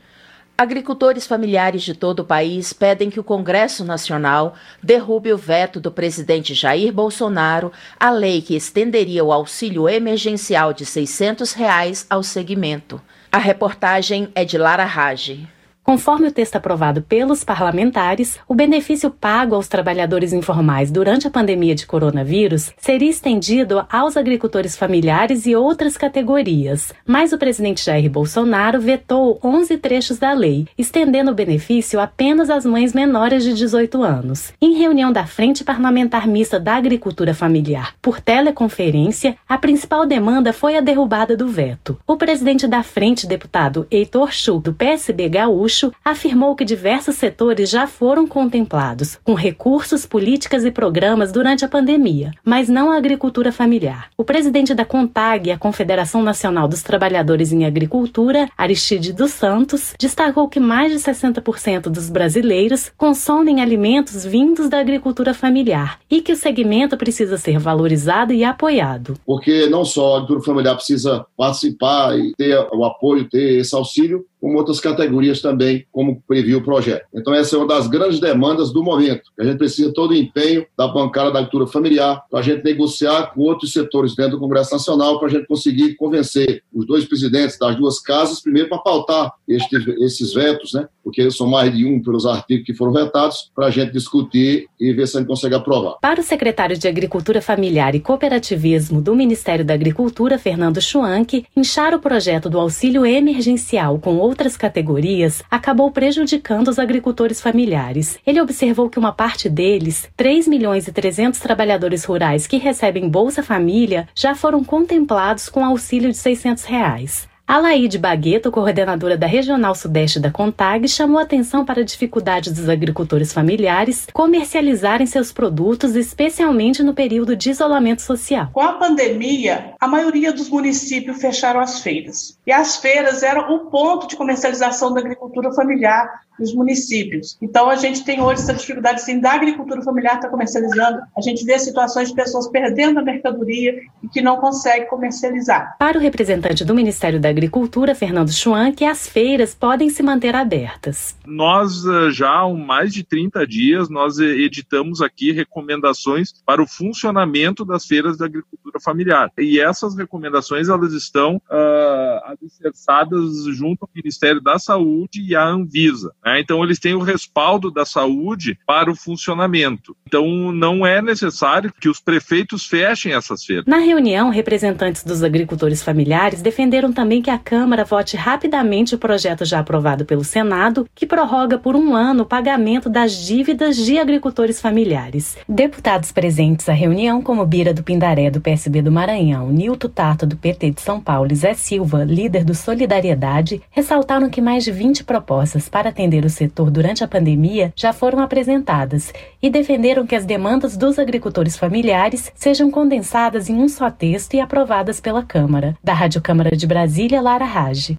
Agricultores 0.57 1.27
familiares 1.27 1.83
de 1.83 1.93
todo 1.93 2.21
o 2.21 2.25
país 2.25 2.73
pedem 2.73 3.11
que 3.11 3.21
o 3.21 3.25
Congresso 3.25 3.85
Nacional 3.85 4.55
derrube 4.83 5.31
o 5.31 5.37
veto 5.37 5.79
do 5.79 5.93
presidente 5.93 6.55
Jair 6.55 6.91
Bolsonaro 6.91 7.71
à 8.01 8.09
lei 8.09 8.41
que 8.41 8.57
estenderia 8.57 9.23
o 9.23 9.31
auxílio 9.31 9.87
emergencial 9.87 10.73
de 10.73 10.87
600 10.87 11.53
reais 11.53 12.07
ao 12.09 12.23
segmento. 12.23 12.99
A 13.31 13.37
reportagem 13.37 14.31
é 14.35 14.43
de 14.43 14.57
Lara 14.57 14.87
Rage. 14.87 15.47
Conforme 15.89 16.29
o 16.29 16.31
texto 16.31 16.55
aprovado 16.55 17.01
pelos 17.01 17.43
parlamentares, 17.43 18.39
o 18.47 18.55
benefício 18.55 19.11
pago 19.11 19.55
aos 19.55 19.69
trabalhadores 19.69 20.35
informais 20.35 20.91
durante 20.91 21.27
a 21.27 21.31
pandemia 21.31 21.75
de 21.75 21.87
coronavírus 21.87 22.75
seria 22.77 23.09
estendido 23.09 23.83
aos 23.91 24.15
agricultores 24.15 24.77
familiares 24.77 25.47
e 25.47 25.57
outras 25.57 25.97
categorias. 25.97 26.93
Mas 27.07 27.33
o 27.33 27.39
presidente 27.39 27.83
Jair 27.83 28.11
Bolsonaro 28.11 28.79
vetou 28.79 29.41
11 29.43 29.79
trechos 29.79 30.19
da 30.19 30.35
lei, 30.35 30.67
estendendo 30.77 31.31
o 31.31 31.35
benefício 31.35 31.99
apenas 31.99 32.51
às 32.51 32.67
mães 32.67 32.93
menores 32.93 33.43
de 33.43 33.55
18 33.55 34.03
anos. 34.03 34.53
Em 34.61 34.75
reunião 34.75 35.11
da 35.11 35.25
Frente 35.25 35.65
Parlamentar 35.65 36.29
Mista 36.29 36.61
da 36.61 36.77
Agricultura 36.77 37.33
Familiar 37.33 37.95
por 38.03 38.21
teleconferência, 38.21 39.39
a 39.49 39.57
principal 39.57 40.05
demanda 40.05 40.53
foi 40.53 40.77
a 40.77 40.83
derrubada 40.83 41.35
do 41.35 41.49
veto. 41.49 41.99
O 42.07 42.19
presidente 42.19 42.67
da 42.67 42.83
frente, 42.83 43.27
deputado 43.27 43.87
Heitor 43.91 44.35
Chu, 44.35 44.59
do 44.59 44.75
PSB 44.75 45.31
Gaúcho, 45.31 45.78
afirmou 46.05 46.55
que 46.55 46.65
diversos 46.65 47.17
setores 47.17 47.71
já 47.71 47.87
foram 47.87 48.27
contemplados 48.27 49.19
com 49.25 49.35
recursos, 49.35 50.07
políticas 50.07 50.65
e 50.65 50.71
programas 50.71 51.33
durante 51.33 51.65
a 51.65 51.69
pandemia, 51.69 52.33
mas 52.45 52.69
não 52.69 52.91
a 52.91 52.97
agricultura 52.97 53.53
familiar. 53.53 54.11
O 54.17 54.25
presidente 54.25 54.75
da 54.75 54.85
CONTAG, 54.85 55.51
a 55.51 55.59
Confederação 55.59 56.23
Nacional 56.23 56.67
dos 56.69 56.83
Trabalhadores 56.83 57.53
em 57.53 57.65
Agricultura, 57.65 58.49
Aristide 58.57 59.13
dos 59.13 59.33
Santos, 59.33 59.95
destacou 59.99 60.49
que 60.49 60.61
mais 60.61 60.93
de 60.93 60.99
60% 60.99 61.83
dos 61.89 62.11
brasileiros 62.11 62.91
consomem 62.97 63.61
alimentos 63.61 64.25
vindos 64.25 64.69
da 64.69 64.81
agricultura 64.81 65.35
familiar 65.35 66.01
e 66.11 66.21
que 66.21 66.33
o 66.33 66.37
segmento 66.37 66.97
precisa 66.97 67.37
ser 67.37 67.59
valorizado 67.59 68.33
e 68.33 68.45
apoiado. 68.45 69.15
Porque 69.27 69.67
não 69.67 69.85
só 69.85 70.15
a 70.15 70.17
agricultura 70.19 70.47
familiar 70.47 70.75
precisa 70.77 71.27
participar 71.37 72.19
e 72.19 72.35
ter 72.35 72.57
o 72.73 72.85
apoio, 72.85 73.29
ter 73.29 73.59
esse 73.59 73.75
auxílio, 73.75 74.25
como 74.41 74.57
outras 74.59 74.81
categorias 74.81 75.41
também, 75.41 75.87
como 75.91 76.23
previu 76.27 76.59
o 76.59 76.65
projeto. 76.65 77.07
Então, 77.15 77.35
essa 77.35 77.57
é 77.57 77.59
uma 77.59 77.67
das 77.67 77.87
grandes 77.87 78.21
demandas 78.21 78.73
do 78.73 78.83
momento. 78.83 79.31
A 79.39 79.45
gente 79.45 79.59
precisa 79.59 79.93
todo 79.93 80.13
o 80.13 80.17
empenho 80.17 80.67
da 80.77 80.89
bancada 80.89 81.31
da 81.31 81.39
agricultura 81.39 81.71
familiar 81.71 82.23
para 82.31 82.41
a 82.41 82.43
gente 82.43 82.65
negociar 82.65 83.33
com 83.35 83.43
outros 83.43 83.73
setores 83.73 84.15
dentro 84.15 84.33
do 84.33 84.41
Congresso 84.41 84.73
Nacional 84.73 85.19
para 85.19 85.29
a 85.29 85.31
gente 85.31 85.47
conseguir 85.47 85.95
convencer 85.97 86.63
os 86.73 86.87
dois 86.87 87.05
presidentes 87.05 87.59
das 87.59 87.77
duas 87.77 88.01
casas, 88.01 88.41
primeiro 88.41 88.69
para 88.69 88.79
pautar 88.79 89.33
este, 89.49 89.77
esses 90.03 90.33
vetos, 90.33 90.73
né? 90.73 90.87
porque 91.09 91.31
são 91.31 91.47
mais 91.47 91.75
de 91.75 91.87
um 91.87 92.03
pelos 92.03 92.27
artigos 92.27 92.67
que 92.67 92.75
foram 92.75 92.93
vetados, 92.93 93.51
para 93.55 93.69
a 93.69 93.71
gente 93.71 93.93
discutir 93.93 94.67
e 94.79 94.93
ver 94.93 95.09
se 95.09 95.17
a 95.17 95.21
gente 95.21 95.29
consegue 95.29 95.55
aprovar. 95.55 95.95
Para 96.03 96.21
o 96.21 96.23
secretário 96.23 96.77
de 96.77 96.87
Agricultura 96.87 97.41
Familiar 97.41 97.95
e 97.95 98.01
Cooperativismo 98.01 99.01
do 99.01 99.17
Ministério 99.17 99.65
da 99.65 99.73
Agricultura, 99.73 100.39
Fernando 100.39 100.83
Schwanck, 100.83 101.47
inchar 101.57 101.95
o 101.95 101.99
projeto 101.99 102.51
do 102.51 102.59
auxílio 102.59 103.07
emergencial 103.07 103.99
com 103.99 104.19
outras 104.29 104.57
categorias 104.57 105.43
acabou 105.51 105.91
prejudicando 105.91 106.69
os 106.69 106.79
agricultores 106.79 107.41
familiares. 107.41 108.19
Ele 108.27 108.41
observou 108.41 108.89
que 108.89 108.99
uma 108.99 109.13
parte 109.13 109.49
deles, 109.49 110.09
3 110.17 110.47
milhões 110.47 110.87
e 110.87 110.93
300 110.93 111.41
trabalhadores 111.41 112.05
rurais 112.05 112.47
que 112.47 112.57
recebem 112.59 113.09
Bolsa 113.09 113.43
Família, 113.43 114.09
já 114.15 114.35
foram 114.35 114.63
contemplados 114.63 115.49
com 115.49 115.65
auxílio 115.65 116.11
de 116.11 116.17
600 116.17 116.65
reais. 116.65 117.28
Alaide 117.49 117.97
Bagueto, 117.97 118.53
coordenadora 118.53 119.17
da 119.17 119.27
Regional 119.27 119.75
Sudeste 119.75 120.21
da 120.21 120.31
CONTAG, 120.31 120.87
chamou 120.87 121.19
atenção 121.19 121.65
para 121.65 121.81
a 121.81 121.85
dificuldade 121.85 122.53
dos 122.53 122.69
agricultores 122.69 123.33
familiares 123.33 124.07
comercializarem 124.13 125.07
seus 125.07 125.33
produtos, 125.33 125.97
especialmente 125.97 126.83
no 126.83 126.93
período 126.93 127.35
de 127.35 127.49
isolamento 127.49 128.03
social. 128.03 128.51
Com 128.53 128.61
a 128.61 128.75
pandemia, 128.75 129.73
a 129.81 129.89
maioria 129.89 130.31
dos 130.31 130.51
municípios 130.51 131.23
fecharam 131.23 131.61
as 131.61 131.81
feiras. 131.81 132.39
E 132.47 132.53
as 132.53 132.77
feiras 132.77 133.23
eram 133.23 133.51
o 133.51 133.71
ponto 133.71 134.07
de 134.07 134.17
comercialização 134.17 134.93
da 134.93 135.01
agricultura 135.01 135.51
familiar 135.55 136.28
nos 136.39 136.55
municípios. 136.55 137.37
Então, 137.41 137.69
a 137.69 137.77
gente 137.77 138.05
tem 138.05 138.21
hoje 138.21 138.43
essa 138.43 138.55
dificuldade 138.55 139.03
sim, 139.03 139.21
da 139.21 139.33
agricultura 139.33 139.83
familiar 139.83 140.15
estar 140.15 140.29
tá 140.29 140.31
comercializando. 140.31 141.01
A 141.17 141.21
gente 141.21 141.45
vê 141.45 141.59
situações 141.59 142.09
de 142.09 142.15
pessoas 142.15 142.49
perdendo 142.49 142.99
a 142.99 143.03
mercadoria 143.03 143.75
e 144.03 144.09
que 144.09 144.21
não 144.21 144.37
conseguem 144.37 144.87
comercializar. 144.89 145.77
Para 145.79 145.99
o 145.99 146.01
representante 146.01 146.65
do 146.65 146.75
Ministério 146.75 147.21
da 147.21 147.29
Agricultura, 147.29 147.95
Fernando 147.95 148.33
Chuan, 148.33 148.73
que 148.73 148.85
as 148.85 149.09
feiras 149.09 149.55
podem 149.55 149.91
se 149.91 150.03
manter 150.03 150.35
abertas. 150.35 151.17
Nós, 151.27 151.85
eh, 151.85 152.11
já 152.11 152.31
há 152.31 152.49
mais 152.49 152.93
de 152.93 153.03
30 153.05 153.47
dias, 153.47 153.89
nós 153.89 154.19
eh, 154.19 154.25
editamos 154.25 155.03
aqui 155.03 155.33
recomendações 155.33 156.33
para 156.45 156.63
o 156.63 156.67
funcionamento 156.67 157.65
das 157.65 157.87
feiras 157.87 158.17
da 158.17 158.27
agricultura 158.27 158.79
familiar. 158.81 159.31
E 159.39 159.61
essas 159.61 159.97
recomendações, 159.97 160.69
elas 160.69 160.93
estão 160.93 161.37
uh, 161.37 162.25
alicerçadas 162.25 163.45
junto 163.55 163.85
ao 163.85 163.91
Ministério 163.95 164.41
da 164.41 164.59
Saúde 164.59 165.23
e 165.23 165.35
à 165.35 165.45
Anvisa. 165.45 166.13
Né? 166.29 166.41
Então, 166.41 166.63
eles 166.63 166.79
têm 166.79 166.95
o 166.95 167.01
respaldo 167.01 167.71
da 167.71 167.87
saúde 167.87 168.59
para 168.67 168.91
o 168.91 168.95
funcionamento. 168.95 169.97
Então, 170.07 170.53
não 170.53 170.87
é 170.87 171.01
necessário 171.01 171.73
que 171.81 171.89
os 171.89 172.01
prefeitos 172.01 172.67
fechem 172.67 173.15
essas 173.15 173.45
feiras. 173.45 173.65
Na 173.67 173.79
reunião, 173.79 174.29
representantes 174.29 175.03
dos 175.03 175.23
agricultores 175.23 175.83
familiares 175.83 176.43
defenderam 176.43 176.93
também 176.93 177.23
que 177.23 177.31
a 177.31 177.39
Câmara 177.39 177.85
vote 177.85 178.15
rapidamente 178.15 178.95
o 178.95 178.99
projeto 178.99 179.45
já 179.47 179.61
aprovado 179.61 180.05
pelo 180.05 180.23
Senado, 180.23 180.87
que 180.95 181.07
prorroga 181.07 181.59
por 181.59 181.75
um 181.75 181.95
ano 181.95 182.25
o 182.25 182.27
pagamento 182.27 182.91
das 182.91 183.13
dívidas 183.13 183.77
de 183.77 183.99
agricultores 183.99 184.61
familiares. 184.61 185.39
Deputados 185.49 186.13
presentes 186.13 186.69
à 186.69 186.73
reunião, 186.73 187.23
como 187.23 187.47
Bira 187.47 187.73
do 187.73 187.83
Pindaré, 187.83 188.31
do 188.31 188.41
PSB 188.41 188.83
do 188.83 188.93
Maranhão, 188.93 189.49
Nilton 189.49 189.89
Tato, 189.89 190.27
do 190.27 190.37
PT 190.37 190.73
de 190.73 190.83
São 190.83 191.01
Paulo, 191.01 191.33
e 191.33 191.37
Zé 191.37 191.55
Silva, 191.55 192.05
líder 192.05 192.45
do 192.45 192.55
Solidariedade, 192.55 193.63
ressaltaram 193.71 194.29
que 194.29 194.43
mais 194.43 194.65
de 194.65 194.73
20 194.73 195.05
propostas 195.05 195.69
para 195.69 195.89
atender 195.89 196.18
o 196.25 196.31
setor 196.31 196.71
durante 196.71 197.05
a 197.05 197.09
pandemia 197.09 197.73
já 197.77 197.93
foram 197.93 198.21
apresentadas 198.21 199.13
e 199.43 199.51
defenderam 199.51 200.07
que 200.07 200.15
as 200.15 200.25
demandas 200.25 200.77
dos 200.77 200.99
agricultores 200.99 201.57
familiares 201.57 202.33
sejam 202.35 202.71
condensadas 202.71 203.49
em 203.49 203.57
um 203.57 203.69
só 203.69 203.91
texto 203.91 204.35
e 204.35 204.41
aprovadas 204.41 205.01
pela 205.01 205.23
Câmara. 205.23 205.77
Da 205.83 205.93
Rádio 205.93 206.21
Câmara 206.21 206.57
de 206.57 206.67
Brasília, 206.67 207.21
Lara 207.21 207.45
Rage. 207.45 207.97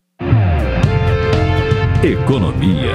Economia. 2.04 2.94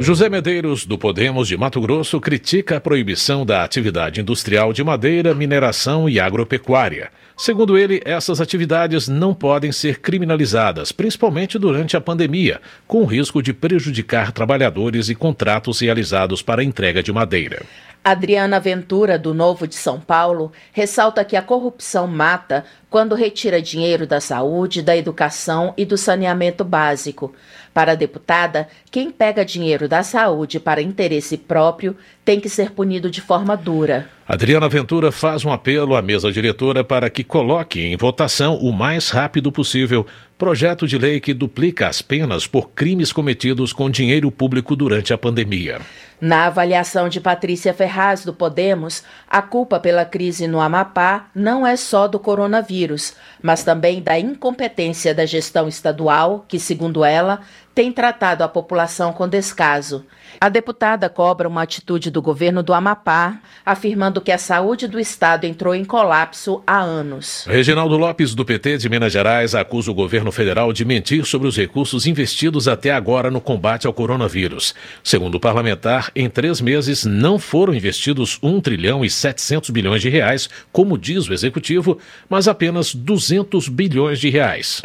José 0.00 0.28
Medeiros, 0.28 0.84
do 0.84 0.98
Podemos 0.98 1.46
de 1.46 1.56
Mato 1.56 1.80
Grosso, 1.80 2.20
critica 2.20 2.76
a 2.76 2.80
proibição 2.80 3.46
da 3.46 3.62
atividade 3.62 4.20
industrial 4.20 4.72
de 4.72 4.82
madeira, 4.82 5.34
mineração 5.34 6.08
e 6.08 6.18
agropecuária. 6.18 7.10
Segundo 7.36 7.76
ele, 7.76 8.00
essas 8.04 8.40
atividades 8.40 9.08
não 9.08 9.34
podem 9.34 9.72
ser 9.72 10.00
criminalizadas, 10.00 10.92
principalmente 10.92 11.58
durante 11.58 11.96
a 11.96 12.00
pandemia, 12.00 12.60
com 12.86 13.02
o 13.02 13.06
risco 13.06 13.42
de 13.42 13.52
prejudicar 13.52 14.30
trabalhadores 14.30 15.08
e 15.08 15.16
contratos 15.16 15.80
realizados 15.80 16.42
para 16.42 16.62
a 16.62 16.64
entrega 16.64 17.02
de 17.02 17.12
madeira. 17.12 17.62
Adriana 18.04 18.60
Ventura, 18.60 19.18
do 19.18 19.32
Novo 19.32 19.66
de 19.66 19.74
São 19.74 19.98
Paulo, 19.98 20.52
ressalta 20.72 21.24
que 21.24 21.36
a 21.36 21.42
corrupção 21.42 22.06
mata 22.06 22.64
quando 22.90 23.14
retira 23.14 23.62
dinheiro 23.62 24.06
da 24.06 24.20
saúde, 24.20 24.82
da 24.82 24.94
educação 24.94 25.72
e 25.76 25.86
do 25.86 25.96
saneamento 25.96 26.62
básico. 26.62 27.34
Para 27.74 27.92
a 27.92 27.96
deputada, 27.96 28.68
quem 28.88 29.10
pega 29.10 29.44
dinheiro 29.44 29.88
da 29.88 30.04
saúde 30.04 30.60
para 30.60 30.80
interesse 30.80 31.36
próprio 31.36 31.96
tem 32.24 32.38
que 32.38 32.48
ser 32.48 32.70
punido 32.70 33.10
de 33.10 33.20
forma 33.20 33.56
dura. 33.56 34.08
Adriana 34.26 34.68
Ventura 34.68 35.10
faz 35.10 35.44
um 35.44 35.52
apelo 35.52 35.96
à 35.96 36.00
mesa 36.00 36.30
diretora 36.30 36.84
para 36.84 37.10
que 37.10 37.24
coloque 37.24 37.80
em 37.80 37.96
votação 37.96 38.56
o 38.56 38.72
mais 38.72 39.10
rápido 39.10 39.50
possível 39.50 40.06
projeto 40.38 40.86
de 40.86 40.96
lei 40.96 41.20
que 41.20 41.34
duplica 41.34 41.88
as 41.88 42.00
penas 42.00 42.46
por 42.46 42.70
crimes 42.70 43.12
cometidos 43.12 43.72
com 43.72 43.90
dinheiro 43.90 44.30
público 44.30 44.74
durante 44.74 45.12
a 45.12 45.18
pandemia. 45.18 45.80
Na 46.20 46.46
avaliação 46.46 47.08
de 47.08 47.20
Patrícia 47.20 47.74
Ferraz, 47.74 48.24
do 48.24 48.32
Podemos, 48.32 49.04
a 49.28 49.42
culpa 49.42 49.78
pela 49.78 50.04
crise 50.04 50.46
no 50.46 50.60
Amapá 50.60 51.28
não 51.34 51.66
é 51.66 51.76
só 51.76 52.08
do 52.08 52.18
coronavírus, 52.18 53.14
mas 53.42 53.62
também 53.62 54.00
da 54.00 54.18
incompetência 54.18 55.14
da 55.14 55.26
gestão 55.26 55.68
estadual, 55.68 56.44
que, 56.48 56.58
segundo 56.58 57.04
ela, 57.04 57.40
tem 57.74 57.90
tratado 57.90 58.44
a 58.44 58.48
população 58.48 59.12
com 59.12 59.28
descaso. 59.28 60.04
A 60.40 60.48
deputada 60.48 61.08
cobra 61.08 61.48
uma 61.48 61.62
atitude 61.62 62.10
do 62.10 62.22
governo 62.22 62.62
do 62.62 62.72
Amapá, 62.72 63.40
afirmando 63.64 64.20
que 64.20 64.30
a 64.30 64.38
saúde 64.38 64.86
do 64.86 65.00
estado 65.00 65.44
entrou 65.44 65.74
em 65.74 65.84
colapso 65.84 66.62
há 66.66 66.80
anos. 66.80 67.44
Reginaldo 67.48 67.96
Lopes, 67.96 68.34
do 68.34 68.44
PT 68.44 68.78
de 68.78 68.88
Minas 68.88 69.12
Gerais, 69.12 69.54
acusa 69.54 69.90
o 69.90 69.94
governo 69.94 70.30
federal 70.30 70.72
de 70.72 70.84
mentir 70.84 71.24
sobre 71.24 71.48
os 71.48 71.56
recursos 71.56 72.06
investidos 72.06 72.68
até 72.68 72.90
agora 72.90 73.30
no 73.30 73.40
combate 73.40 73.86
ao 73.86 73.92
coronavírus. 73.92 74.74
Segundo 75.02 75.36
o 75.36 75.40
parlamentar, 75.40 76.10
em 76.14 76.28
três 76.28 76.60
meses 76.60 77.04
não 77.04 77.38
foram 77.38 77.74
investidos 77.74 78.38
1 78.42 78.60
trilhão 78.60 79.04
e 79.04 79.10
700 79.10 79.70
bilhões 79.70 80.02
de 80.02 80.08
reais, 80.08 80.48
como 80.70 80.98
diz 80.98 81.28
o 81.28 81.32
executivo, 81.32 81.98
mas 82.28 82.46
apenas 82.46 82.94
200 82.94 83.68
bilhões 83.68 84.20
de 84.20 84.30
reais. 84.30 84.82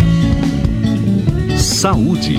Saúde. 1.58 2.38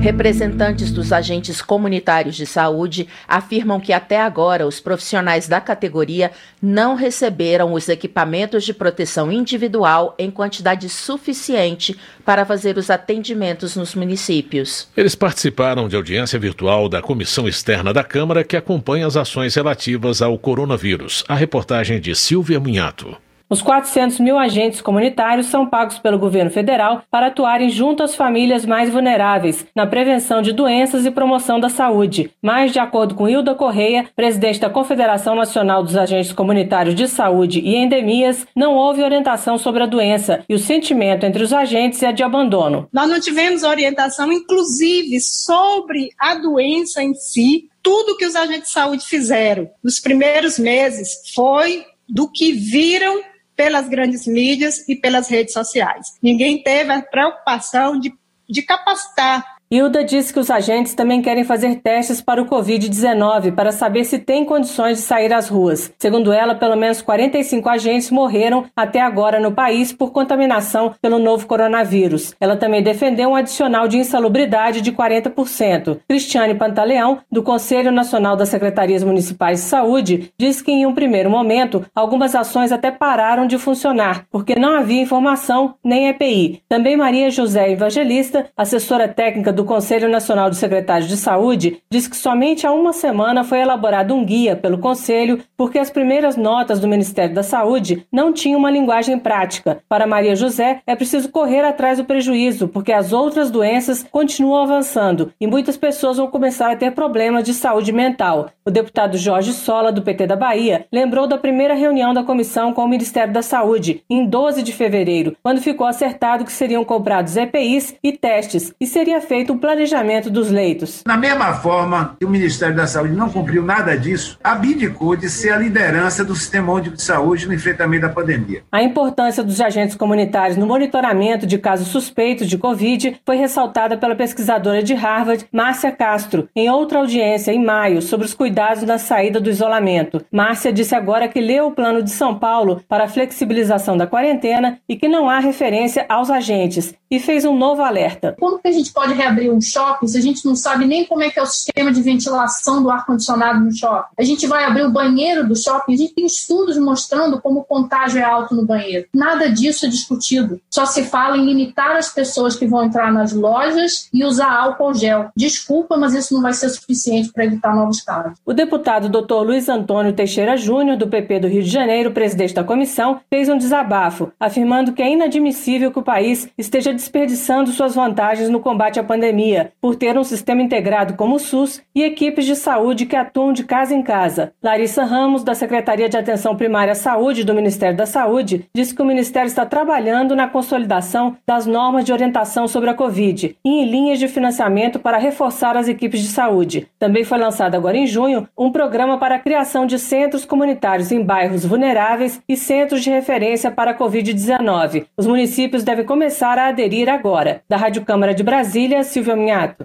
Representantes 0.00 0.92
dos 0.92 1.12
agentes 1.12 1.60
comunitários 1.60 2.36
de 2.36 2.46
saúde 2.46 3.08
afirmam 3.26 3.80
que 3.80 3.92
até 3.92 4.20
agora 4.20 4.64
os 4.64 4.78
profissionais 4.78 5.48
da 5.48 5.60
categoria 5.60 6.30
não 6.62 6.94
receberam 6.94 7.72
os 7.72 7.88
equipamentos 7.88 8.64
de 8.64 8.72
proteção 8.72 9.30
individual 9.32 10.14
em 10.16 10.30
quantidade 10.30 10.88
suficiente 10.88 11.98
para 12.24 12.44
fazer 12.44 12.78
os 12.78 12.90
atendimentos 12.90 13.74
nos 13.74 13.94
municípios. 13.96 14.88
Eles 14.96 15.16
participaram 15.16 15.88
de 15.88 15.96
audiência 15.96 16.38
virtual 16.38 16.88
da 16.88 17.02
Comissão 17.02 17.48
Externa 17.48 17.92
da 17.92 18.04
Câmara 18.04 18.44
que 18.44 18.56
acompanha 18.56 19.06
as 19.06 19.16
ações 19.16 19.56
relativas 19.56 20.22
ao 20.22 20.38
coronavírus. 20.38 21.24
A 21.28 21.34
reportagem 21.34 22.00
de 22.00 22.14
Silvia 22.14 22.60
Munhato. 22.60 23.16
Os 23.50 23.62
400 23.62 24.20
mil 24.20 24.36
agentes 24.36 24.82
comunitários 24.82 25.46
são 25.46 25.66
pagos 25.66 25.98
pelo 25.98 26.18
governo 26.18 26.50
federal 26.50 27.02
para 27.10 27.28
atuarem 27.28 27.70
junto 27.70 28.02
às 28.02 28.14
famílias 28.14 28.66
mais 28.66 28.90
vulneráveis 28.90 29.64
na 29.74 29.86
prevenção 29.86 30.42
de 30.42 30.52
doenças 30.52 31.06
e 31.06 31.10
promoção 31.10 31.58
da 31.58 31.70
saúde. 31.70 32.30
Mas, 32.42 32.72
de 32.72 32.78
acordo 32.78 33.14
com 33.14 33.26
Hilda 33.26 33.54
Correia, 33.54 34.06
presidente 34.14 34.60
da 34.60 34.68
Confederação 34.68 35.34
Nacional 35.34 35.82
dos 35.82 35.96
Agentes 35.96 36.30
Comunitários 36.30 36.94
de 36.94 37.08
Saúde 37.08 37.60
e 37.60 37.74
Endemias, 37.74 38.46
não 38.54 38.74
houve 38.74 39.02
orientação 39.02 39.56
sobre 39.56 39.82
a 39.82 39.86
doença 39.86 40.44
e 40.46 40.54
o 40.54 40.58
sentimento 40.58 41.24
entre 41.24 41.42
os 41.42 41.52
agentes 41.52 42.02
é 42.02 42.12
de 42.12 42.22
abandono. 42.22 42.86
Nós 42.92 43.08
não 43.08 43.18
tivemos 43.18 43.62
orientação, 43.62 44.30
inclusive, 44.30 45.20
sobre 45.20 46.10
a 46.18 46.34
doença 46.34 47.02
em 47.02 47.14
si. 47.14 47.70
Tudo 47.82 48.16
que 48.18 48.26
os 48.26 48.36
agentes 48.36 48.68
de 48.68 48.72
saúde 48.72 49.06
fizeram 49.06 49.70
nos 49.82 49.98
primeiros 49.98 50.58
meses 50.58 51.32
foi 51.34 51.86
do 52.06 52.30
que 52.30 52.52
viram 52.52 53.22
pelas 53.58 53.88
grandes 53.88 54.24
mídias 54.24 54.88
e 54.88 54.94
pelas 54.94 55.28
redes 55.28 55.52
sociais. 55.52 56.16
Ninguém 56.22 56.62
teve 56.62 56.92
a 56.92 57.02
preocupação 57.02 57.98
de, 57.98 58.14
de 58.48 58.62
capacitar 58.62 59.57
Hilda 59.70 60.02
disse 60.02 60.32
que 60.32 60.40
os 60.40 60.50
agentes 60.50 60.94
também 60.94 61.20
querem 61.20 61.44
fazer 61.44 61.74
testes 61.82 62.22
para 62.22 62.40
o 62.40 62.46
Covid-19 62.46 63.54
para 63.54 63.70
saber 63.70 64.04
se 64.04 64.18
tem 64.18 64.42
condições 64.42 64.96
de 64.96 65.04
sair 65.04 65.30
às 65.30 65.50
ruas. 65.50 65.92
Segundo 65.98 66.32
ela, 66.32 66.54
pelo 66.54 66.74
menos 66.74 67.02
45 67.02 67.68
agentes 67.68 68.10
morreram 68.10 68.64
até 68.74 68.98
agora 69.02 69.38
no 69.38 69.52
país 69.52 69.92
por 69.92 70.10
contaminação 70.10 70.94
pelo 71.02 71.18
novo 71.18 71.46
coronavírus. 71.46 72.34
Ela 72.40 72.56
também 72.56 72.82
defendeu 72.82 73.28
um 73.28 73.36
adicional 73.36 73.86
de 73.86 73.98
insalubridade 73.98 74.80
de 74.80 74.90
40%. 74.90 75.98
Cristiane 76.08 76.54
Pantaleão, 76.54 77.18
do 77.30 77.42
Conselho 77.42 77.92
Nacional 77.92 78.36
das 78.36 78.48
Secretarias 78.48 79.04
Municipais 79.04 79.60
de 79.60 79.66
Saúde, 79.66 80.32
disse 80.38 80.64
que 80.64 80.72
em 80.72 80.86
um 80.86 80.94
primeiro 80.94 81.28
momento 81.28 81.84
algumas 81.94 82.34
ações 82.34 82.72
até 82.72 82.90
pararam 82.90 83.46
de 83.46 83.58
funcionar 83.58 84.24
porque 84.30 84.54
não 84.54 84.74
havia 84.78 85.02
informação 85.02 85.74
nem 85.84 86.08
EPI. 86.08 86.62
Também 86.66 86.96
Maria 86.96 87.30
José 87.30 87.70
Evangelista, 87.70 88.46
assessora 88.56 89.06
técnica 89.06 89.57
do 89.58 89.64
Conselho 89.64 90.08
Nacional 90.08 90.48
de 90.48 90.56
Secretários 90.56 91.08
de 91.08 91.16
Saúde 91.16 91.82
diz 91.90 92.06
que 92.06 92.16
somente 92.16 92.64
há 92.64 92.70
uma 92.70 92.92
semana 92.92 93.42
foi 93.42 93.58
elaborado 93.58 94.14
um 94.14 94.24
guia 94.24 94.54
pelo 94.54 94.78
Conselho 94.78 95.40
porque 95.56 95.80
as 95.80 95.90
primeiras 95.90 96.36
notas 96.36 96.78
do 96.78 96.86
Ministério 96.86 97.34
da 97.34 97.42
Saúde 97.42 98.06
não 98.12 98.32
tinham 98.32 98.60
uma 98.60 98.70
linguagem 98.70 99.18
prática. 99.18 99.82
Para 99.88 100.06
Maria 100.06 100.36
José, 100.36 100.80
é 100.86 100.94
preciso 100.94 101.28
correr 101.30 101.64
atrás 101.64 101.98
do 101.98 102.04
prejuízo 102.04 102.68
porque 102.68 102.92
as 102.92 103.12
outras 103.12 103.50
doenças 103.50 104.06
continuam 104.12 104.62
avançando 104.62 105.32
e 105.40 105.46
muitas 105.48 105.76
pessoas 105.76 106.18
vão 106.18 106.28
começar 106.28 106.70
a 106.70 106.76
ter 106.76 106.92
problemas 106.92 107.42
de 107.42 107.52
saúde 107.52 107.90
mental. 107.90 108.50
O 108.64 108.70
deputado 108.70 109.18
Jorge 109.18 109.52
Sola, 109.52 109.90
do 109.90 110.02
PT 110.02 110.28
da 110.28 110.36
Bahia, 110.36 110.86
lembrou 110.92 111.26
da 111.26 111.36
primeira 111.36 111.74
reunião 111.74 112.14
da 112.14 112.22
comissão 112.22 112.72
com 112.72 112.84
o 112.84 112.88
Ministério 112.88 113.32
da 113.32 113.42
Saúde, 113.42 114.04
em 114.08 114.24
12 114.24 114.62
de 114.62 114.72
fevereiro, 114.72 115.36
quando 115.42 115.60
ficou 115.60 115.86
acertado 115.86 116.44
que 116.44 116.52
seriam 116.52 116.84
comprados 116.84 117.36
EPIs 117.36 117.96
e 118.04 118.12
testes 118.12 118.72
e 118.80 118.86
seria 118.86 119.20
feito 119.20 119.47
feito 119.48 119.52
o 119.52 119.58
planejamento 119.58 120.30
dos 120.30 120.50
leitos. 120.50 121.02
Da 121.06 121.16
mesma 121.16 121.54
forma 121.54 122.16
que 122.18 122.24
o 122.24 122.28
Ministério 122.28 122.76
da 122.76 122.86
Saúde 122.86 123.14
não 123.14 123.30
cumpriu 123.30 123.62
nada 123.62 123.96
disso, 123.96 124.38
abdicou 124.44 125.16
de 125.16 125.28
ser 125.30 125.50
a 125.50 125.56
liderança 125.56 126.24
do 126.24 126.34
Sistema 126.34 126.72
Único 126.72 126.96
de 126.96 127.02
Saúde 127.02 127.46
no 127.46 127.54
enfrentamento 127.54 128.02
da 128.02 128.08
pandemia. 128.12 128.62
A 128.70 128.82
importância 128.82 129.42
dos 129.42 129.60
agentes 129.60 129.96
comunitários 129.96 130.56
no 130.56 130.66
monitoramento 130.66 131.46
de 131.46 131.58
casos 131.58 131.88
suspeitos 131.88 132.46
de 132.46 132.58
Covid 132.58 133.20
foi 133.24 133.36
ressaltada 133.36 133.96
pela 133.96 134.14
pesquisadora 134.14 134.82
de 134.82 134.94
Harvard, 134.94 135.46
Márcia 135.52 135.90
Castro, 135.90 136.48
em 136.54 136.68
outra 136.68 136.98
audiência 136.98 137.52
em 137.52 137.64
maio 137.64 138.02
sobre 138.02 138.26
os 138.26 138.34
cuidados 138.34 138.82
na 138.82 138.98
saída 138.98 139.40
do 139.40 139.50
isolamento. 139.50 140.24
Márcia 140.30 140.72
disse 140.72 140.94
agora 140.94 141.28
que 141.28 141.40
leu 141.40 141.68
o 141.68 141.72
plano 141.72 142.02
de 142.02 142.10
São 142.10 142.38
Paulo 142.38 142.82
para 142.88 143.04
a 143.04 143.08
flexibilização 143.08 143.96
da 143.96 144.06
quarentena 144.06 144.78
e 144.88 144.96
que 144.96 145.08
não 145.08 145.28
há 145.28 145.38
referência 145.38 146.04
aos 146.08 146.30
agentes 146.30 146.94
e 147.10 147.18
fez 147.18 147.44
um 147.44 147.56
novo 147.56 147.82
alerta. 147.82 148.36
Como 148.38 148.58
que 148.58 148.68
a 148.68 148.72
gente 148.72 148.92
pode 148.92 149.14
reabrir 149.14 149.37
abrir 149.38 149.50
um 149.50 149.60
shopping 149.60 150.08
se 150.08 150.18
a 150.18 150.20
gente 150.20 150.44
não 150.44 150.56
sabe 150.56 150.84
nem 150.84 151.04
como 151.04 151.22
é 151.22 151.30
que 151.30 151.38
é 151.38 151.42
o 151.42 151.46
sistema 151.46 151.92
de 151.92 152.02
ventilação 152.02 152.82
do 152.82 152.90
ar-condicionado 152.90 153.60
no 153.60 153.72
shopping? 153.72 154.08
A 154.18 154.24
gente 154.24 154.46
vai 154.46 154.64
abrir 154.64 154.84
o 154.84 154.90
banheiro 154.90 155.46
do 155.46 155.56
shopping, 155.56 155.94
a 155.94 155.96
gente 155.96 156.14
tem 156.14 156.26
estudos 156.26 156.76
mostrando 156.76 157.40
como 157.40 157.60
o 157.60 157.64
contágio 157.64 158.18
é 158.18 158.24
alto 158.24 158.54
no 158.54 158.66
banheiro. 158.66 159.06
Nada 159.14 159.48
disso 159.48 159.86
é 159.86 159.88
discutido. 159.88 160.60
Só 160.68 160.84
se 160.84 161.04
fala 161.04 161.36
em 161.36 161.46
limitar 161.46 161.96
as 161.96 162.12
pessoas 162.12 162.56
que 162.56 162.66
vão 162.66 162.84
entrar 162.84 163.12
nas 163.12 163.32
lojas 163.32 164.08
e 164.12 164.24
usar 164.24 164.50
álcool 164.50 164.94
gel. 164.94 165.30
Desculpa, 165.36 165.96
mas 165.96 166.14
isso 166.14 166.34
não 166.34 166.42
vai 166.42 166.52
ser 166.52 166.68
suficiente 166.68 167.32
para 167.32 167.44
evitar 167.44 167.74
novos 167.74 168.00
casos. 168.00 168.32
O 168.44 168.52
deputado 168.52 169.08
Dr. 169.08 169.44
Luiz 169.44 169.68
Antônio 169.68 170.12
Teixeira 170.12 170.56
Júnior, 170.56 170.96
do 170.96 171.06
PP 171.06 171.40
do 171.40 171.48
Rio 171.48 171.62
de 171.62 171.70
Janeiro, 171.70 172.10
presidente 172.10 172.54
da 172.54 172.64
comissão, 172.64 173.20
fez 173.30 173.48
um 173.48 173.56
desabafo, 173.56 174.32
afirmando 174.40 174.92
que 174.92 175.02
é 175.02 175.12
inadmissível 175.12 175.92
que 175.92 175.98
o 175.98 176.02
país 176.02 176.48
esteja 176.56 176.92
desperdiçando 176.92 177.70
suas 177.70 177.94
vantagens 177.94 178.48
no 178.48 178.60
combate 178.60 178.98
à 178.98 179.04
pandemia 179.04 179.27
pandemia, 179.28 179.72
por 179.80 179.94
ter 179.94 180.16
um 180.16 180.24
sistema 180.24 180.62
integrado 180.62 181.14
como 181.14 181.36
o 181.36 181.38
SUS 181.38 181.82
e 181.94 182.02
equipes 182.02 182.46
de 182.46 182.56
saúde 182.56 183.06
que 183.06 183.16
atuam 183.16 183.52
de 183.52 183.64
casa 183.64 183.94
em 183.94 184.02
casa. 184.02 184.52
Larissa 184.62 185.04
Ramos, 185.04 185.44
da 185.44 185.54
Secretaria 185.54 186.08
de 186.08 186.16
Atenção 186.16 186.56
Primária 186.56 186.92
à 186.92 186.94
Saúde 186.94 187.44
do 187.44 187.54
Ministério 187.54 187.96
da 187.96 188.06
Saúde, 188.06 188.64
disse 188.74 188.94
que 188.94 189.02
o 189.02 189.04
Ministério 189.04 189.46
está 189.46 189.66
trabalhando 189.66 190.34
na 190.34 190.48
consolidação 190.48 191.36
das 191.46 191.66
normas 191.66 192.04
de 192.04 192.12
orientação 192.12 192.66
sobre 192.66 192.90
a 192.90 192.94
Covid 192.94 193.56
e 193.64 193.68
em 193.68 193.84
linhas 193.84 194.18
de 194.18 194.28
financiamento 194.28 194.98
para 194.98 195.18
reforçar 195.18 195.76
as 195.76 195.88
equipes 195.88 196.20
de 196.20 196.28
saúde. 196.28 196.88
Também 196.98 197.24
foi 197.24 197.38
lançado 197.38 197.74
agora 197.74 197.96
em 197.96 198.06
junho 198.06 198.48
um 198.56 198.72
programa 198.72 199.18
para 199.18 199.36
a 199.36 199.38
criação 199.38 199.86
de 199.86 199.98
centros 199.98 200.44
comunitários 200.44 201.12
em 201.12 201.22
bairros 201.22 201.64
vulneráveis 201.64 202.40
e 202.48 202.56
centros 202.56 203.02
de 203.02 203.10
referência 203.10 203.70
para 203.70 203.90
a 203.90 203.98
Covid-19. 203.98 205.06
Os 205.16 205.26
municípios 205.26 205.84
devem 205.84 206.04
começar 206.04 206.58
a 206.58 206.68
aderir 206.68 207.08
agora. 207.08 207.62
Da 207.68 207.76
Rádio 207.76 208.04
Câmara 208.04 208.34
de 208.34 208.42
Brasília, 208.42 209.02
Silvio 209.18 209.36
Minhato. 209.36 209.84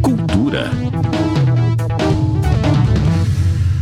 Cultura. 0.00 0.70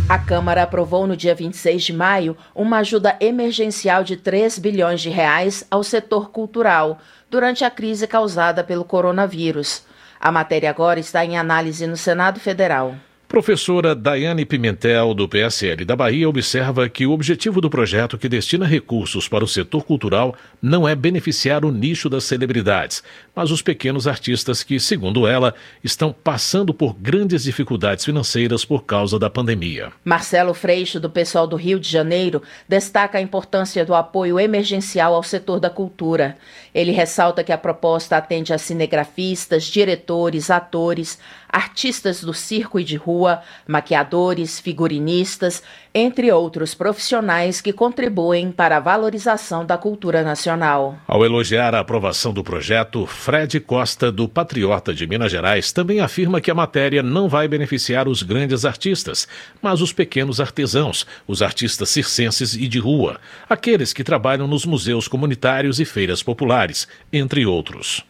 A 0.08 0.18
Câmara 0.18 0.62
aprovou 0.62 1.06
no 1.06 1.14
dia 1.14 1.34
26 1.34 1.82
de 1.82 1.92
maio 1.92 2.34
uma 2.54 2.78
ajuda 2.78 3.18
emergencial 3.20 4.02
de 4.02 4.16
3 4.16 4.58
bilhões 4.58 5.02
de 5.02 5.10
reais 5.10 5.66
ao 5.70 5.84
setor 5.84 6.30
cultural 6.30 6.98
durante 7.30 7.66
a 7.66 7.70
crise 7.70 8.06
causada 8.06 8.64
pelo 8.64 8.82
coronavírus. 8.82 9.84
A 10.18 10.32
matéria 10.32 10.70
agora 10.70 10.98
está 10.98 11.22
em 11.22 11.36
análise 11.36 11.86
no 11.86 11.98
Senado 11.98 12.40
Federal. 12.40 12.94
Professora 13.28 13.94
Daiane 13.94 14.44
Pimentel, 14.44 15.12
do 15.14 15.28
PSL 15.28 15.84
da 15.84 15.96
Bahia, 15.96 16.28
observa 16.28 16.88
que 16.88 17.06
o 17.06 17.10
objetivo 17.10 17.60
do 17.60 17.68
projeto 17.68 18.16
que 18.16 18.28
destina 18.28 18.66
recursos 18.66 19.26
para 19.26 19.42
o 19.42 19.48
setor 19.48 19.82
cultural 19.82 20.36
não 20.62 20.86
é 20.86 20.94
beneficiar 20.94 21.64
o 21.64 21.72
nicho 21.72 22.08
das 22.08 22.24
celebridades, 22.24 23.02
mas 23.34 23.50
os 23.50 23.60
pequenos 23.60 24.06
artistas 24.06 24.62
que, 24.62 24.78
segundo 24.78 25.26
ela, 25.26 25.54
estão 25.82 26.12
passando 26.12 26.72
por 26.72 26.94
grandes 26.94 27.42
dificuldades 27.42 28.04
financeiras 28.04 28.64
por 28.64 28.84
causa 28.84 29.18
da 29.18 29.28
pandemia. 29.28 29.90
Marcelo 30.04 30.54
Freixo, 30.54 31.00
do 31.00 31.10
pessoal 31.10 31.46
do 31.46 31.56
Rio 31.56 31.80
de 31.80 31.88
Janeiro, 31.88 32.42
destaca 32.68 33.18
a 33.18 33.22
importância 33.22 33.84
do 33.84 33.94
apoio 33.94 34.38
emergencial 34.38 35.14
ao 35.14 35.22
setor 35.22 35.58
da 35.58 35.70
cultura. 35.70 36.36
Ele 36.72 36.92
ressalta 36.92 37.42
que 37.42 37.52
a 37.52 37.58
proposta 37.58 38.16
atende 38.16 38.52
a 38.52 38.58
cinegrafistas, 38.58 39.64
diretores, 39.64 40.50
atores, 40.50 41.18
artistas 41.54 42.20
do 42.20 42.34
circo 42.34 42.80
e 42.80 42.84
de 42.84 42.96
rua, 42.96 43.40
maquiadores, 43.64 44.58
figurinistas, 44.58 45.62
entre 45.94 46.32
outros 46.32 46.74
profissionais 46.74 47.60
que 47.60 47.72
contribuem 47.72 48.50
para 48.50 48.78
a 48.78 48.80
valorização 48.80 49.64
da 49.64 49.78
cultura 49.78 50.24
nacional. 50.24 50.98
Ao 51.06 51.24
elogiar 51.24 51.72
a 51.72 51.78
aprovação 51.78 52.34
do 52.34 52.42
projeto, 52.42 53.06
Fred 53.06 53.60
Costa, 53.60 54.10
do 54.10 54.28
Patriota 54.28 54.92
de 54.92 55.06
Minas 55.06 55.30
Gerais, 55.30 55.70
também 55.70 56.00
afirma 56.00 56.40
que 56.40 56.50
a 56.50 56.54
matéria 56.56 57.04
não 57.04 57.28
vai 57.28 57.46
beneficiar 57.46 58.08
os 58.08 58.24
grandes 58.24 58.64
artistas, 58.64 59.28
mas 59.62 59.80
os 59.80 59.92
pequenos 59.92 60.40
artesãos, 60.40 61.06
os 61.24 61.40
artistas 61.40 61.88
circenses 61.88 62.54
e 62.54 62.66
de 62.66 62.80
rua, 62.80 63.20
aqueles 63.48 63.92
que 63.92 64.02
trabalham 64.02 64.48
nos 64.48 64.66
museus 64.66 65.06
comunitários 65.06 65.78
e 65.78 65.84
feiras 65.84 66.20
populares, 66.20 66.88
entre 67.12 67.46
outros. 67.46 68.04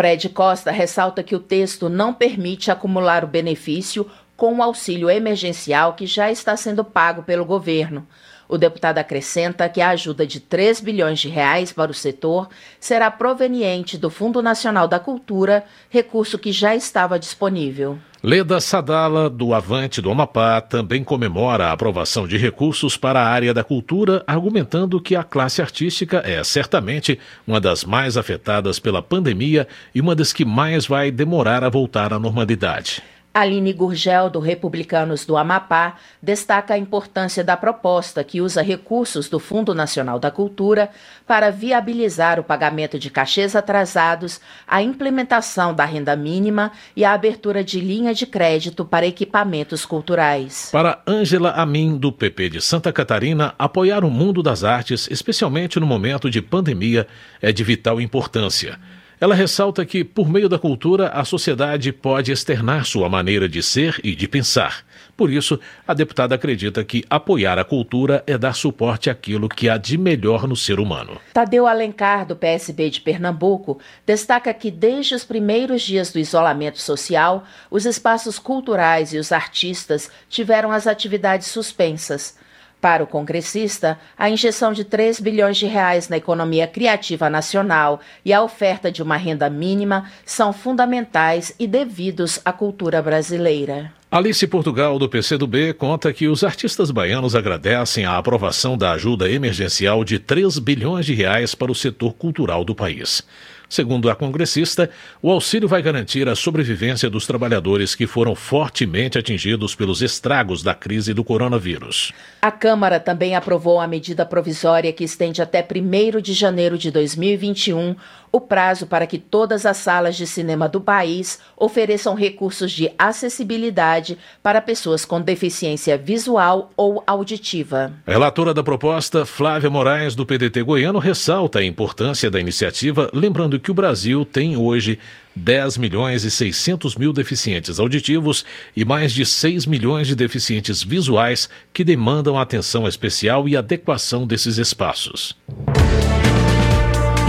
Fred 0.00 0.30
Costa 0.30 0.70
ressalta 0.70 1.22
que 1.22 1.36
o 1.36 1.38
texto 1.38 1.90
não 1.90 2.14
permite 2.14 2.70
acumular 2.70 3.22
o 3.22 3.26
benefício 3.26 4.10
com 4.34 4.56
o 4.56 4.62
auxílio 4.62 5.10
emergencial 5.10 5.92
que 5.92 6.06
já 6.06 6.30
está 6.30 6.56
sendo 6.56 6.82
pago 6.82 7.22
pelo 7.22 7.44
governo. 7.44 8.08
O 8.48 8.56
deputado 8.56 8.96
acrescenta 8.96 9.68
que 9.68 9.82
a 9.82 9.90
ajuda 9.90 10.26
de 10.26 10.40
3 10.40 10.80
bilhões 10.80 11.18
de 11.18 11.28
reais 11.28 11.70
para 11.70 11.90
o 11.90 11.94
setor 11.94 12.48
será 12.80 13.10
proveniente 13.10 13.98
do 13.98 14.08
Fundo 14.08 14.40
Nacional 14.40 14.88
da 14.88 14.98
Cultura, 14.98 15.66
recurso 15.90 16.38
que 16.38 16.50
já 16.50 16.74
estava 16.74 17.18
disponível. 17.18 17.98
Leda 18.22 18.60
Sadala, 18.60 19.30
do 19.30 19.54
Avante 19.54 20.02
do 20.02 20.10
Amapá, 20.10 20.60
também 20.60 21.02
comemora 21.02 21.68
a 21.68 21.72
aprovação 21.72 22.28
de 22.28 22.36
recursos 22.36 22.94
para 22.94 23.18
a 23.18 23.26
área 23.26 23.54
da 23.54 23.64
cultura, 23.64 24.22
argumentando 24.26 25.00
que 25.00 25.16
a 25.16 25.24
classe 25.24 25.62
artística 25.62 26.22
é 26.22 26.44
certamente 26.44 27.18
uma 27.46 27.58
das 27.58 27.82
mais 27.82 28.18
afetadas 28.18 28.78
pela 28.78 29.00
pandemia 29.00 29.66
e 29.94 30.02
uma 30.02 30.14
das 30.14 30.34
que 30.34 30.44
mais 30.44 30.86
vai 30.86 31.10
demorar 31.10 31.64
a 31.64 31.70
voltar 31.70 32.12
à 32.12 32.18
normalidade. 32.18 33.02
Aline 33.32 33.72
Gurgel, 33.72 34.28
do 34.28 34.40
Republicanos 34.40 35.24
do 35.24 35.36
Amapá, 35.36 35.96
destaca 36.20 36.74
a 36.74 36.78
importância 36.78 37.44
da 37.44 37.56
proposta 37.56 38.24
que 38.24 38.40
usa 38.40 38.60
recursos 38.60 39.28
do 39.28 39.38
Fundo 39.38 39.72
Nacional 39.72 40.18
da 40.18 40.32
Cultura 40.32 40.90
para 41.26 41.50
viabilizar 41.50 42.40
o 42.40 42.44
pagamento 42.44 42.98
de 42.98 43.08
cachês 43.08 43.54
atrasados, 43.54 44.40
a 44.66 44.82
implementação 44.82 45.72
da 45.72 45.84
renda 45.84 46.16
mínima 46.16 46.72
e 46.96 47.04
a 47.04 47.12
abertura 47.12 47.62
de 47.62 47.80
linha 47.80 48.12
de 48.12 48.26
crédito 48.26 48.84
para 48.84 49.06
equipamentos 49.06 49.86
culturais. 49.86 50.68
Para 50.72 51.00
Ângela 51.06 51.50
Amin, 51.52 51.96
do 51.96 52.10
PP 52.10 52.48
de 52.48 52.60
Santa 52.60 52.92
Catarina, 52.92 53.54
apoiar 53.56 54.04
o 54.04 54.10
mundo 54.10 54.42
das 54.42 54.64
artes, 54.64 55.08
especialmente 55.08 55.78
no 55.78 55.86
momento 55.86 56.28
de 56.28 56.42
pandemia, 56.42 57.06
é 57.40 57.52
de 57.52 57.62
vital 57.62 58.00
importância. 58.00 58.76
Ela 59.20 59.34
ressalta 59.34 59.84
que, 59.84 60.02
por 60.02 60.30
meio 60.30 60.48
da 60.48 60.58
cultura, 60.58 61.08
a 61.08 61.26
sociedade 61.26 61.92
pode 61.92 62.32
externar 62.32 62.86
sua 62.86 63.06
maneira 63.06 63.46
de 63.46 63.62
ser 63.62 64.00
e 64.02 64.16
de 64.16 64.26
pensar. 64.26 64.82
Por 65.14 65.30
isso, 65.30 65.60
a 65.86 65.92
deputada 65.92 66.34
acredita 66.34 66.82
que 66.82 67.04
apoiar 67.10 67.58
a 67.58 67.64
cultura 67.64 68.24
é 68.26 68.38
dar 68.38 68.54
suporte 68.54 69.10
àquilo 69.10 69.46
que 69.46 69.68
há 69.68 69.76
de 69.76 69.98
melhor 69.98 70.48
no 70.48 70.56
ser 70.56 70.80
humano. 70.80 71.20
Tadeu 71.34 71.66
Alencar, 71.66 72.24
do 72.24 72.34
PSB 72.34 72.88
de 72.88 73.02
Pernambuco, 73.02 73.78
destaca 74.06 74.54
que 74.54 74.70
desde 74.70 75.14
os 75.14 75.22
primeiros 75.22 75.82
dias 75.82 76.10
do 76.10 76.18
isolamento 76.18 76.80
social, 76.80 77.44
os 77.70 77.84
espaços 77.84 78.38
culturais 78.38 79.12
e 79.12 79.18
os 79.18 79.32
artistas 79.32 80.10
tiveram 80.30 80.72
as 80.72 80.86
atividades 80.86 81.48
suspensas. 81.48 82.39
Para 82.80 83.04
o 83.04 83.06
congressista, 83.06 83.98
a 84.16 84.30
injeção 84.30 84.72
de 84.72 84.84
3 84.84 85.20
bilhões 85.20 85.58
de 85.58 85.66
reais 85.66 86.08
na 86.08 86.16
economia 86.16 86.66
criativa 86.66 87.28
nacional 87.28 88.00
e 88.24 88.32
a 88.32 88.42
oferta 88.42 88.90
de 88.90 89.02
uma 89.02 89.18
renda 89.18 89.50
mínima 89.50 90.10
são 90.24 90.50
fundamentais 90.50 91.54
e 91.58 91.66
devidos 91.66 92.40
à 92.42 92.52
cultura 92.52 93.02
brasileira. 93.02 93.92
Alice 94.10 94.44
Portugal, 94.46 94.98
do 94.98 95.08
PCdoB, 95.08 95.74
conta 95.74 96.12
que 96.12 96.26
os 96.26 96.42
artistas 96.42 96.90
baianos 96.90 97.36
agradecem 97.36 98.04
a 98.06 98.16
aprovação 98.16 98.76
da 98.76 98.92
ajuda 98.92 99.30
emergencial 99.30 100.02
de 100.02 100.18
3 100.18 100.58
bilhões 100.58 101.06
de 101.06 101.14
reais 101.14 101.54
para 101.54 101.70
o 101.70 101.74
setor 101.74 102.14
cultural 102.14 102.64
do 102.64 102.74
país. 102.74 103.22
Segundo 103.70 104.10
a 104.10 104.16
congressista, 104.16 104.90
o 105.22 105.30
auxílio 105.30 105.68
vai 105.68 105.80
garantir 105.80 106.28
a 106.28 106.34
sobrevivência 106.34 107.08
dos 107.08 107.24
trabalhadores 107.24 107.94
que 107.94 108.04
foram 108.04 108.34
fortemente 108.34 109.16
atingidos 109.16 109.76
pelos 109.76 110.02
estragos 110.02 110.60
da 110.60 110.74
crise 110.74 111.14
do 111.14 111.22
coronavírus. 111.22 112.12
A 112.42 112.50
Câmara 112.50 112.98
também 112.98 113.36
aprovou 113.36 113.78
a 113.78 113.86
medida 113.86 114.26
provisória 114.26 114.92
que 114.92 115.04
estende 115.04 115.40
até 115.40 115.64
1 115.64 116.20
de 116.20 116.32
janeiro 116.32 116.76
de 116.76 116.90
2021 116.90 117.94
o 118.32 118.40
prazo 118.40 118.86
para 118.86 119.06
que 119.06 119.18
todas 119.18 119.66
as 119.66 119.76
salas 119.76 120.16
de 120.16 120.26
cinema 120.26 120.68
do 120.68 120.80
país 120.80 121.38
ofereçam 121.56 122.14
recursos 122.14 122.70
de 122.70 122.90
acessibilidade 122.98 124.16
para 124.42 124.60
pessoas 124.60 125.04
com 125.04 125.20
deficiência 125.20 125.98
visual 125.98 126.70
ou 126.76 127.02
auditiva. 127.06 127.92
Relatora 128.06 128.54
da 128.54 128.62
proposta, 128.62 129.24
Flávia 129.24 129.70
Moraes, 129.70 130.14
do 130.14 130.24
PDT 130.24 130.62
goiano, 130.62 130.98
ressalta 130.98 131.58
a 131.58 131.64
importância 131.64 132.30
da 132.30 132.40
iniciativa, 132.40 133.10
lembrando 133.12 133.58
que 133.58 133.70
o 133.70 133.74
Brasil 133.74 134.24
tem 134.24 134.56
hoje 134.56 134.98
10 135.34 135.78
milhões 135.78 136.24
e 136.24 136.30
600 136.30 136.96
mil 136.96 137.12
deficientes 137.12 137.78
auditivos 137.78 138.44
e 138.76 138.84
mais 138.84 139.12
de 139.12 139.24
6 139.24 139.66
milhões 139.66 140.06
de 140.06 140.14
deficientes 140.14 140.82
visuais 140.82 141.48
que 141.72 141.84
demandam 141.84 142.38
atenção 142.38 142.86
especial 142.86 143.48
e 143.48 143.56
adequação 143.56 144.26
desses 144.26 144.58
espaços. 144.58 145.36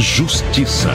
Justiça. 0.02 0.90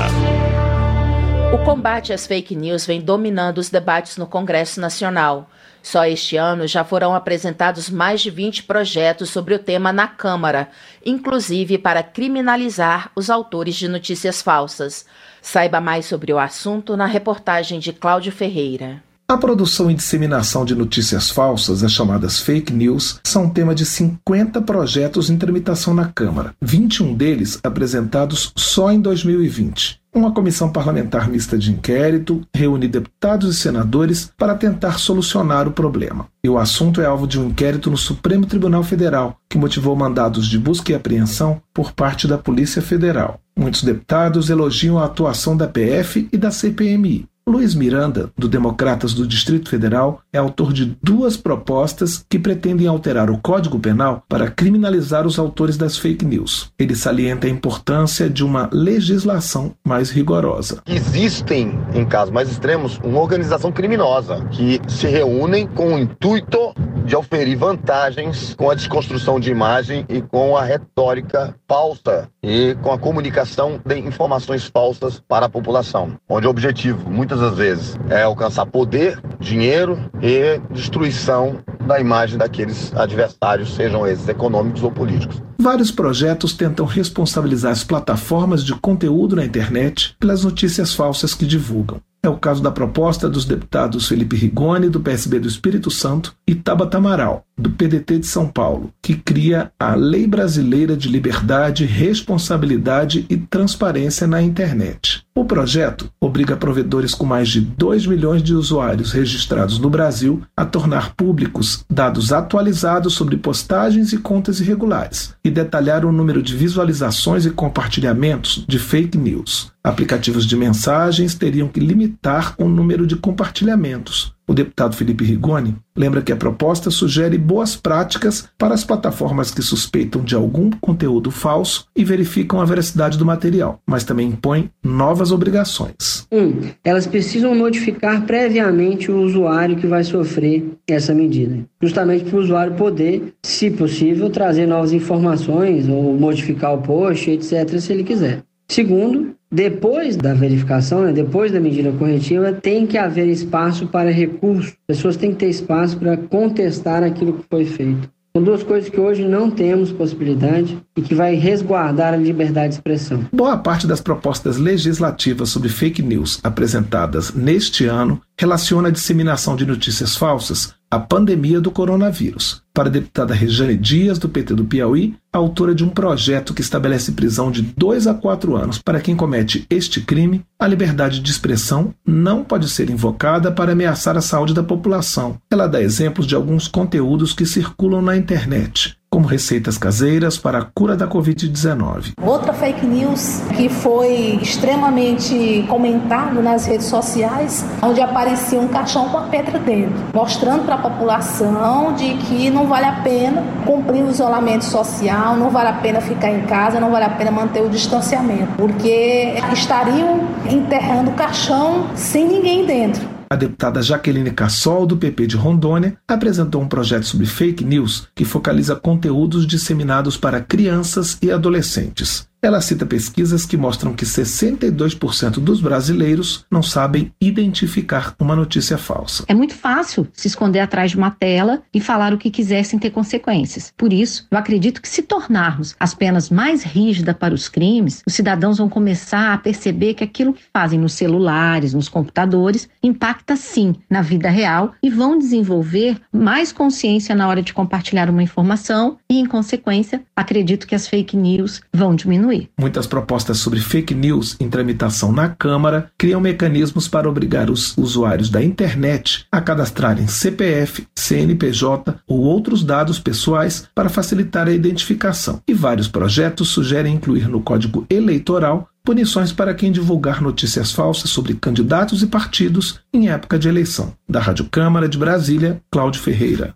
O 1.55 1.65
combate 1.65 2.13
às 2.13 2.27
fake 2.27 2.57
news 2.57 2.85
vem 2.85 3.01
dominando 3.01 3.59
os 3.59 3.71
debates 3.71 4.17
no 4.17 4.27
Congresso 4.27 4.81
Nacional. 4.81 5.49
Só 5.81 6.05
este 6.07 6.37
ano 6.37 6.67
já 6.67 6.83
foram 6.83 7.15
apresentados 7.15 7.89
mais 7.89 8.21
de 8.21 8.31
20 8.33 8.65
projetos 8.65 9.31
sobre 9.31 9.55
o 9.55 9.61
tema 9.61 9.93
na 9.93 10.09
Câmara, 10.09 10.69
inclusive 11.05 11.79
para 11.79 12.03
criminalizar 12.03 13.13
os 13.15 13.31
autores 13.31 13.77
de 13.77 13.87
notícias 13.87 14.43
falsas. 14.43 15.07
Saiba 15.41 15.81
mais 15.81 16.07
sobre 16.07 16.33
o 16.33 16.39
assunto 16.41 16.97
na 16.97 17.07
reportagem 17.07 17.79
de 17.79 17.93
Cláudio 17.93 18.33
Ferreira. 18.33 19.06
A 19.29 19.37
produção 19.37 19.91
e 19.91 19.95
disseminação 19.95 20.65
de 20.65 20.73
notícias 20.77 21.31
falsas, 21.31 21.83
as 21.83 21.91
chamadas 21.91 22.39
fake 22.39 22.73
news, 22.73 23.19
são 23.25 23.51
tema 23.51 23.75
de 23.75 23.85
50 23.85 24.63
projetos 24.63 25.29
em 25.29 25.37
tramitação 25.37 25.93
na 25.93 26.07
Câmara, 26.07 26.55
21 26.63 27.13
deles 27.13 27.59
apresentados 27.65 28.53
só 28.55 28.93
em 28.93 29.01
2020. 29.01 30.01
Uma 30.15 30.33
comissão 30.33 30.71
parlamentar 30.71 31.29
mista 31.29 31.59
de 31.59 31.73
inquérito 31.73 32.47
reúne 32.55 32.87
deputados 32.87 33.57
e 33.57 33.59
senadores 33.61 34.31
para 34.39 34.55
tentar 34.55 35.01
solucionar 35.01 35.67
o 35.67 35.73
problema. 35.73 36.29
E 36.45 36.49
o 36.49 36.57
assunto 36.57 37.01
é 37.01 37.07
alvo 37.07 37.27
de 37.27 37.41
um 37.41 37.49
inquérito 37.49 37.91
no 37.91 37.97
Supremo 37.97 38.47
Tribunal 38.47 38.85
Federal, 38.85 39.41
que 39.51 39.59
motivou 39.59 39.97
mandados 39.97 40.47
de 40.47 40.57
busca 40.57 40.93
e 40.93 40.95
apreensão 40.95 41.61
por 41.75 41.91
parte 41.91 42.29
da 42.29 42.39
Polícia 42.39 42.81
Federal. 42.81 43.41
Muitos 43.59 43.83
deputados 43.83 44.51
elogiam 44.51 45.01
a 45.01 45.05
atuação 45.05 45.57
da 45.57 45.67
PF 45.67 46.29
e 46.33 46.39
da 46.39 46.53
CPMI. 46.53 47.27
Luiz 47.49 47.77
Miranda, 47.77 48.33
do 48.37 48.49
Democratas 48.49 49.15
do 49.15 49.25
Distrito 49.25 49.71
Federal, 49.71 50.21
é 50.33 50.39
autor 50.39 50.73
de 50.73 50.97
duas 51.01 51.37
propostas 51.37 52.27
que 52.29 52.41
pretendem 52.41 52.89
alterar 52.89 53.31
o 53.31 53.39
Código 53.39 53.79
Penal 53.79 54.25
para 54.29 54.51
criminalizar 54.51 55.25
os 55.25 55.39
autores 55.39 55.77
das 55.77 55.97
fake 55.97 56.25
news. 56.25 56.73
Ele 56.77 56.97
salienta 56.97 57.47
a 57.47 57.51
importância 57.51 58.29
de 58.29 58.43
uma 58.43 58.69
legislação 58.73 59.77
mais 59.87 60.11
rigorosa. 60.11 60.83
Existem, 60.89 61.79
em 61.95 62.05
casos 62.05 62.35
mais 62.35 62.51
extremos, 62.51 62.99
uma 63.05 63.21
organização 63.21 63.71
criminosa 63.71 64.45
que 64.51 64.81
se 64.89 65.07
reúnem 65.07 65.69
com 65.69 65.95
o 65.95 65.99
intuito 66.01 66.75
de 67.05 67.15
oferir 67.15 67.57
vantagens 67.57 68.57
com 68.57 68.69
a 68.69 68.75
desconstrução 68.75 69.39
de 69.39 69.53
imagem 69.53 70.05
e 70.09 70.21
com 70.21 70.57
a 70.57 70.65
retórica 70.65 71.55
falsa 71.69 72.29
e 72.43 72.77
com 72.83 72.93
a 72.93 72.99
comunicação 72.99 73.81
de 73.85 73.99
informações 74.01 74.65
falsas 74.65 75.23
para 75.29 75.47
a 75.47 75.49
população, 75.49 76.19
onde 76.29 76.49
o 76.49 76.51
objetivo, 76.51 77.09
muitas 77.09 77.36
das 77.41 77.57
vezes, 77.57 77.99
é 78.09 78.23
alcançar 78.23 78.67
poder, 78.67 79.21
dinheiro 79.39 79.99
e 80.23 80.61
destruição 80.71 81.59
da 81.87 82.01
imagem 82.01 82.37
daqueles 82.39 82.95
adversários, 82.95 83.75
sejam 83.75 84.07
esses 84.07 84.29
econômicos 84.29 84.83
ou 84.83 84.91
políticos. 84.91 85.43
Vários 85.59 85.91
projetos 85.91 86.53
tentam 86.53 86.85
responsabilizar 86.87 87.73
as 87.73 87.83
plataformas 87.83 88.65
de 88.65 88.75
conteúdo 88.75 89.37
na 89.37 89.45
internet 89.45 90.15
pelas 90.19 90.45
notícias 90.45 90.95
falsas 90.95 91.35
que 91.35 91.47
divulgam. 91.47 92.01
É 92.23 92.29
o 92.29 92.37
caso 92.37 92.61
da 92.61 92.73
proposta 92.73 93.29
dos 93.29 93.45
deputados 93.45 94.09
Felipe 94.09 94.35
Rigoni, 94.35 94.89
do 94.89 95.01
PSB 95.01 95.39
do 95.39 95.47
Espírito 95.47 95.93
Santo, 95.93 96.35
e 96.47 96.57
Tabata 96.57 96.99
Amaral, 96.99 97.45
do 97.57 97.71
PDT 97.71 98.19
de 98.19 98.27
São 98.27 98.49
Paulo, 98.49 98.91
que 99.01 99.15
cria 99.15 99.71
a 99.79 99.95
Lei 99.95 100.27
Brasileira 100.27 100.97
de 100.97 101.09
Liberdade, 101.09 101.85
Responsabilidade 101.85 103.25
e 103.31 103.37
Transparência 103.37 104.27
na 104.27 104.43
Internet. 104.43 105.26
O 105.37 105.45
projeto 105.45 106.11
obriga 106.19 106.57
provedores 106.57 107.15
com 107.15 107.27
mais 107.27 107.51
de 107.51 107.61
2 107.61 108.07
milhões 108.07 108.43
de 108.43 108.55
usuários 108.55 109.13
registrados 109.13 109.79
no 109.79 109.91
Brasil 109.91 110.41
a 110.57 110.65
tornar 110.65 111.15
públicos 111.15 111.85
dados 111.91 112.33
atualizados 112.33 113.13
sobre 113.13 113.37
postagens 113.37 114.15
e 114.15 114.17
contas 114.17 114.61
irregulares 114.61 115.35
e 115.45 115.51
detalhar 115.51 116.07
o 116.07 116.11
número 116.11 116.43
de 116.43 116.57
visualizações 116.57 117.45
e 117.45 117.51
compartilhamentos 117.51 118.65
de 118.67 118.79
fake 118.79 119.19
news. 119.19 119.71
Aplicativos 119.85 120.47
de 120.47 120.57
mensagens 120.57 121.35
teriam 121.35 121.69
que 121.69 121.81
limitar 121.81 122.55
o 122.57 122.67
número 122.67 123.07
de 123.07 123.15
compartilhamentos. 123.15 124.35
O 124.49 124.55
deputado 124.55 124.95
Felipe 124.95 125.25
Rigoni 125.25 125.75
lembra 125.97 126.23
que 126.23 126.31
a 126.31 126.37
proposta 126.37 126.89
sugere 126.91 127.37
boas 127.37 127.75
práticas 127.75 128.49
para 128.57 128.75
as 128.75 128.85
plataformas 128.85 129.51
que 129.51 129.61
suspeitam 129.61 130.23
de 130.23 130.37
algum 130.37 130.71
conteúdo 130.71 131.33
falso 131.33 131.87
e 131.97 132.05
verificam 132.05 132.61
a 132.61 132.65
veracidade 132.65 133.19
do 133.19 133.27
material, 133.27 133.81
mas 133.85 134.05
também 134.05 134.29
impõe 134.29 134.71
novas 134.85 135.33
obrigações. 135.33 136.27
Um, 136.31 136.61
elas 136.85 137.07
precisam 137.07 137.55
notificar 137.55 138.25
previamente 138.25 139.11
o 139.11 139.21
usuário 139.21 139.77
que 139.77 139.87
vai 139.87 140.05
sofrer 140.05 140.65
essa 140.87 141.13
medida, 141.13 141.59
justamente 141.83 142.27
para 142.27 142.37
o 142.37 142.41
usuário 142.41 142.75
poder, 142.75 143.35
se 143.43 143.71
possível, 143.71 144.31
trazer 144.31 144.67
novas 144.67 144.93
informações 144.93 145.89
ou 145.89 146.17
modificar 146.17 146.73
o 146.75 146.83
post, 146.83 147.31
etc., 147.31 147.81
se 147.81 147.93
ele 147.93 148.05
quiser. 148.05 148.46
Segundo, 148.69 149.35
depois 149.51 150.17
da 150.17 150.35
verificação, 150.35 151.05
né, 151.05 151.13
depois 151.13 151.53
da 151.53 151.61
medida 151.61 151.93
corretiva, 151.93 152.53
tem 152.53 152.87
que 152.87 152.99
haver 152.99 153.29
espaço 153.29 153.87
para 153.87 154.11
recurso. 154.11 154.71
As 154.89 154.97
pessoas 154.97 155.17
têm 155.17 155.31
que 155.31 155.39
ter 155.39 155.49
espaço 155.49 155.97
para 155.97 156.17
contestar 156.17 157.03
aquilo 157.03 157.35
que 157.35 157.45
foi 157.49 157.65
feito. 157.65 158.11
São 158.37 158.45
duas 158.45 158.63
coisas 158.63 158.91
que 158.91 159.01
hoje 159.01 159.25
não 159.25 159.51
temos 159.51 159.91
possibilidade 159.91 160.77
e 160.95 161.01
que 161.01 161.15
vai 161.15 161.37
resguardar 161.37 162.13
a 162.13 162.19
liberdade 162.19 162.69
de 162.69 162.75
expressão. 162.75 163.27
Boa 163.33 163.57
parte 163.57 163.87
das 163.87 164.03
propostas 164.03 164.59
legislativas 164.59 165.49
sobre 165.49 165.71
fake 165.71 166.03
news 166.03 166.39
apresentadas 166.45 167.33
neste 167.33 167.87
ano 167.87 168.21
relaciona 168.39 168.89
a 168.89 168.93
disseminação 168.93 169.57
de 169.57 169.65
notícias 169.65 170.17
falsas 170.17 170.75
à 170.91 170.99
pandemia 170.99 171.61
do 171.61 171.71
coronavírus. 171.71 172.63
Para 172.73 172.89
a 172.89 172.93
deputada 172.93 173.35
Rejane 173.35 173.77
Dias, 173.77 174.19
do 174.19 174.29
PT 174.29 174.55
do 174.55 174.65
Piauí, 174.65 175.15
autora 175.33 175.75
de 175.75 175.83
um 175.83 175.89
projeto 175.89 176.53
que 176.53 176.61
estabelece 176.61 177.13
prisão 177.13 177.51
de 177.51 177.63
2 177.63 178.07
a 178.07 178.15
4 178.15 178.55
anos 178.55 178.79
para 178.79 179.01
quem 179.01 179.17
comete 179.17 179.67
este 179.71 180.01
crime, 180.01 180.45
a 180.59 180.67
liberdade 180.67 181.21
de 181.21 181.31
expressão 181.31 181.95
não 182.07 182.45
pode 182.45 182.69
ser 182.69 182.91
invocada 182.91 183.51
para 183.51 183.73
ameaçar 183.73 184.17
a 184.17 184.21
saúde 184.21 184.55
da 184.55 184.63
população. 184.63 185.39
Ela 185.51 185.67
dá 185.67 185.81
exemplos 185.81 186.27
de 186.27 186.35
alguns 186.35 186.69
conteúdos 186.69 187.33
que 187.33 187.47
circulam 187.47 188.03
na 188.03 188.17
internet, 188.17 188.97
como 189.17 189.27
receitas 189.27 189.79
caseiras 189.79 190.37
para 190.37 190.59
a 190.59 190.67
cura 190.75 190.95
da 190.95 191.09
Covid-19. 191.09 192.13
Outra 192.21 192.53
fake 192.53 192.85
news 192.85 193.41
que 193.57 193.67
foi 193.67 194.39
extremamente 194.43 195.65
comentado 195.71 196.43
nas 196.43 196.67
redes 196.67 196.85
sociais, 196.85 197.65
onde 197.83 198.03
aparecia 198.03 198.61
um 198.61 198.69
caixão 198.69 199.09
com 199.09 199.17
a 199.17 199.23
pedra 199.23 199.59
dentro, 199.59 199.95
mostrando 200.13 200.67
para 200.67 200.75
a 200.75 200.79
população 200.79 201.95
de 201.95 202.13
que 202.27 202.51
não 202.51 202.67
vale 202.67 202.85
a 202.85 203.01
pena 203.01 203.43
cumprir 203.65 204.05
o 204.05 204.11
isolamento 204.11 204.67
social, 204.67 205.35
não 205.35 205.49
vale 205.49 205.71
a 205.71 205.75
pena 205.81 206.03
ficar 206.03 206.31
em 206.31 206.43
casa, 206.43 206.79
não 206.79 206.91
vale 206.91 207.07
a 207.07 207.11
pena 207.11 207.31
manter 207.31 207.63
o 207.63 207.71
distanciamento, 207.71 208.53
porque 208.59 209.33
estariam 209.51 210.29
enterrando 210.45 211.13
o 211.13 211.15
caixão 211.15 211.87
sem 211.95 212.29
ninguém 212.29 212.67
dentro. 212.67 213.16
A 213.29 213.35
deputada 213.35 213.83
Jaqueline 213.83 214.31
Cassol, 214.31 214.87
do 214.87 214.97
PP 214.97 215.27
de 215.27 215.37
Rondônia, 215.37 215.97
apresentou 216.07 216.63
um 216.63 216.69
projeto 216.69 217.05
sobre 217.05 217.27
fake 217.27 217.65
news 217.65 218.09
que 218.15 218.25
focaliza 218.25 218.77
conteúdos 218.77 219.47
disseminados 219.47 220.17
para 220.17 220.41
crianças 220.41 221.19
e 221.21 221.31
adolescentes. 221.31 222.29
Ela 222.43 222.61
cita 222.61 222.87
pesquisas 222.87 223.47
que 223.47 223.57
mostram 223.57 223.95
que 223.95 224.05
62% 224.05 225.41
dos 225.41 225.61
brasileiros 225.61 226.45
não 226.51 226.63
sabem 226.63 227.13
identificar 227.21 228.15
uma 228.21 228.37
notícia 228.37 228.79
falsa. 228.79 229.25
É 229.27 229.35
muito 229.35 229.55
fácil 229.55 230.07
se 230.13 230.29
esconder 230.29 230.61
atrás 230.61 230.91
de 230.91 230.97
uma 230.97 231.11
tela 231.11 231.63
e 231.73 231.81
falar 231.81 232.13
o 232.13 232.19
que 232.19 232.31
quiser 232.31 232.65
sem 232.65 232.79
ter 232.79 232.91
consequências. 232.91 233.73
Por 233.77 233.93
isso, 233.93 234.27
eu 234.31 234.39
acredito 234.39 234.83
que 234.83 234.89
se 234.89 235.03
tornarmos 235.03 235.75
as 235.81 235.95
penas 235.95 236.31
mais 236.31 236.63
rígidas 236.63 237.17
para 237.17 237.35
os 237.35 237.49
crimes, 237.49 238.03
os 238.07 238.15
cidadãos 238.15 238.59
vão 238.59 238.69
começar 238.69 239.33
a 239.33 239.39
perceber 239.39 239.95
que 239.95 240.05
aquilo 240.05 240.33
que 240.33 240.43
fazem 240.53 240.79
nos 240.79 240.93
celulares, 240.93 241.75
nos 241.75 241.89
computadores, 241.89 242.69
impacta 242.83 243.35
sim 243.35 243.75
na 243.89 244.03
vida 244.03 244.29
real 244.29 244.73
e 244.83 244.91
vão 244.91 245.19
desenvolver 245.19 245.97
mais 246.13 246.53
consciência 246.53 247.15
na 247.15 247.27
hora 247.29 247.43
de 247.43 247.55
compartilhar 247.55 248.11
uma 248.11 248.23
informação 248.23 248.99
e, 249.11 249.19
em 249.19 249.27
consequência, 249.27 250.03
acredito 250.15 250.67
que 250.67 250.75
as 250.75 250.87
fake 250.87 251.17
news 251.17 251.61
vão 251.73 251.95
diminuir. 251.95 252.26
Muitas 252.59 252.87
propostas 252.87 253.39
sobre 253.39 253.61
fake 253.61 253.95
news 253.95 254.37
em 254.41 254.49
tramitação 254.49 255.13
na 255.13 255.29
Câmara 255.29 255.91
criam 255.97 256.21
mecanismos 256.21 256.89
para 256.89 257.09
obrigar 257.09 257.51
os 257.51 257.77
usuários 257.77 258.31
da 258.31 258.43
internet 258.43 259.27
a 259.31 259.41
cadastrarem 259.41 260.07
CPF, 260.07 260.87
CNPJ 260.95 261.97
ou 262.07 262.21
outros 262.21 262.65
dados 262.65 262.99
pessoais 262.99 263.69
para 263.75 263.89
facilitar 263.89 264.49
a 264.49 264.53
identificação. 264.53 265.41
E 265.47 265.55
vários 265.55 265.89
projetos 265.89 266.49
sugerem 266.49 266.95
incluir 266.95 267.29
no 267.29 267.41
Código 267.41 267.87
Eleitoral 267.89 268.69
punições 268.85 269.33
para 269.33 269.53
quem 269.53 269.73
divulgar 269.73 270.23
notícias 270.23 270.71
falsas 270.71 271.11
sobre 271.11 271.35
candidatos 271.35 272.03
e 272.03 272.07
partidos 272.07 272.81
em 272.95 273.09
época 273.09 273.37
de 273.37 273.49
eleição. 273.49 273.93
Da 274.09 274.21
Rádio 274.21 274.47
Câmara 274.49 274.89
de 274.89 274.97
Brasília, 274.97 275.61
Cláudio 275.71 276.01
Ferreira. 276.01 276.55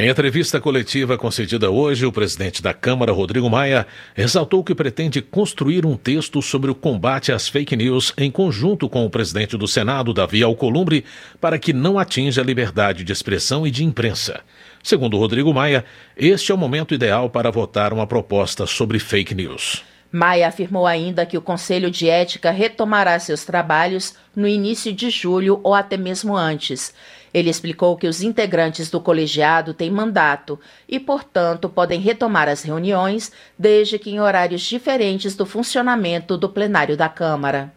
Em 0.00 0.08
entrevista 0.08 0.60
coletiva 0.60 1.18
concedida 1.18 1.72
hoje, 1.72 2.06
o 2.06 2.12
presidente 2.12 2.62
da 2.62 2.72
Câmara, 2.72 3.10
Rodrigo 3.10 3.50
Maia, 3.50 3.84
exaltou 4.16 4.62
que 4.62 4.72
pretende 4.72 5.20
construir 5.20 5.84
um 5.84 5.96
texto 5.96 6.40
sobre 6.40 6.70
o 6.70 6.74
combate 6.76 7.32
às 7.32 7.48
fake 7.48 7.74
news 7.74 8.14
em 8.16 8.30
conjunto 8.30 8.88
com 8.88 9.04
o 9.04 9.10
presidente 9.10 9.56
do 9.56 9.66
Senado, 9.66 10.14
Davi 10.14 10.40
Alcolumbre, 10.40 11.04
para 11.40 11.58
que 11.58 11.72
não 11.72 11.98
atinja 11.98 12.42
a 12.42 12.44
liberdade 12.44 13.02
de 13.02 13.10
expressão 13.10 13.66
e 13.66 13.72
de 13.72 13.82
imprensa. 13.82 14.38
Segundo 14.84 15.18
Rodrigo 15.18 15.52
Maia, 15.52 15.84
este 16.16 16.52
é 16.52 16.54
o 16.54 16.58
momento 16.58 16.94
ideal 16.94 17.28
para 17.28 17.50
votar 17.50 17.92
uma 17.92 18.06
proposta 18.06 18.68
sobre 18.68 19.00
fake 19.00 19.34
news. 19.34 19.82
Maia 20.12 20.46
afirmou 20.46 20.86
ainda 20.86 21.26
que 21.26 21.36
o 21.36 21.42
Conselho 21.42 21.90
de 21.90 22.08
Ética 22.08 22.52
retomará 22.52 23.18
seus 23.18 23.44
trabalhos 23.44 24.14
no 24.34 24.46
início 24.46 24.92
de 24.92 25.10
julho 25.10 25.60
ou 25.64 25.74
até 25.74 25.96
mesmo 25.96 26.36
antes. 26.36 26.94
Ele 27.38 27.50
explicou 27.50 27.96
que 27.96 28.08
os 28.08 28.20
integrantes 28.20 28.90
do 28.90 29.00
colegiado 29.00 29.72
têm 29.72 29.92
mandato 29.92 30.58
e, 30.88 30.98
portanto, 30.98 31.68
podem 31.68 32.00
retomar 32.00 32.48
as 32.48 32.64
reuniões, 32.64 33.30
desde 33.56 33.96
que 33.96 34.10
em 34.10 34.20
horários 34.20 34.62
diferentes 34.62 35.36
do 35.36 35.46
funcionamento 35.46 36.36
do 36.36 36.48
plenário 36.48 36.96
da 36.96 37.08
Câmara. 37.08 37.72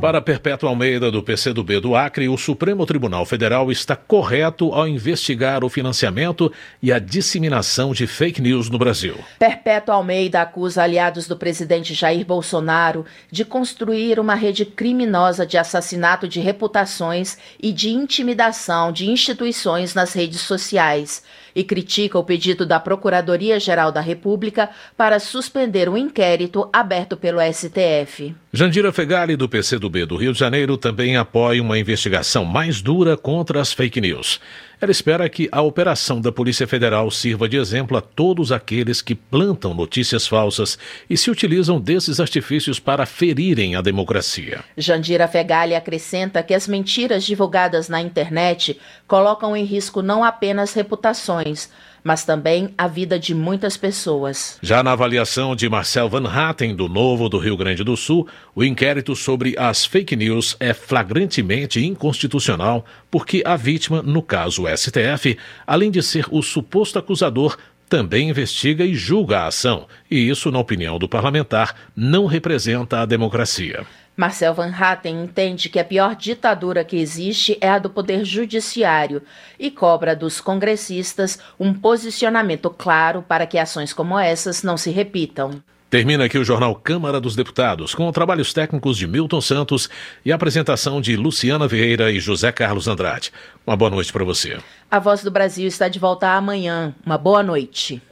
Para 0.00 0.22
Perpétua 0.22 0.70
Almeida, 0.70 1.10
do 1.10 1.22
PCdoB 1.22 1.78
do 1.78 1.94
Acre, 1.94 2.26
o 2.26 2.38
Supremo 2.38 2.86
Tribunal 2.86 3.26
Federal 3.26 3.70
está 3.70 3.94
correto 3.94 4.72
ao 4.72 4.88
investigar 4.88 5.62
o 5.62 5.68
financiamento 5.68 6.50
e 6.82 6.90
a 6.90 6.98
disseminação 6.98 7.92
de 7.92 8.06
fake 8.06 8.40
news 8.40 8.70
no 8.70 8.78
Brasil. 8.78 9.14
Perpétua 9.38 9.96
Almeida 9.96 10.40
acusa 10.40 10.82
aliados 10.82 11.28
do 11.28 11.36
presidente 11.36 11.92
Jair 11.92 12.24
Bolsonaro 12.24 13.04
de 13.30 13.44
construir 13.44 14.18
uma 14.18 14.34
rede 14.34 14.64
criminosa 14.64 15.44
de 15.44 15.58
assassinato 15.58 16.26
de 16.26 16.40
reputações 16.40 17.36
e 17.62 17.70
de 17.70 17.90
intimidação 17.90 18.90
de 18.90 19.10
instituições 19.10 19.94
nas 19.94 20.14
redes 20.14 20.40
sociais 20.40 21.22
e 21.54 21.64
critica 21.64 22.18
o 22.18 22.24
pedido 22.24 22.64
da 22.66 22.78
Procuradoria-Geral 22.78 23.92
da 23.92 24.00
República 24.00 24.70
para 24.96 25.18
suspender 25.18 25.88
o 25.88 25.96
inquérito 25.96 26.68
aberto 26.72 27.16
pelo 27.16 27.40
STF. 27.40 28.34
Jandira 28.52 28.92
Fegali, 28.92 29.36
do 29.36 29.48
PCdoB 29.48 30.06
do 30.06 30.16
Rio 30.16 30.32
de 30.32 30.38
Janeiro, 30.38 30.76
também 30.76 31.16
apoia 31.16 31.62
uma 31.62 31.78
investigação 31.78 32.44
mais 32.44 32.82
dura 32.82 33.16
contra 33.16 33.60
as 33.60 33.72
fake 33.72 34.00
news. 34.00 34.40
Ela 34.80 34.90
espera 34.90 35.28
que 35.28 35.46
a 35.52 35.60
operação 35.60 36.22
da 36.22 36.32
Polícia 36.32 36.66
Federal 36.66 37.10
sirva 37.10 37.46
de 37.46 37.58
exemplo 37.58 37.98
a 37.98 38.00
todos 38.00 38.50
aqueles 38.50 39.02
que 39.02 39.14
plantam 39.14 39.74
notícias 39.74 40.26
falsas 40.26 40.78
e 41.08 41.18
se 41.18 41.30
utilizam 41.30 41.78
desses 41.78 42.18
artifícios 42.18 42.80
para 42.80 43.04
ferirem 43.04 43.76
a 43.76 43.82
democracia. 43.82 44.64
Jandira 44.78 45.28
Fegali 45.28 45.74
acrescenta 45.74 46.42
que 46.42 46.54
as 46.54 46.66
mentiras 46.66 47.24
divulgadas 47.24 47.90
na 47.90 48.00
internet 48.00 48.80
colocam 49.06 49.54
em 49.54 49.64
risco 49.64 50.00
não 50.00 50.24
apenas 50.24 50.72
reputações, 50.72 51.68
mas 52.02 52.24
também 52.24 52.74
a 52.76 52.86
vida 52.86 53.18
de 53.18 53.34
muitas 53.34 53.76
pessoas. 53.76 54.58
Já 54.62 54.82
na 54.82 54.92
avaliação 54.92 55.54
de 55.54 55.68
Marcel 55.68 56.08
Van 56.08 56.28
Hatten, 56.28 56.74
do 56.74 56.88
Novo 56.88 57.28
do 57.28 57.38
Rio 57.38 57.56
Grande 57.56 57.84
do 57.84 57.96
Sul, 57.96 58.26
o 58.54 58.64
inquérito 58.64 59.14
sobre 59.14 59.54
as 59.58 59.84
fake 59.84 60.16
news 60.16 60.56
é 60.58 60.72
flagrantemente 60.72 61.84
inconstitucional 61.84 62.84
porque 63.10 63.42
a 63.44 63.56
vítima, 63.56 64.02
no 64.02 64.22
caso 64.22 64.64
STF, 64.66 65.36
além 65.66 65.90
de 65.90 66.02
ser 66.02 66.26
o 66.30 66.42
suposto 66.42 66.98
acusador, 66.98 67.56
também 67.90 68.30
investiga 68.30 68.84
e 68.84 68.94
julga 68.94 69.40
a 69.40 69.46
ação, 69.48 69.88
e 70.08 70.28
isso, 70.30 70.52
na 70.52 70.60
opinião 70.60 70.96
do 70.96 71.08
parlamentar, 71.08 71.74
não 71.96 72.24
representa 72.24 73.00
a 73.00 73.04
democracia. 73.04 73.84
Marcel 74.20 74.52
Van 74.52 74.70
Hatten 74.70 75.24
entende 75.24 75.70
que 75.70 75.78
a 75.78 75.84
pior 75.84 76.14
ditadura 76.14 76.84
que 76.84 76.98
existe 76.98 77.56
é 77.58 77.70
a 77.70 77.78
do 77.78 77.88
poder 77.88 78.22
judiciário 78.22 79.22
e 79.58 79.70
cobra 79.70 80.14
dos 80.14 80.42
congressistas 80.42 81.38
um 81.58 81.72
posicionamento 81.72 82.68
claro 82.68 83.24
para 83.26 83.46
que 83.46 83.56
ações 83.56 83.94
como 83.94 84.18
essas 84.18 84.62
não 84.62 84.76
se 84.76 84.90
repitam. 84.90 85.62
Termina 85.88 86.26
aqui 86.26 86.36
o 86.36 86.44
jornal 86.44 86.74
Câmara 86.74 87.18
dos 87.18 87.34
Deputados, 87.34 87.94
com 87.94 88.12
trabalhos 88.12 88.52
técnicos 88.52 88.98
de 88.98 89.06
Milton 89.06 89.40
Santos 89.40 89.88
e 90.22 90.30
a 90.30 90.34
apresentação 90.34 91.00
de 91.00 91.16
Luciana 91.16 91.66
Vieira 91.66 92.12
e 92.12 92.20
José 92.20 92.52
Carlos 92.52 92.88
Andrade. 92.88 93.32
Uma 93.66 93.74
boa 93.74 93.90
noite 93.90 94.12
para 94.12 94.22
você. 94.22 94.58
A 94.90 94.98
Voz 94.98 95.24
do 95.24 95.30
Brasil 95.30 95.66
está 95.66 95.88
de 95.88 95.98
volta 95.98 96.28
amanhã. 96.28 96.94
Uma 97.06 97.16
boa 97.16 97.42
noite. 97.42 98.02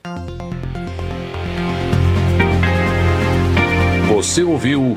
Você 4.09 4.43
ouviu. 4.43 4.97